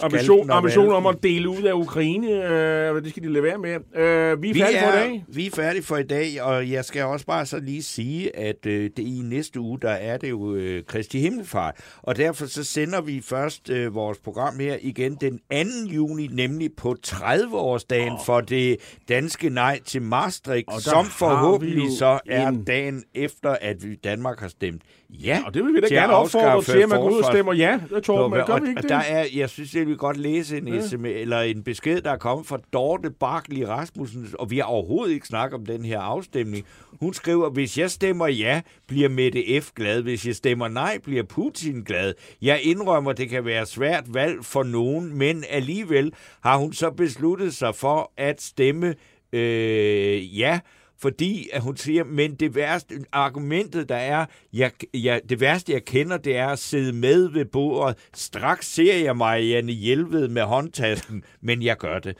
ambition, 0.00 0.50
ambition 0.50 0.92
om 0.92 1.06
at 1.06 1.22
dele 1.22 1.48
ud 1.48 1.62
af 1.62 1.72
Ukraine. 1.72 2.50
Øh, 2.50 3.02
det 3.02 3.10
skal 3.10 3.22
de 3.22 3.32
lade 3.32 3.42
være 3.44 3.58
med. 3.58 3.74
Øh, 3.74 4.42
vi 4.42 4.50
er 4.50 4.54
vi 4.54 4.60
færdige 4.60 4.78
er, 4.78 4.92
for 4.92 4.98
i 4.98 5.08
dag. 5.08 5.24
Vi 5.28 5.46
er 5.46 5.50
færdige 5.50 5.82
for 5.82 5.96
i 5.96 6.02
dag, 6.02 6.42
og 6.42 6.70
jeg 6.70 6.84
skal 6.84 7.04
også 7.04 7.26
bare 7.26 7.46
så 7.46 7.60
lige 7.60 7.82
sige, 7.82 8.36
at 8.36 8.66
øh, 8.66 8.90
det 8.96 9.02
i 9.02 9.20
næste 9.24 9.60
uge, 9.60 9.78
der 9.82 9.90
er 9.90 10.16
det 10.16 10.30
jo 10.30 10.54
øh, 10.54 10.84
Kristi 10.84 11.18
Himmelfart, 11.18 11.74
og 12.02 12.16
derfor 12.16 12.46
så 12.46 12.64
sender 12.64 13.00
vi 13.00 13.20
først 13.20 13.70
øh, 13.70 13.94
vores 13.94 14.18
program 14.18 14.58
her 14.58 14.76
igen 14.80 15.14
den 15.20 15.38
2. 15.86 15.92
juni, 15.94 16.26
nemlig 16.26 16.70
på 16.76 16.85
30-årsdagen 17.06 18.12
oh. 18.12 18.18
for 18.26 18.40
det 18.40 18.76
danske 19.08 19.50
nej 19.50 19.80
til 19.84 20.02
Maastricht, 20.02 20.82
som 20.82 21.04
forhåbentlig 21.04 21.98
så 21.98 22.18
er 22.26 22.48
en... 22.48 22.64
dagen 22.64 23.04
efter, 23.14 23.56
at 23.60 23.88
vi 23.88 23.94
Danmark 23.94 24.40
har 24.40 24.48
stemt 24.48 24.82
ja 25.10 25.42
Og 25.46 25.54
det 25.54 25.64
vil 25.64 25.74
vi 25.74 25.80
da 25.80 25.86
gerne 25.86 26.12
opfordre 26.12 26.62
til, 26.62 26.78
at 26.78 26.88
man 26.88 27.00
går 27.00 27.10
ud 27.10 27.18
og 27.18 27.32
stemmer 27.32 27.52
ja. 27.52 27.80
Det 27.94 28.04
tror 28.04 28.28
man, 28.28 28.46
gør 28.46 28.58
vi 28.58 28.68
ikke 28.68 28.82
det? 28.82 28.88
Der 28.88 28.96
er, 28.96 29.26
jeg 29.34 29.50
synes, 29.50 29.70
det 29.70 29.86
vil 29.86 29.96
godt 29.96 30.16
læse 30.16 30.58
en, 30.58 30.68
ja. 30.68 30.80
SMS, 30.80 31.02
eller 31.04 31.40
en 31.40 31.62
besked, 31.62 32.00
der 32.00 32.10
er 32.10 32.16
kommet 32.16 32.46
fra 32.46 32.58
Dorte 32.72 33.10
Barkley 33.10 33.62
Rasmussen, 33.62 34.28
og 34.38 34.50
vi 34.50 34.58
har 34.58 34.64
overhovedet 34.64 35.14
ikke 35.14 35.26
snakket 35.26 35.58
om 35.58 35.66
den 35.66 35.84
her 35.84 36.00
afstemning. 36.00 36.66
Hun 37.00 37.14
skriver, 37.14 37.50
hvis 37.50 37.78
jeg 37.78 37.90
stemmer 37.90 38.26
ja, 38.26 38.60
bliver 38.86 39.08
Mette 39.08 39.60
F. 39.60 39.70
glad. 39.74 40.02
Hvis 40.02 40.26
jeg 40.26 40.36
stemmer 40.36 40.68
nej, 40.68 40.98
bliver 41.04 41.22
Putin 41.22 41.82
glad. 41.82 42.14
Jeg 42.42 42.60
indrømmer, 42.62 43.12
det 43.12 43.28
kan 43.28 43.44
være 43.44 43.66
svært 43.66 44.04
valg 44.14 44.44
for 44.44 44.62
nogen, 44.62 45.18
men 45.18 45.44
alligevel 45.50 46.12
har 46.40 46.56
hun 46.56 46.72
så 46.76 46.90
besluttet 46.90 47.54
sig 47.54 47.74
for 47.74 48.12
at 48.16 48.42
stemme 48.42 48.94
øh, 49.32 50.38
ja, 50.38 50.60
fordi 50.98 51.48
at 51.52 51.62
hun 51.62 51.76
siger, 51.76 52.04
men 52.04 52.34
det 52.34 52.54
værste, 52.54 52.94
argumentet 53.12 53.88
der 53.88 53.96
er, 53.96 54.26
jeg, 54.52 54.70
jeg, 54.94 55.20
det 55.28 55.40
værste 55.40 55.72
jeg 55.72 55.84
kender, 55.84 56.16
det 56.16 56.36
er 56.36 56.48
at 56.48 56.58
sidde 56.58 56.92
med 56.92 57.28
ved 57.28 57.44
bordet. 57.44 57.96
Straks 58.14 58.66
ser 58.66 58.96
jeg 58.96 59.16
Marianne 59.16 59.72
Hjelved 59.72 60.28
med 60.28 60.42
håndtasken, 60.42 61.24
men 61.40 61.62
jeg 61.62 61.76
gør 61.76 61.98
det. 61.98 62.16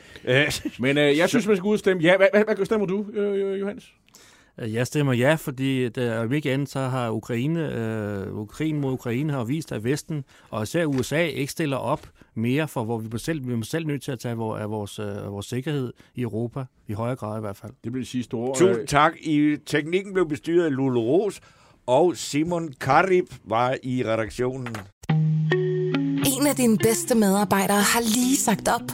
men 0.79 0.99
øh, 0.99 1.19
jeg 1.19 1.29
synes, 1.29 1.47
man 1.47 1.57
skal 1.57 1.67
ud 1.67 1.73
og 1.73 1.79
stemme 1.79 2.03
ja. 2.03 2.17
Hvad, 2.17 2.29
hvad, 2.33 2.57
hvad 2.57 2.67
stemmer 2.67 2.87
du, 2.87 3.07
øh, 3.13 3.61
Johannes? 3.61 3.93
Øh, 4.59 4.75
jeg 4.75 4.87
stemmer 4.87 5.13
ja, 5.13 5.35
fordi 5.35 5.89
der, 5.89 6.19
om 6.19 6.33
ikke 6.33 6.53
andet, 6.53 6.69
så 6.69 6.81
har 6.81 7.11
Ukraine, 7.11 7.75
øh, 7.75 8.35
Ukraine 8.35 8.81
mod 8.81 8.93
Ukraine 8.93 9.33
har 9.33 9.45
vist, 9.45 9.73
at 9.73 9.85
Vesten 9.85 10.25
og 10.51 10.63
især 10.63 10.85
USA 10.85 11.25
ikke 11.27 11.53
stiller 11.53 11.77
op 11.77 12.09
mere 12.37 12.69
for, 12.69 12.85
hvor 12.85 12.99
vi 12.99 13.09
er 13.13 13.19
selv, 13.19 13.49
vi 13.49 13.53
er 13.53 13.63
selv 13.63 13.87
nødt 13.87 14.03
til 14.03 14.13
at 14.13 14.19
tage 14.19 14.37
vores, 14.37 14.63
af 14.63 14.71
vores, 14.71 14.99
af 14.99 15.33
vores 15.33 15.47
sikkerhed 15.47 15.93
i 16.15 16.23
Europa, 16.23 16.65
i 16.89 16.93
højere 16.93 17.17
grad 17.17 17.39
i 17.39 17.41
hvert 17.41 17.57
fald. 17.57 17.73
Det 17.85 17.93
bliver 17.93 18.07
sige 18.07 18.25
store. 18.25 18.55
Tusind 18.57 18.87
tak. 18.87 19.13
I 19.21 19.57
teknikken 19.67 20.13
blev 20.13 20.29
bestyret 20.29 20.65
af 20.65 20.73
Lulu 20.73 21.01
Ros, 21.01 21.41
og 21.87 22.17
Simon 22.17 22.73
Karib 22.81 23.27
var 23.45 23.77
i 23.83 24.05
redaktionen. 24.05 24.77
En 26.41 26.47
af 26.47 26.57
dine 26.57 26.79
bedste 26.79 27.15
medarbejdere 27.15 27.83
har 27.83 28.01
lige 28.01 28.37
sagt 28.37 28.69
op. 28.69 28.93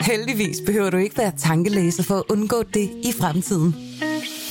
Heldigvis 0.00 0.60
behøver 0.66 0.90
du 0.90 0.96
ikke 0.96 1.18
være 1.18 1.32
tankelæser 1.38 2.02
for 2.02 2.14
at 2.14 2.24
undgå 2.30 2.62
det 2.62 2.90
i 3.04 3.12
fremtiden. 3.20 3.74